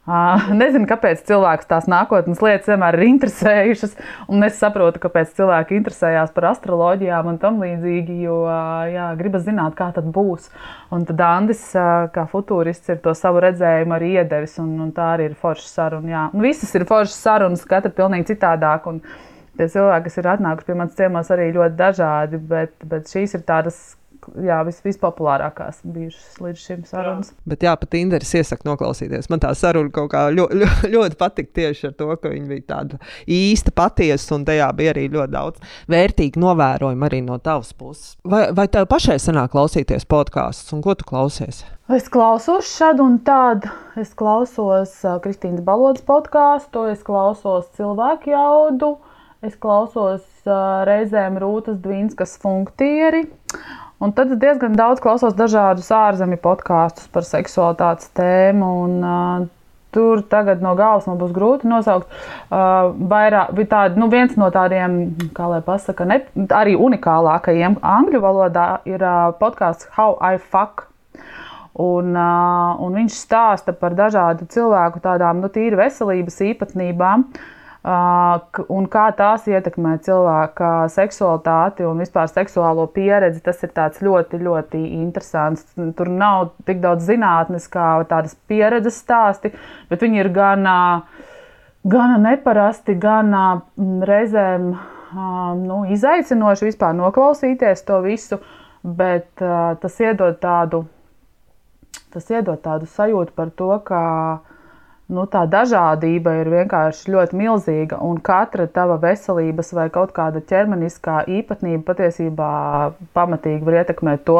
Nezinu, 0.61 0.85
kāpēc 0.89 1.23
cilvēks 1.25 1.69
tās 1.69 1.87
nākotnes 1.89 2.41
lietas 2.45 2.69
vienmēr 2.69 2.97
ir 2.99 3.07
interesējušas, 3.07 3.95
un 4.29 4.45
es 4.45 4.59
saprotu, 4.61 5.01
kāpēc 5.01 5.33
cilvēki 5.39 5.79
interesējās 5.79 6.33
par 6.35 6.51
astroloģijām 6.51 7.31
un 7.31 7.39
tam 7.41 7.57
līdzīgi, 7.63 8.19
jo 8.27 8.43
jā, 8.93 9.07
gribas 9.17 9.47
zināt, 9.47 9.73
kā 9.79 9.89
tad 9.95 10.11
būs. 10.13 10.51
Un 10.93 11.07
tad 11.09 11.25
Andris, 11.25 11.65
uh, 11.73 12.05
kā 12.13 12.27
futūrists, 12.29 12.93
ir 12.93 13.01
to 13.01 13.15
savu 13.17 13.41
redzējumu 13.47 13.97
arī 13.97 14.11
iedevis, 14.19 14.59
un, 14.61 14.75
un 14.85 14.93
tā 14.93 15.15
arī 15.15 15.31
ir 15.31 15.39
forša 15.41 15.71
saruna. 15.71 16.11
Jā. 16.13 16.25
Un 16.37 16.45
visas 16.45 16.77
ir 16.77 16.85
foršas 16.85 17.17
sarunas, 17.25 17.65
katra 17.65 17.93
pilnīgi 17.93 18.35
citādāk. 18.35 18.91
Un, 18.91 19.01
Tie 19.55 19.69
cilvēki, 19.71 20.09
kas 20.09 20.17
ir 20.19 20.27
atnākuši 20.27 20.67
pie 20.67 20.73
manas 20.75 20.97
ciemos, 20.97 21.29
arī 21.31 21.45
ļoti 21.55 21.77
dažādi, 21.79 22.39
bet, 22.49 22.73
bet 22.91 23.07
šīs 23.07 23.37
ir 23.37 23.45
tādas 23.47 23.77
jā, 24.45 24.59
vis, 24.67 24.81
vispopulārākās 24.85 25.81
bijušas 25.83 26.39
līdz 26.43 26.63
šim 26.63 26.83
sarunas. 26.89 27.31
Jā. 27.31 27.49
Bet 27.53 27.65
jā, 27.67 27.75
pat 27.79 27.91
Tinderis 27.93 28.33
iesaka 28.39 28.67
noklausīties. 28.67 29.29
Man 29.31 29.43
tā 29.43 29.53
saruna 29.57 29.93
kaut 29.95 30.11
kā 30.13 30.25
ļoti, 30.35 30.61
ļoti, 30.63 30.91
ļoti 30.95 31.19
patika 31.21 31.55
tieši 31.61 31.89
ar 31.91 31.95
to, 31.99 32.09
ka 32.21 32.33
viņa 32.33 32.51
bija 32.51 32.67
tāda 32.73 32.99
īsta, 33.25 33.73
patiesa, 33.75 34.33
un 34.37 34.47
tajā 34.47 34.71
bija 34.77 34.95
arī 34.95 35.07
ļoti 35.13 35.35
daudz 35.35 35.77
vērtīgu 35.91 36.41
novērojumu 36.41 37.09
arī 37.09 37.21
no 37.25 37.39
tavas 37.43 37.73
puses. 37.77 38.15
Vai, 38.25 38.47
vai 38.55 38.67
tev 38.71 38.89
pašai 38.91 39.17
sanāk 39.21 39.53
klausīties 39.55 40.07
podkāstus, 40.09 40.73
un 40.75 40.83
ko 40.85 40.97
tu 40.97 41.07
klausies? 41.07 41.63
Es 41.85 42.07
klausos 42.09 42.65
šādu 42.65 43.03
un 43.05 43.19
tādu. 43.21 43.69
Es 44.01 44.15
klausos 44.17 44.93
uh, 45.05 45.19
Kristīnas 45.21 45.61
Balodas 45.67 46.01
podkāstu, 46.07 46.87
es 46.89 47.03
klausos 47.05 47.67
cilvēku 47.77 48.33
jaudu, 48.33 48.95
es 49.45 49.53
klausos 49.61 50.25
uh, 50.49 50.81
reizēm 50.89 51.37
Rūtas 51.43 51.77
Dvīnskas 51.83 52.39
funktieri. 52.41 53.27
Un 54.03 54.11
tad 54.11 54.33
diezgan 54.41 54.75
daudz 54.75 54.99
klausos 55.03 55.35
dažādus 55.37 55.87
ārzemju 55.95 56.39
podkāstus 56.43 57.07
par 57.13 57.23
seksualitātes 57.27 58.09
tēmu. 58.17 58.71
Un, 58.85 58.97
uh, 58.99 59.45
tur 59.95 60.19
tagad 60.27 60.59
no 60.63 60.73
galvas 60.75 61.07
man 61.07 61.19
būs 61.21 61.31
grūti 61.35 61.69
nosaukt. 61.71 62.11
Uh, 62.49 62.91
vairāk, 63.11 63.55
tādi, 63.71 64.01
nu, 64.01 64.09
viens 64.11 64.35
no 64.35 64.49
tādiem, 64.51 64.99
kā 65.37 65.47
lai 65.47 65.61
pasaka, 65.63 66.07
ne, 66.11 66.19
arī 66.51 66.75
unikālākajiem 66.75 67.79
angļu 67.79 68.21
valodā 68.25 68.67
ir 68.89 68.99
uh, 68.99 69.31
podkāsts 69.39 69.87
How 69.95 70.19
I 70.19 70.35
Fuck. 70.43 70.89
Un, 71.79 72.11
uh, 72.15 72.75
un 72.83 72.99
viņš 72.99 73.15
stāsta 73.15 73.73
par 73.75 73.95
dažādu 73.95 74.47
cilvēku 74.51 74.99
tādām 75.03 75.39
nu, 75.43 75.51
tīri 75.51 75.79
veselības 75.79 76.43
īpatnībām. 76.51 77.29
Uh, 77.31 77.54
un 77.85 78.87
kā 78.89 79.03
tās 79.13 79.45
ietekmē 79.45 79.97
cilvēka 80.05 80.69
seksualitāti 80.89 81.85
un 81.85 82.01
vispār 82.01 82.31
seksuālo 82.31 82.87
pieredzi. 82.95 83.43
Tas 83.45 83.61
ir 83.63 83.73
ļoti, 84.07 84.39
ļoti 84.41 84.81
interesants. 85.03 85.67
Tur 85.97 86.09
nav 86.09 86.49
tik 86.65 86.81
daudz 86.81 87.05
zinātnes 87.05 87.69
kā 87.69 87.99
tādas 88.09 88.33
pieredzes 88.49 88.97
stāsti, 89.03 89.53
bet 89.89 90.01
viņi 90.01 90.23
ir 90.23 90.31
gan, 90.33 90.65
gan 91.85 92.17
neparasti, 92.25 92.97
gan 92.97 93.31
reizēm 94.09 94.73
nu, 95.61 95.83
izaicinoši 95.93 96.71
vispār 96.71 96.97
noklausīties 96.97 97.85
to 97.85 98.01
visu, 98.01 98.41
bet 98.81 99.29
tas 99.37 100.01
iedod 100.01 100.41
tādu 100.41 100.85
tas 102.15 102.29
iedod 102.31 102.61
tādu 102.63 102.87
sajūtu 102.87 103.35
par 103.35 103.51
to, 103.59 103.71
ka 103.83 104.01
nu, 105.07 105.25
tā 105.29 105.45
dažādība 105.49 106.33
ir 106.41 106.49
vienkārši 106.53 107.13
ļoti 107.13 107.39
milzīga, 107.39 107.99
un 108.01 108.19
katra 108.23 108.67
tava 108.71 108.97
veselības 109.01 109.73
vai 109.77 109.87
kaut 109.93 110.15
kāda 110.15 110.41
ķermeniskā 110.41 111.23
īpatnība 111.39 111.83
patiesībā 111.91 112.49
pamatīgi 113.17 113.67
var 113.67 113.81
ietekmēt 113.83 114.25
to, 114.27 114.39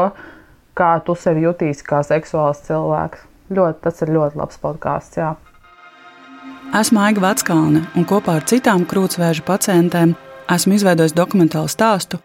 kā 0.75 0.91
tu 1.05 1.15
sevi 1.19 1.45
jutīsi 1.45 1.85
kā 1.87 2.01
seksuāls 2.05 2.63
cilvēks. 2.67 3.25
Ļoti, 3.55 3.81
tas 3.83 4.01
ir 4.01 4.13
ļoti 4.15 4.41
labs 4.41 4.61
podkāsts. 4.61 5.21
Esmu 6.75 7.03
Aiga 7.05 7.21
Vatskalne, 7.27 7.85
un 7.95 8.07
kopā 8.09 8.39
ar 8.39 8.47
citām 8.49 8.87
krūtsvēža 8.89 9.45
pacientēm 9.45 10.15
esmu 10.51 10.79
izveidojis 10.79 11.13
dokumentālu 11.17 11.69
stāstu 11.71 12.21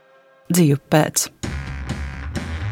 Dzīve 0.50 0.80
pēc 0.90 1.28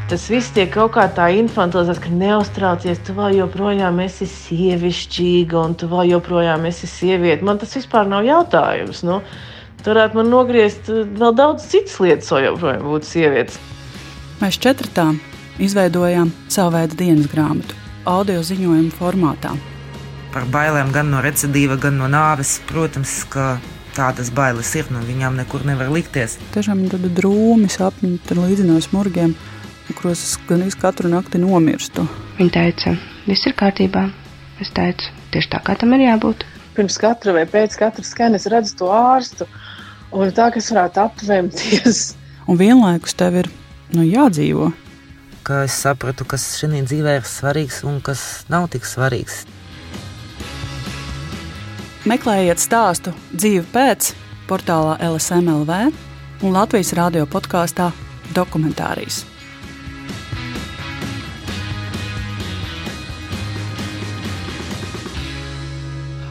tas 0.08 0.24
viss 0.32 0.52
tiek 0.56 0.70
kaut 0.72 0.94
kā 0.94 1.04
tā 1.12 1.26
infantilizēts, 1.36 2.00
ka 2.00 2.10
neuztraucies, 2.12 3.00
tu 3.04 3.12
vēl 3.16 3.42
joprojām 3.42 3.98
esi 4.00 4.24
sievišķīga 4.30 5.60
un 5.60 5.74
tu 5.76 5.88
vēl 5.90 6.14
joprojām 6.14 6.64
esi 6.70 6.88
sieviete. 6.88 7.44
Man 7.44 7.60
tas 7.60 7.74
vispār 7.76 8.08
nav 8.08 8.24
jautājums. 8.24 9.02
Nu, 9.04 9.20
tu 9.82 9.92
varētu 9.92 10.16
man 10.16 10.30
nogriezt 10.32 10.88
eh, 10.88 11.02
vēl 11.04 11.34
daudz 11.36 11.66
citas 11.68 11.98
lietas, 12.00 12.30
vai 12.32 12.46
joprojām 12.46 12.86
būtu 12.88 13.10
sievietes. 13.10 13.58
Mēs 14.40 14.60
četratā 14.64 15.10
izveidojām 15.60 16.32
savu 16.48 16.76
veidu 16.78 16.96
dienas 17.02 17.28
grāmatu, 17.28 17.76
audio 18.08 18.40
ziņojumu 18.46 18.94
formātā. 18.96 19.52
Par 20.32 20.48
bailēm 20.48 20.94
gan 20.94 21.12
no 21.12 21.20
recidīva, 21.24 21.76
gan 21.80 22.00
no 22.00 22.08
nāves. 22.08 22.58
Protams, 22.68 23.20
ka 23.28 23.58
tādas 23.96 24.32
bailes 24.32 24.72
ir, 24.78 24.88
no 24.94 25.04
viņām 25.04 25.36
nekur 25.42 25.68
nevar 25.68 25.92
likties. 25.92 26.38
Tiešām 26.56 26.86
tāda 26.92 27.12
drūmi 27.12 27.68
sapņi, 27.72 28.16
tur 28.28 28.44
līdzinās 28.46 28.92
murgiem 28.94 29.36
kuros 29.94 30.22
es 30.24 30.36
gan 30.48 30.64
katru 30.80 31.08
nakti 31.08 31.40
nomirstu. 31.40 32.04
Viņa 32.38 32.54
teica, 32.54 32.94
viss 33.26 33.46
ir 33.48 33.54
kārtībā. 33.58 34.08
Es 34.60 34.72
teicu, 34.74 35.12
tieši 35.32 35.52
tā 35.54 35.60
kā 35.64 35.76
tam 35.78 35.94
ir 35.96 36.04
jābūt. 36.04 36.44
Pirms 36.76 36.98
katra 37.00 37.34
vai 37.34 37.44
pēc 37.48 37.76
katra 37.78 38.04
skana 38.04 38.38
es 38.38 38.46
redzu 38.50 38.76
to 38.78 38.90
ārstu, 38.94 39.46
un 40.12 40.30
tā, 40.34 40.50
ka 40.52 40.60
es 40.60 40.70
varētu 40.72 41.02
apvemties. 41.04 42.02
Un 42.48 42.58
vienlaikus 42.60 43.16
tev 43.18 43.42
ir 43.42 43.50
nu, 43.92 44.04
jādzīvo. 44.06 44.70
Ka 45.44 45.62
es 45.66 45.76
sapratu, 45.84 46.26
kas 46.28 46.44
šajā 46.60 46.82
dzīvē 46.88 47.18
ir 47.20 47.28
svarīgs 47.28 47.82
un 47.84 48.02
kas 48.04 48.44
nav 48.52 48.68
tik 48.72 48.88
svarīgs. 48.88 49.42
Meklējiet 52.08 52.62
stāstu 52.62 53.12
dzīvi 53.34 53.66
pēc 53.74 54.12
portālā 54.48 54.96
LSMLV 55.10 55.80
un 56.46 56.56
Latvijas 56.56 56.94
radio 56.96 57.28
podkāstā 57.28 57.90
Dokumentārijas. 58.36 59.26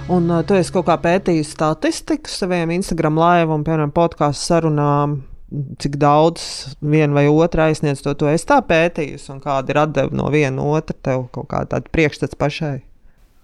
Un 0.10 0.30
uh, 0.30 0.40
tu 0.48 0.56
esi 0.56 0.72
kaut 0.72 0.86
kā 0.88 0.96
pētījis 1.04 1.50
statistiku 1.52 2.32
saviem 2.32 2.72
Instagram 2.78 3.18
live 3.20 3.52
un, 3.52 3.66
piemēram, 3.68 3.92
podkāstu 3.92 4.54
sarunām. 4.54 5.18
Cik 5.84 5.98
daudz 6.00 6.44
viena 6.80 7.16
vai 7.16 7.26
otra 7.28 7.66
aizsniedz 7.68 8.00
to, 8.04 8.14
to 8.20 8.30
es 8.32 8.44
tā 8.48 8.62
pētījusi, 8.64 9.30
un 9.34 9.42
kāda 9.44 9.72
ir 9.72 9.80
atdeve 9.84 10.16
no 10.16 10.28
viena 10.32 10.64
otra, 10.64 10.96
tev 11.04 11.26
kaut 11.36 11.50
kāda 11.52 11.82
priekšstats 11.92 12.40
pašai. 12.40 12.78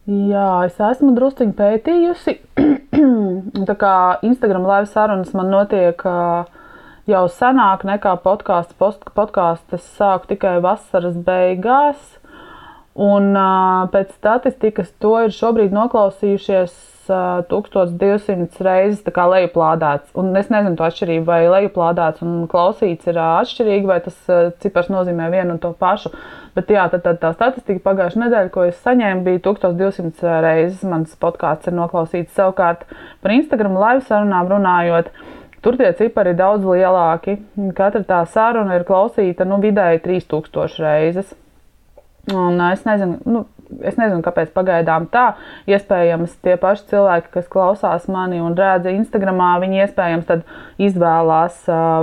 Jā, 0.07 0.47
es 0.67 0.79
esmu 0.79 1.11
druskuļi 1.15 1.55
pētījusi. 1.59 2.37
tā 3.69 3.77
kā 3.79 3.93
Instagram 4.27 4.67
live 4.67 4.91
sarunas 4.91 5.35
man 5.35 5.51
notiek 5.51 6.03
jau 7.11 7.23
senāk 7.39 7.83
nekā 7.87 8.17
podkāsts. 8.23 8.75
Podkāsts 8.79 9.79
es 9.79 9.93
sāku 9.99 10.31
tikai 10.31 10.57
vasaras 10.63 11.19
beigās. 11.27 12.17
Un 12.93 13.31
uh, 13.33 13.87
pēc 13.89 14.11
statistikas 14.19 14.91
to 15.01 15.15
ir 15.25 15.31
šobrīd 15.33 15.71
noklausījušies 15.73 16.73
uh, 17.09 17.41
1200 17.49 18.61
reizes 18.67 19.01
lejuplādēts. 19.01 20.11
Un 20.13 20.29
es 20.37 20.51
nezinu 20.53 20.77
to 20.77 20.85
atšķirību, 20.85 21.25
vai 21.25 21.39
lejuplādēts 21.49 22.21
un 22.21 22.45
klausīts 22.51 23.09
ir 23.09 23.17
uh, 23.17 23.39
atšķirīgi, 23.41 23.89
vai 23.89 23.99
tas 24.05 24.19
uh, 24.29 24.53
cipars 24.61 24.93
nozīmē 24.93 25.31
vienu 25.33 25.55
un 25.55 25.63
to 25.63 25.73
pašu. 25.73 26.13
Bet 26.53 26.69
jā, 26.69 26.85
tad, 26.93 27.01
tad 27.07 27.17
tā 27.17 27.33
statistika 27.33 27.81
pagājušā 27.89 28.27
nedēļa, 28.27 28.53
ko 28.53 28.69
es 28.69 28.77
saņēmu, 28.85 29.25
bija 29.25 29.41
1200 29.49 30.39
reizes. 30.45 30.85
Mans 30.85 31.17
podkāsts 31.17 31.71
ir 31.71 31.79
noklausīts 31.79 32.37
savukārt 32.37 32.85
par 33.25 33.33
Instagram 33.33 33.73
live 33.73 34.05
sarunām 34.05 34.53
runājot. 34.53 35.09
Tur 35.65 35.79
tie 35.79 35.89
cipari 35.97 36.35
ir 36.35 36.37
daudz 36.37 36.67
lielāki. 36.67 37.39
Katra 37.73 38.03
tā 38.05 38.25
saruna 38.29 38.77
ir 38.77 38.85
klausīta 38.85 39.47
nu, 39.49 39.57
vidēji 39.63 40.03
3000 40.05 40.83
reizes. 40.83 41.39
Un 42.31 42.61
es 42.71 42.85
nezinu, 42.87 43.17
nu, 43.27 43.39
es 43.83 43.97
nezinu, 43.99 44.21
kāpēc 44.23 44.53
pagaidām 44.55 45.09
tā. 45.11 45.33
Iespējams, 45.67 46.37
tie 46.45 46.53
paši 46.59 46.85
cilvēki, 46.93 47.31
kas 47.33 47.49
klausās 47.51 48.05
mani 48.11 48.37
un 48.39 48.55
redz 48.55 48.87
Instagramā, 48.87 49.49
viņi 49.59 49.81
iespējams 49.83 50.31
izvēlās 50.87 51.57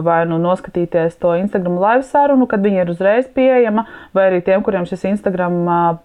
vai 0.05 0.19
nu 0.29 0.37
noskatīties 0.43 1.17
to 1.23 1.33
Instagram 1.41 1.79
live 1.81 2.05
sarunu, 2.09 2.49
kad 2.51 2.61
viņi 2.65 2.83
ir 2.83 2.93
uzreiz 2.93 3.31
pieejama, 3.33 3.87
vai 4.17 4.27
arī 4.29 4.43
tiem, 4.45 4.61
kuriem 4.67 4.85
šis 4.89 5.07
Instagram 5.15 5.57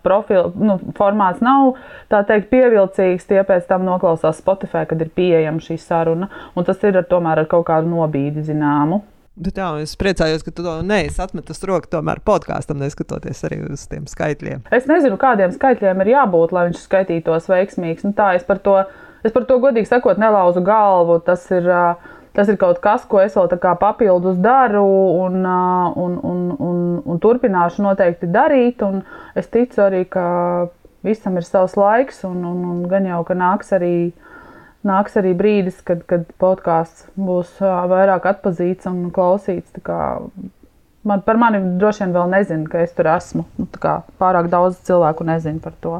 profil, 0.06 0.54
nu, 0.56 0.78
formāts 0.96 1.44
nav 1.44 1.76
teikt, 2.12 2.48
pievilcīgs, 2.54 3.28
tie 3.28 3.42
pēc 3.44 3.68
tam 3.68 3.84
noklausās 3.88 4.40
Spotify, 4.40 4.86
kad 4.88 5.02
ir 5.04 5.12
pieejama 5.12 5.60
šī 5.64 5.76
saruna. 5.82 6.32
Un 6.56 6.68
tas 6.68 6.80
ir 6.88 7.02
ar, 7.02 7.10
tomēr 7.10 7.44
ar 7.44 7.52
kaut 7.52 7.68
kādu 7.68 7.92
nobīdi 7.92 8.48
zināmu. 8.48 9.04
Bet 9.36 9.58
jā, 9.60 9.68
es 9.84 9.98
priecājos, 10.00 10.46
ka 10.48 10.52
tu 10.56 10.64
to 10.64 10.74
neesi 10.88 11.20
atmetis 11.20 11.60
roku 11.68 11.90
tomēr 11.92 12.22
podkāstam, 12.24 12.80
neskatoties 12.80 13.42
arī 13.44 13.58
uz 13.68 13.82
tiem 13.92 14.06
skaitļiem. 14.08 14.62
Es 14.76 14.88
nezinu, 14.88 15.18
kādiem 15.20 15.52
skaitļiem 15.52 16.04
ir 16.06 16.12
jābūt, 16.14 16.54
lai 16.56 16.70
viņš 16.70 16.86
skaitītos 16.86 17.50
veiksmīgs. 17.52 18.06
Nu, 18.08 18.14
tā 18.16 18.32
es 18.38 18.46
par, 18.48 18.62
to, 18.64 18.78
es 19.28 19.36
par 19.36 19.44
to 19.50 19.58
godīgi 19.60 19.92
sakot, 19.92 20.22
nelauzu 20.22 20.64
galvu. 20.64 21.20
Tas 21.28 21.44
ir, 21.52 21.68
tas 22.38 22.52
ir 22.52 22.60
kaut 22.62 22.80
kas, 22.84 23.04
ko 23.12 23.20
es 23.26 23.36
vēl 23.36 23.52
papildus 23.82 24.40
daru 24.40 24.88
un, 25.26 25.44
un, 25.44 26.16
un, 26.32 26.42
un, 26.56 26.82
un 27.04 27.20
turpināšu 27.20 27.84
noteikti 27.84 28.32
darīt. 28.32 28.88
Un 28.88 29.04
es 29.36 29.52
ticu 29.52 29.84
arī, 29.84 30.06
ka 30.08 30.26
visam 31.04 31.36
ir 31.36 31.44
savs 31.44 31.76
laiks 31.76 32.24
un, 32.24 32.40
un, 32.40 32.64
un 32.72 32.84
gan 32.88 33.12
jau, 33.12 33.20
ka 33.28 33.36
nāks 33.36 33.76
arī 33.76 33.96
nāks 34.86 35.18
arī 35.20 35.34
brīdis, 35.38 35.82
kad, 35.86 36.04
kad 36.10 36.28
podkāsts 36.42 37.10
būs 37.18 37.58
vairāk 37.62 38.28
atpazīts 38.32 38.90
un 38.92 39.10
klausīts. 39.16 39.76
Man, 41.06 41.22
par 41.26 41.38
mani 41.38 41.62
droši 41.80 42.06
vien 42.06 42.16
vēl 42.16 42.32
nezina, 42.32 42.70
ka 42.70 42.82
es 42.86 42.96
tur 42.98 43.10
esmu. 43.14 43.46
Nu, 43.60 43.68
pārāk 44.22 44.50
daudz 44.54 44.80
cilvēku 44.88 45.28
nezina 45.28 45.62
par 45.62 45.76
to. 45.84 46.00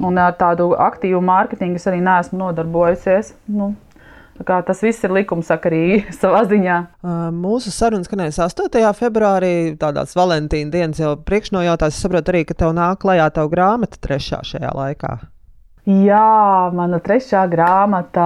Un 0.00 0.18
ar 0.20 0.34
tādu 0.40 0.72
aktīvu 0.80 1.20
mārketingu 1.24 1.80
es 1.80 1.88
arī 1.88 2.00
neesmu 2.04 2.40
nodarbojusies. 2.40 3.34
Nu, 3.52 3.74
Tas 4.42 4.80
viss 4.82 5.04
ir 5.04 5.12
likumsakarīgi 5.14 6.12
savā 6.22 6.40
ziņā. 6.50 6.78
Mūsu 7.36 7.70
saruna 7.70 8.06
skanēs 8.06 8.40
8. 8.42 8.80
februārī, 8.98 9.52
tādās 9.78 10.16
Valentīna 10.18 10.72
dienas 10.72 10.98
jau 10.98 11.12
priekšnojautās. 11.28 11.94
Es 11.94 12.02
saprotu 12.02 12.32
arī, 12.32 12.42
ka 12.48 12.56
tev 12.58 12.72
nāk 12.74 13.02
klajā 13.04 13.28
tev 13.36 13.52
grāmata 13.52 14.00
trešā 14.02 14.40
šajā 14.48 14.72
laikā. 14.78 15.12
Jā, 15.82 16.70
mana 16.70 17.00
trešā 17.02 17.40
grāmata 17.50 18.24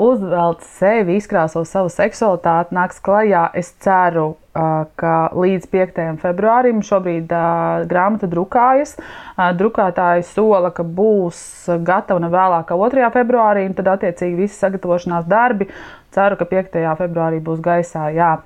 uzvelk 0.00 0.62
sevi, 0.64 1.18
izkrāso 1.20 1.60
savu 1.68 1.90
seksualitāti, 1.92 2.72
nāks 2.72 3.02
klajā. 3.04 3.42
Es 3.52 3.74
ceru, 3.84 4.38
ka 4.56 5.12
līdz 5.36 5.68
5. 5.68 6.00
februārim 6.22 6.80
šobrīd 6.80 7.28
grāmata 7.90 8.24
drukājas. 8.32 8.96
Drukātāji 9.60 10.24
sola, 10.30 10.72
ka 10.72 10.80
būs 10.80 11.68
gatava 11.84 12.24
ne 12.24 12.32
vēlāk 12.32 12.72
kā 12.72 12.80
2. 12.80 13.12
februārī, 13.18 13.66
un 13.68 13.76
tad 13.76 13.92
attiecīgi 13.98 14.46
visi 14.46 14.56
sagatavošanās 14.56 15.28
darbi. 15.28 15.68
Ceru, 16.16 16.40
ka 16.40 16.48
5. 16.48 16.80
februārī 17.04 17.44
būs 17.44 17.60
gaisā. 17.60 18.08
Jā. 18.16 18.38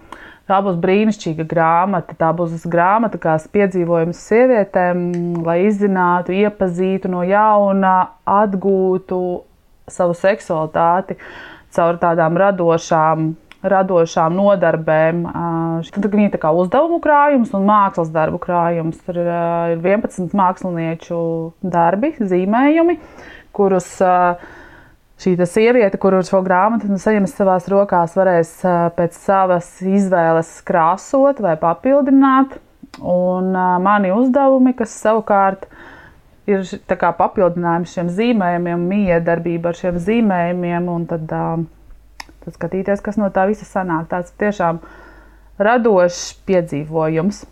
Tā 0.50 0.58
būs 0.64 0.78
brīnišķīga 0.82 1.46
grāmata. 1.48 2.16
Tā 2.18 2.32
būs 2.36 2.66
grāmata, 2.70 3.20
kas 3.22 3.46
piedzīvojums 3.54 4.18
sievietēm, 4.26 5.04
lai 5.46 5.60
izzinātu, 5.68 6.34
iepazītu 6.34 7.10
no 7.12 7.22
jauna, 7.26 7.94
atgūtu 8.26 9.22
savu 9.90 10.16
seksualitāti 10.18 11.18
caur 11.72 11.98
tādām 12.02 12.36
radošām, 12.40 13.30
radošām 13.62 14.34
nodarbēm. 14.36 15.22
Tad 15.94 16.08
viņi 16.10 16.32
ir 16.32 16.48
uzdevumu 16.50 16.98
krājums 17.04 17.54
un 17.56 17.68
mākslas 17.68 18.10
darbu 18.12 18.40
krājums. 18.42 18.98
Tur 19.06 19.22
ir 19.22 19.30
11 19.78 20.34
mākslinieču 20.36 21.20
darbi, 21.62 22.12
zīmējumi, 22.18 22.98
kurus 23.56 23.94
uh, 24.04 24.42
šī 25.22 25.36
sieviete, 25.46 25.98
kuru 26.00 26.20
šo 26.26 26.42
grāmatu 26.44 26.90
nu, 26.90 26.98
saņems 27.00 27.34
savās 27.38 27.68
rokās, 27.70 28.16
varēs 28.18 28.52
pēc 28.96 29.16
savas 29.16 29.68
izvēles 29.86 30.50
krāsot 30.66 31.42
vai 31.44 31.54
papildināt. 31.60 32.58
Un 33.00 33.54
mani 33.82 34.10
uzdevumi, 34.12 34.74
kas 34.76 34.92
savukārt 35.00 35.64
ir 36.50 36.66
papildinājums 37.18 37.94
šiem 37.94 38.10
zīmējumiem, 38.12 38.82
miedarbība 38.90 39.70
ar 39.70 39.78
šiem 39.78 40.00
zīmējumiem, 40.02 40.90
un 40.92 41.06
tad, 41.08 41.24
tad 41.30 42.58
skatīties, 42.58 43.00
kas 43.04 43.16
no 43.20 43.30
tā 43.32 43.46
visa 43.48 43.68
sanāk. 43.68 44.10
Tas 44.10 44.34
tiešām 44.42 44.82
radošs 45.62 46.26
piedzīvojums. 46.48 47.44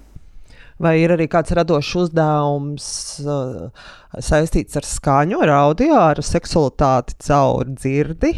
Vai 0.81 0.95
ir 1.03 1.13
arī 1.13 1.27
kāds 1.29 1.53
radošs 1.57 1.91
uzdevums 2.07 2.87
uh, 3.21 3.69
saistīts 4.17 4.79
ar 4.81 4.87
skaņu, 4.89 5.43
ar 5.45 5.53
audio, 5.59 5.93
ar 6.01 6.23
seksualitāti 6.25 7.19
caur 7.27 7.69
dzirdi? 7.69 8.33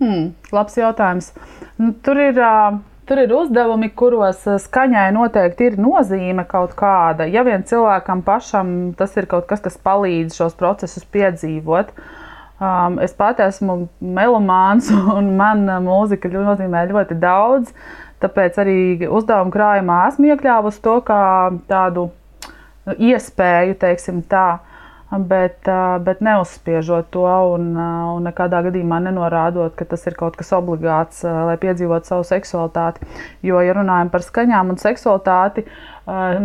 Hmm, 0.00 0.32
labs 0.52 0.80
jautājums. 0.80 1.30
Nu, 1.76 1.92
tur 2.04 2.24
ir. 2.30 2.40
Uh... 2.40 2.82
Tur 3.04 3.20
ir 3.20 3.32
uzdevumi, 3.36 3.90
kuros 3.92 4.46
skaņai 4.64 5.10
noteikti 5.12 5.66
ir 5.68 5.74
nozīme 5.76 6.46
kaut 6.48 6.70
kāda. 6.78 7.26
Ja 7.28 7.42
vien 7.44 7.60
cilvēkam 7.68 8.22
pašam 8.24 8.70
tas 8.96 9.12
ir 9.20 9.28
kaut 9.28 9.44
kas, 9.50 9.60
kas 9.60 9.76
palīdz 9.76 10.38
šos 10.38 10.56
procesus 10.56 11.04
piedzīvot, 11.12 11.90
um, 12.64 12.96
es 13.04 13.12
pati 13.18 13.44
esmu 13.44 13.76
melomāns 14.00 14.88
un 15.18 15.34
man 15.36 15.68
mūzika 15.84 16.32
nozīmē 16.32 16.86
ļoti 16.94 17.20
daudz. 17.20 17.76
Tāpēc 18.24 18.60
arī 18.62 18.78
uzdevuma 19.04 19.52
krājumā 19.52 19.96
esmu 20.08 20.30
iekļāvusi 20.32 20.80
to 20.84 21.00
kā 21.04 21.24
tādu 21.68 22.06
nu, 22.88 22.94
iespēju, 23.10 23.74
teiksim 23.82 24.22
tā, 24.30 24.46
bet, 25.28 25.68
bet 26.06 26.22
neuzspiežot 26.24 27.10
to 27.12 27.26
un, 27.52 27.74
un 27.76 28.24
nekādā 28.24 28.62
gadījumā 28.64 29.02
nenorādot, 29.04 29.74
ka 29.76 29.86
tas 29.90 30.06
ir 30.08 30.16
kaut 30.18 30.38
kas 30.40 30.54
obligāts, 30.56 31.20
lai 31.24 31.58
piedzīvotu 31.60 32.14
savu 32.14 32.24
seksualitāti. 32.28 33.04
Jo, 33.44 33.60
ja 33.60 33.76
runājam 33.76 34.12
par 34.14 34.24
skaņām 34.24 34.72
un 34.72 34.80
seksualitāti, 34.80 35.66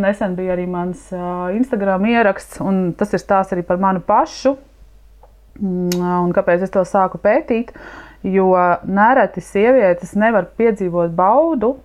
nesen 0.04 0.36
bija 0.36 0.58
arī 0.58 0.68
mans 0.68 1.08
Instagram 1.56 2.10
ieraksts, 2.12 2.60
un 2.60 2.90
tas 3.00 3.16
ir 3.16 3.24
stāsts 3.24 3.56
arī 3.56 3.64
par 3.64 3.80
manu 3.80 4.04
pašu. 4.04 4.58
Un 5.60 6.32
kāpēc 6.36 6.62
es 6.64 6.72
to 6.72 6.86
sāku 6.88 7.20
pētīt? 7.20 7.74
Uh, 7.74 8.09
Jo 8.24 8.50
nereti 8.84 9.42
sievietes 9.44 10.16
nevar 10.20 10.50
piedzīvot 10.60 11.14
baudu, 11.16 11.78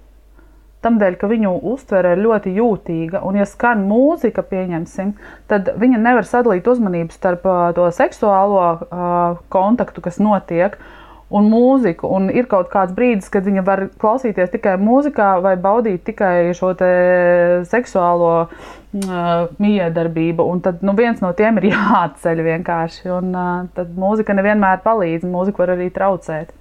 Tādēļ, 0.84 1.14
ka 1.16 1.28
viņu 1.30 1.50
uztvere 1.72 2.10
ir 2.12 2.20
ļoti 2.20 2.50
jūtīga, 2.58 3.22
un, 3.24 3.38
ja 3.40 3.46
skan 3.48 3.86
mūzika, 3.88 4.42
pieņemsim, 4.44 5.14
tad 5.48 5.70
viņa 5.80 6.00
nevar 6.02 6.28
sadalīt 6.28 6.68
uzmanību 6.68 7.14
starp 7.14 7.46
to 7.78 7.86
seksuālo 7.96 8.66
uh, 8.74 9.38
kontaktu, 9.54 10.04
kas 10.04 10.20
notiek, 10.20 10.76
un 11.34 11.48
mūziku. 11.48 12.10
Un 12.12 12.28
ir 12.28 12.50
kaut 12.50 12.68
kāds 12.72 12.92
brīdis, 12.96 13.30
kad 13.32 13.48
viņa 13.48 13.64
var 13.64 13.86
klausīties 14.00 14.52
tikai 14.52 14.76
mūzikā 14.82 15.38
vai 15.44 15.56
baudīt 15.56 16.04
tikai 16.04 16.52
šo 16.56 16.74
seksuālo 17.70 18.34
miedarbību. 18.94 20.44
Un 20.46 20.60
tad 20.64 20.82
nu, 20.86 20.94
viens 20.98 21.22
no 21.24 21.32
tiem 21.36 21.60
ir 21.60 21.70
jāatceļ 21.74 22.42
vienkārši. 22.48 23.08
Un, 23.14 23.32
uh, 23.34 23.54
tad 23.76 23.94
mūzika 23.98 24.36
nevienmēr 24.36 24.84
palīdz, 24.84 25.26
mūzika 25.28 25.64
var 25.64 25.74
arī 25.76 25.90
traucēt. 25.94 26.52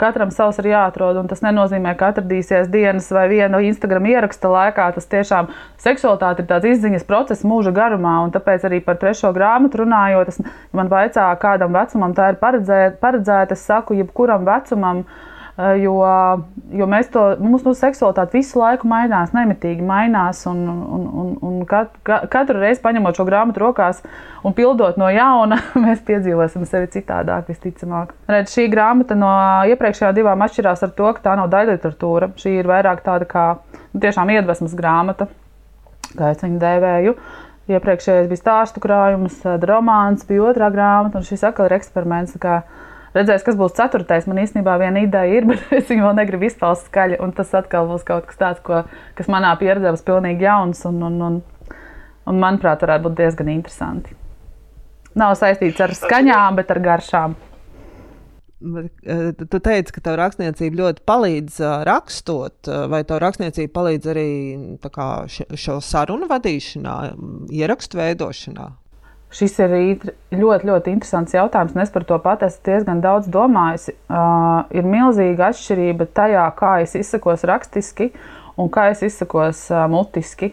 Katram 0.00 0.32
savs 0.34 0.56
ir 0.58 0.66
jāatrod, 0.72 1.18
un 1.20 1.28
tas 1.30 1.44
nenozīmē, 1.44 1.92
ka 1.94 2.08
atradīsies 2.10 2.66
dienas 2.72 3.06
vai 3.14 3.28
viena 3.30 3.60
Instagram 3.62 4.08
ieraksta 4.10 4.50
laikā. 4.50 4.88
Tas 4.96 5.06
tiešām 5.12 5.52
seksualitāte 5.84 6.42
ir 6.42 6.48
tāds 6.50 6.70
izziņas 6.72 7.06
process 7.06 7.46
mūža 7.46 7.70
garumā, 7.76 8.16
un 8.24 8.32
tāpēc 8.34 8.66
arī 8.66 8.80
par 8.82 8.98
trešo 8.98 9.30
grāmatu 9.36 9.84
runājot, 9.84 10.32
es, 10.32 10.40
man 10.74 10.90
vaicā, 10.90 11.28
kādam 11.38 11.76
vecumam 11.76 12.16
tā 12.18 12.32
ir 12.32 12.40
paredzēta, 12.40 12.98
paredzēt, 13.04 13.54
es 13.54 13.62
saku, 13.68 14.00
jebkuram 14.00 14.48
vecumam. 14.48 15.04
Uh, 15.04 15.28
jo, 15.58 15.96
jo 16.72 16.86
mēs 16.88 17.10
to, 17.12 17.22
mums 17.42 17.64
no 17.66 17.74
seksualitāte 17.76 18.38
visu 18.38 18.60
laiku 18.60 18.88
mainās, 18.88 19.34
nemitīgi 19.36 19.84
mainās. 19.84 20.40
Un, 20.48 20.62
un, 20.70 21.02
un, 21.22 21.34
un 21.44 21.58
kat, 21.68 21.92
katru 22.02 22.62
reizi 22.62 22.80
paņemot 22.84 23.18
šo 23.18 23.26
grāmatu 23.28 23.60
rokās 23.60 24.00
un 24.46 24.56
pildot 24.56 24.96
no 25.00 25.10
jauna, 25.12 25.60
mēs 25.84 26.00
piedzīvosim 26.08 26.64
sevi 26.68 26.88
citādāk, 26.94 27.50
visticamāk. 27.52 28.14
Redz, 28.32 28.54
šī 28.56 28.66
grāmata 28.72 29.18
no 29.18 29.30
iepriekšējām 29.68 30.16
divām 30.16 30.46
atšķirās 30.46 30.86
ar 30.88 30.94
to, 30.96 31.12
ka 31.18 31.26
tā 31.28 31.36
nav 31.38 31.52
daļa 31.52 31.76
literatūra. 31.76 32.32
Šī 32.40 32.56
ir 32.62 32.70
vairāk 32.70 33.04
tāda 33.04 33.28
kā 33.28 33.46
nu, 33.92 34.00
tiešām 34.00 34.32
iedvesmas 34.32 34.76
grāmata, 34.78 35.28
kā 36.16 36.32
es 36.32 36.44
viņu 36.44 36.60
dēvēju. 36.62 37.16
Iepriekšējais 37.72 38.26
bija 38.26 38.40
stāstu 38.40 38.80
krājums, 38.82 39.36
romāns, 39.68 40.24
bija 40.26 40.48
otrā 40.48 40.72
grāmata, 40.72 41.20
un 41.20 41.28
šis 41.28 41.44
atkal 41.46 41.68
ir 41.68 41.76
eksperiments 41.76 42.34
redzēs, 43.16 43.44
kas 43.46 43.58
būs 43.58 43.76
ceturtais. 43.78 44.26
Man 44.30 44.40
īstenībā 44.42 44.78
viena 44.82 45.04
ideja 45.04 45.38
ir, 45.40 45.46
bet 45.50 45.62
es 45.74 45.88
viņu 45.90 46.08
vēl 46.08 46.18
negribu 46.18 46.48
izpaust 46.48 46.88
skaļi. 46.90 47.20
Tas 47.36 47.54
atkal 47.62 47.90
būs 47.90 48.06
kaut 48.08 48.26
kas 48.30 48.40
tāds, 48.40 48.64
ko, 48.64 48.82
kas 49.18 49.30
manā 49.32 49.54
pieredzē 49.60 49.94
būs 49.94 50.04
pilnīgi 50.08 50.48
jauns 50.48 50.82
un, 50.88 50.98
un, 51.08 51.22
un, 51.28 51.38
un 52.28 52.42
manuprāt, 52.42 52.84
varētu 52.84 53.08
būt 53.08 53.22
diezgan 53.22 53.54
interesanti. 53.54 54.18
Nav 55.18 55.36
saistīts 55.36 55.80
ar 55.84 55.92
skaņām, 55.96 56.56
bet 56.56 56.70
ar 56.72 56.80
garšām. 56.80 57.40
Eh, 58.62 59.32
tu 59.50 59.58
teici, 59.58 59.90
ka 59.94 60.02
tev 60.04 60.16
rakstniecība 60.20 60.78
ļoti 60.78 61.02
palīdz 61.08 61.58
eh, 61.60 61.72
rakstot, 61.88 62.68
eh, 62.70 62.84
vai 62.92 63.02
tev 63.08 63.18
rakstniecība 63.24 63.72
palīdz 63.74 64.10
arī 64.12 64.28
kā, 64.86 65.08
šo 65.28 65.80
sarunu 65.82 66.28
vadīšanā, 66.30 66.96
ierakstu 67.58 67.98
veidošanā? 67.98 68.68
Šis 69.32 69.54
ir 69.64 69.72
ļoti, 70.36 70.68
ļoti 70.68 70.92
interesants 70.92 71.32
jautājums, 71.32 71.72
un 71.72 71.82
es 71.84 71.92
par 71.92 72.04
to 72.04 72.18
pat 72.20 72.44
esmu 72.44 72.66
diezgan 72.68 73.00
daudz 73.00 73.30
domājusi. 73.32 73.94
Uh, 74.12 74.68
ir 74.76 74.84
milzīga 74.84 75.48
atšķirība 75.48 76.10
tajā, 76.12 76.44
kā 76.58 76.74
es 76.84 76.92
izsakos 76.98 77.46
rakstiski 77.48 78.10
un 78.60 78.68
kā 78.72 78.90
es 78.92 79.00
izsakos 79.08 79.64
uh, 79.72 79.86
mutiski. 79.88 80.52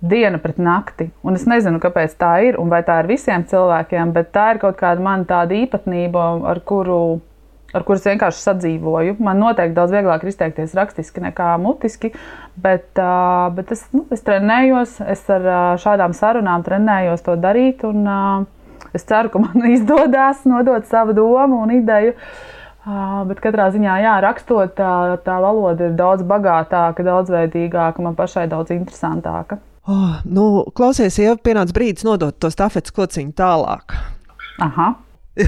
Diena 0.00 0.40
pret 0.40 0.56
nakti. 0.58 1.10
Un 1.22 1.36
es 1.36 1.44
nezinu, 1.44 1.78
kāpēc 1.78 2.14
tā 2.18 2.32
ir, 2.48 2.56
un 2.58 2.70
vai 2.72 2.80
tā 2.82 3.02
ir 3.02 3.10
visiem 3.10 3.44
cilvēkiem, 3.46 4.14
bet 4.16 4.30
tā 4.32 4.46
ir 4.54 4.62
kaut 4.62 4.78
kāda 4.80 5.04
man 5.04 5.26
tāda 5.28 5.52
īpatnība, 5.58 6.22
ar 6.48 6.62
kuru 6.64 7.20
ar 7.76 7.84
kuriem 7.86 8.14
vienkārši 8.14 8.44
sadzīvoju. 8.44 9.16
Man 9.22 9.40
noteikti 9.42 9.76
daudz 9.76 9.94
vieglāk 9.94 10.24
ir 10.24 10.32
izteikties 10.32 10.76
rakstiski 10.78 11.22
nekā 11.24 11.52
mutiski, 11.62 12.12
bet, 12.60 12.88
bet 13.56 13.74
es, 13.74 13.84
nu, 13.94 14.04
es 14.14 14.24
trenējos, 14.26 14.98
es 15.06 15.26
ar 15.30 15.50
šādām 15.80 16.16
sarunām 16.16 16.64
trenējos 16.66 17.26
to 17.26 17.36
darīt. 17.40 17.84
Un, 17.86 18.06
es 18.96 19.06
ceru, 19.06 19.32
ka 19.32 19.42
man 19.42 19.66
izdodas 19.76 20.46
nodot 20.48 20.88
savu 20.90 21.16
domu 21.16 21.62
un 21.64 21.76
ideju. 21.78 22.16
Bet 23.28 23.42
katrā 23.44 23.66
ziņā, 23.74 23.98
jā, 24.00 24.12
rakstot, 24.24 24.72
tā, 24.78 24.92
tā 25.24 25.34
valoda 25.42 25.90
ir 25.90 25.98
daudz 25.98 26.24
bagātāka, 26.26 27.04
daudzveidīgāka, 27.04 28.00
man 28.02 28.16
pašai 28.16 28.46
daudz 28.50 28.72
interesantāka. 28.72 29.60
Oh, 29.90 30.16
nu, 30.24 30.46
klausies, 30.76 31.18
jau 31.20 31.36
pienāca 31.40 31.76
brīdis 31.76 32.06
nodot 32.08 32.36
to 32.40 32.48
stafetes 32.52 32.94
kociņu 32.96 33.36
tālāk. 33.36 33.96
Aha. 34.64 34.94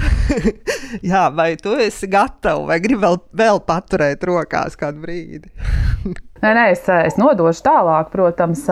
Jā, 1.11 1.27
vai 1.35 1.55
tu 1.61 1.75
esi 1.81 2.09
gatavs, 2.11 2.67
vai 2.69 2.79
gribi 2.83 3.03
vēl, 3.03 3.19
vēl 3.37 3.63
paturēt 3.67 4.25
rokās 4.29 4.77
kādu 4.81 5.03
brīdi? 5.05 5.51
nē, 6.43 6.53
nē, 6.57 6.67
es, 6.75 6.85
es 7.11 7.19
nodošu 7.21 7.65
tālāk. 7.67 8.11
Protams, 8.15 8.65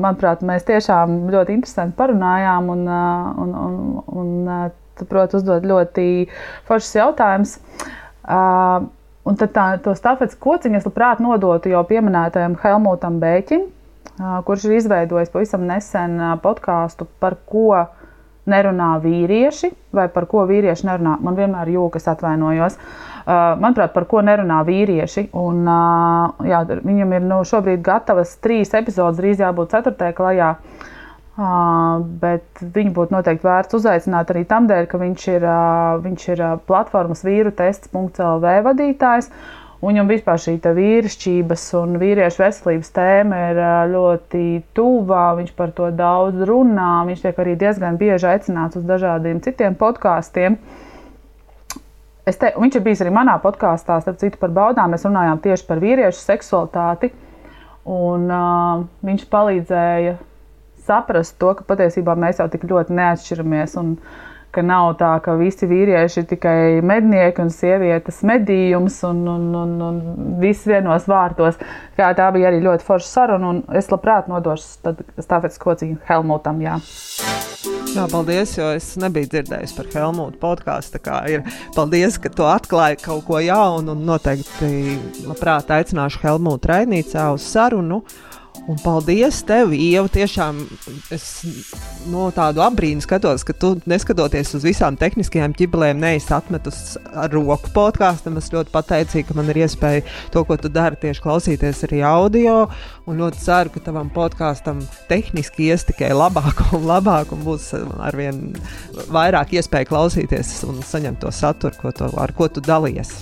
manuprāt, 0.00 0.44
mēs 0.46 0.66
tiešām 0.68 1.24
ļoti 1.34 1.56
interesanti 1.58 1.96
parunājām, 1.98 2.72
un, 2.74 2.84
un, 3.44 3.54
un, 3.66 3.78
un 4.20 4.50
tu, 4.98 5.06
protams, 5.08 5.42
uzdod 5.42 5.66
ļoti 5.68 6.08
foršs 6.68 6.92
jautājums. 7.00 7.56
Un 9.24 9.38
tad 9.40 9.54
tā, 9.56 9.64
to 9.80 9.94
stafetes 9.96 10.36
kociņu 10.40 10.80
es 10.80 10.86
labprāt 10.88 11.20
nodotu 11.24 11.72
jau 11.72 11.80
pieminētajam 11.88 12.58
Helmutam 12.60 13.16
Bēķim, 13.22 13.62
kurš 14.44 14.66
ir 14.68 14.78
izveidojis 14.78 15.32
pavisam 15.32 15.64
nesen 15.68 16.18
podkāstu 16.44 17.08
par 17.22 17.38
ko 17.48 17.86
nerunā 18.50 18.94
vīrieši, 19.02 19.70
vai 19.96 20.06
par 20.12 20.26
ko 20.30 20.44
vīrieši 20.48 20.88
nerunā. 20.88 21.16
Man 21.24 21.36
vienmēr 21.38 21.70
jūkas, 21.74 22.08
atvainojos. 22.12 22.78
Uh, 23.24 23.54
manuprāt, 23.60 23.94
par 23.94 24.04
ko 24.10 24.20
nerunā 24.24 24.60
vīrieši. 24.68 25.30
Un, 25.40 25.62
uh, 25.64 26.44
jā, 26.44 26.60
viņam 26.84 27.14
ir 27.16 27.24
nu, 27.24 27.40
šobrīd 27.48 27.84
gatavas 27.84 28.36
trīs 28.44 28.74
epizodes, 28.76 29.20
drīz 29.20 29.40
jābūt 29.40 29.72
ceturtajai 29.72 30.16
klajā. 30.18 30.50
Uh, 31.34 32.04
bet 32.20 32.60
viņu 32.62 32.92
būtu 32.94 33.16
noteikti 33.16 33.48
vērts 33.48 33.74
uzaicināt 33.74 34.28
arī 34.30 34.44
tam 34.46 34.68
dēļ, 34.70 34.84
ka 34.86 35.00
viņš 35.00 35.24
ir, 35.32 35.46
uh, 35.48 35.96
viņš 36.04 36.26
ir 36.30 36.42
uh, 36.44 36.52
platformas 36.68 37.24
vīru 37.26 37.50
tests.lv 37.58 38.52
vadītājs. 38.68 39.32
Viņam 39.84 40.08
vispār 40.08 40.38
šī 40.40 40.54
vīrišķības 40.76 41.62
un 41.80 41.98
vīriešu 42.00 42.40
veselības 42.40 42.90
tēma 42.94 43.40
ir 43.50 43.60
ļoti 43.92 44.44
tuvā. 44.76 45.24
Viņš 45.40 45.52
par 45.58 45.74
to 45.76 45.90
daudz 45.92 46.44
runā. 46.48 47.04
Viņš 47.08 47.24
tiek 47.24 47.40
arī 47.42 47.54
diezgan 47.60 47.98
bieži 48.00 48.28
aicināts 48.30 48.78
uz 48.80 48.86
dažādiem 48.88 49.42
citiem 49.44 49.76
podkāstiem. 49.76 50.56
Te, 52.24 52.52
viņš 52.56 52.78
ir 52.78 52.84
bijis 52.86 53.02
arī 53.04 53.12
manā 53.12 53.34
podkāstā, 53.42 53.98
starp 54.00 54.20
citu, 54.22 54.40
par 54.40 54.54
baudām. 54.56 54.94
Mēs 54.94 55.04
runājām 55.04 55.42
tieši 55.44 55.66
par 55.68 55.82
vīriešu 55.82 56.22
seksualitāti. 56.22 57.12
Un, 57.84 58.30
uh, 58.32 58.86
viņš 59.04 59.26
palīdzēja 59.32 60.14
saprast 60.86 61.36
to, 61.40 61.50
ka 61.58 61.66
patiesībā 61.68 62.16
mēs 62.16 62.40
jau 62.40 62.48
tik 62.52 62.64
ļoti 62.70 62.96
neatšķiramies. 62.96 63.76
Un, 63.82 63.98
uh, 63.98 64.33
ka 64.54 64.62
nav 64.64 64.94
tā, 65.00 65.10
ka 65.24 65.34
visi 65.40 65.68
vīrieši 65.70 66.22
ir 66.22 66.28
tikai 66.30 66.58
mednieki 66.86 67.42
un 67.44 67.52
sievietes 67.52 68.22
medījums 68.26 69.00
un, 69.08 69.22
un, 69.30 69.48
un, 69.62 69.74
un 69.88 70.00
viss 70.42 70.68
vienos 70.68 71.08
vārtos. 71.10 71.58
Kā 71.98 72.12
tā 72.16 72.30
bija 72.34 72.50
arī 72.50 72.62
ļoti 72.64 72.86
forša 72.86 73.10
saruna, 73.10 73.54
un 73.54 73.78
es 73.78 73.90
labprāt 73.92 74.30
nodošu 74.30 74.94
stāvētas 75.22 75.60
kociņu 75.62 76.00
Helmutam. 76.08 76.62
Jā. 76.64 76.78
Jā, 77.94 78.08
paldies, 78.10 78.56
jo 78.58 78.72
es 78.74 78.88
nebiju 78.98 79.28
dzirdējis 79.30 79.72
par 79.76 79.86
Helmuta 79.92 80.40
podkāstu. 80.42 80.98
Paldies, 81.76 82.18
ka 82.18 82.32
tu 82.32 82.46
atklāji 82.48 82.98
kaut 83.04 83.22
ko 83.28 83.38
jaunu 83.38 83.94
un 83.94 84.02
noteikti 84.08 84.98
labprāt 85.28 85.70
aicināšu 85.76 86.24
Helmuta 86.24 86.72
raidnīcā 86.72 87.28
uz 87.36 87.46
sarunu. 87.46 88.02
Un 88.64 88.78
paldies 88.80 89.42
tev, 89.44 89.74
Ieva. 89.76 90.08
Tiešām 90.08 90.62
es 91.12 91.24
no 92.08 92.30
tādu 92.32 92.62
apbrīnu 92.64 93.04
skatos, 93.04 93.42
ka 93.44 93.52
tu 93.52 93.74
neskatoties 93.90 94.54
uz 94.56 94.64
visām 94.64 94.96
tehniskajām 94.96 95.52
ķibelēm, 95.58 96.00
neesi 96.00 96.32
atmetus 96.32 96.96
ar 97.12 97.28
roku 97.34 97.68
podkāstam. 97.76 98.38
Es 98.40 98.48
ļoti 98.54 98.72
pateicīgu, 98.72 99.28
ka 99.28 99.36
man 99.36 99.52
ir 99.52 99.60
iespēja 99.66 100.06
to, 100.32 100.46
ko 100.48 100.56
tu 100.56 100.72
dari, 100.72 100.96
tieši 101.02 101.24
klausīties 101.26 101.84
arī 101.90 102.00
audio. 102.08 102.56
Un 103.04 103.20
ļoti 103.20 103.44
ceru, 103.44 103.74
ka 103.74 103.84
tavam 103.90 104.08
podkāstam 104.14 104.80
tehniski 105.12 105.68
ies 105.68 105.84
tikai 105.90 106.14
labāk 106.16 106.64
un 106.72 106.88
labāk, 106.88 107.36
un 107.36 107.44
būs 107.44 107.68
arvien 108.00 108.46
vairāk 109.12 109.58
iespēja 109.60 109.92
klausīties 109.92 110.56
un 110.70 110.80
saņemt 110.80 111.20
to 111.20 111.36
saturu, 111.36 111.76
ko 111.84 111.92
tu, 111.92 112.08
ar 112.16 112.32
ko 112.32 112.48
tu 112.48 112.64
dalies. 112.64 113.12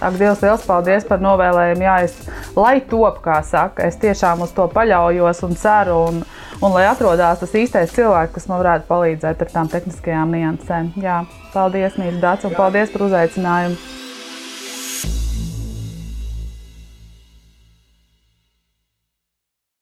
Ak, 0.00 0.14
Dievs, 0.16 0.40
liels 0.40 0.62
paldies 0.64 1.04
par 1.04 1.20
novēlējumu. 1.20 1.84
Jā, 1.84 1.98
es, 2.06 2.14
lai 2.56 2.78
top, 2.88 3.20
kā 3.24 3.42
saka, 3.44 3.84
es 3.84 4.00
tiešām 4.00 4.40
uz 4.46 4.54
to 4.56 4.64
paļaujos 4.72 5.44
un 5.44 5.52
ceru, 5.60 5.98
un, 6.08 6.22
un 6.64 6.76
lai 6.76 6.86
atrodas 6.88 7.42
tas 7.42 7.56
īstais 7.60 7.92
cilvēks, 7.92 8.32
kas 8.38 8.48
man 8.48 8.62
varētu 8.62 8.88
palīdzēt 8.88 9.44
ar 9.44 9.52
tām 9.52 9.68
tehniskajām 9.68 10.32
niansēm. 10.38 10.92
Jā, 11.04 11.22
paldies, 11.52 12.00
mīļš 12.00 12.20
Dārts, 12.24 12.48
un 12.48 12.56
paldies 12.56 12.96
par 12.96 13.10
uzaicinājumu. 13.10 13.99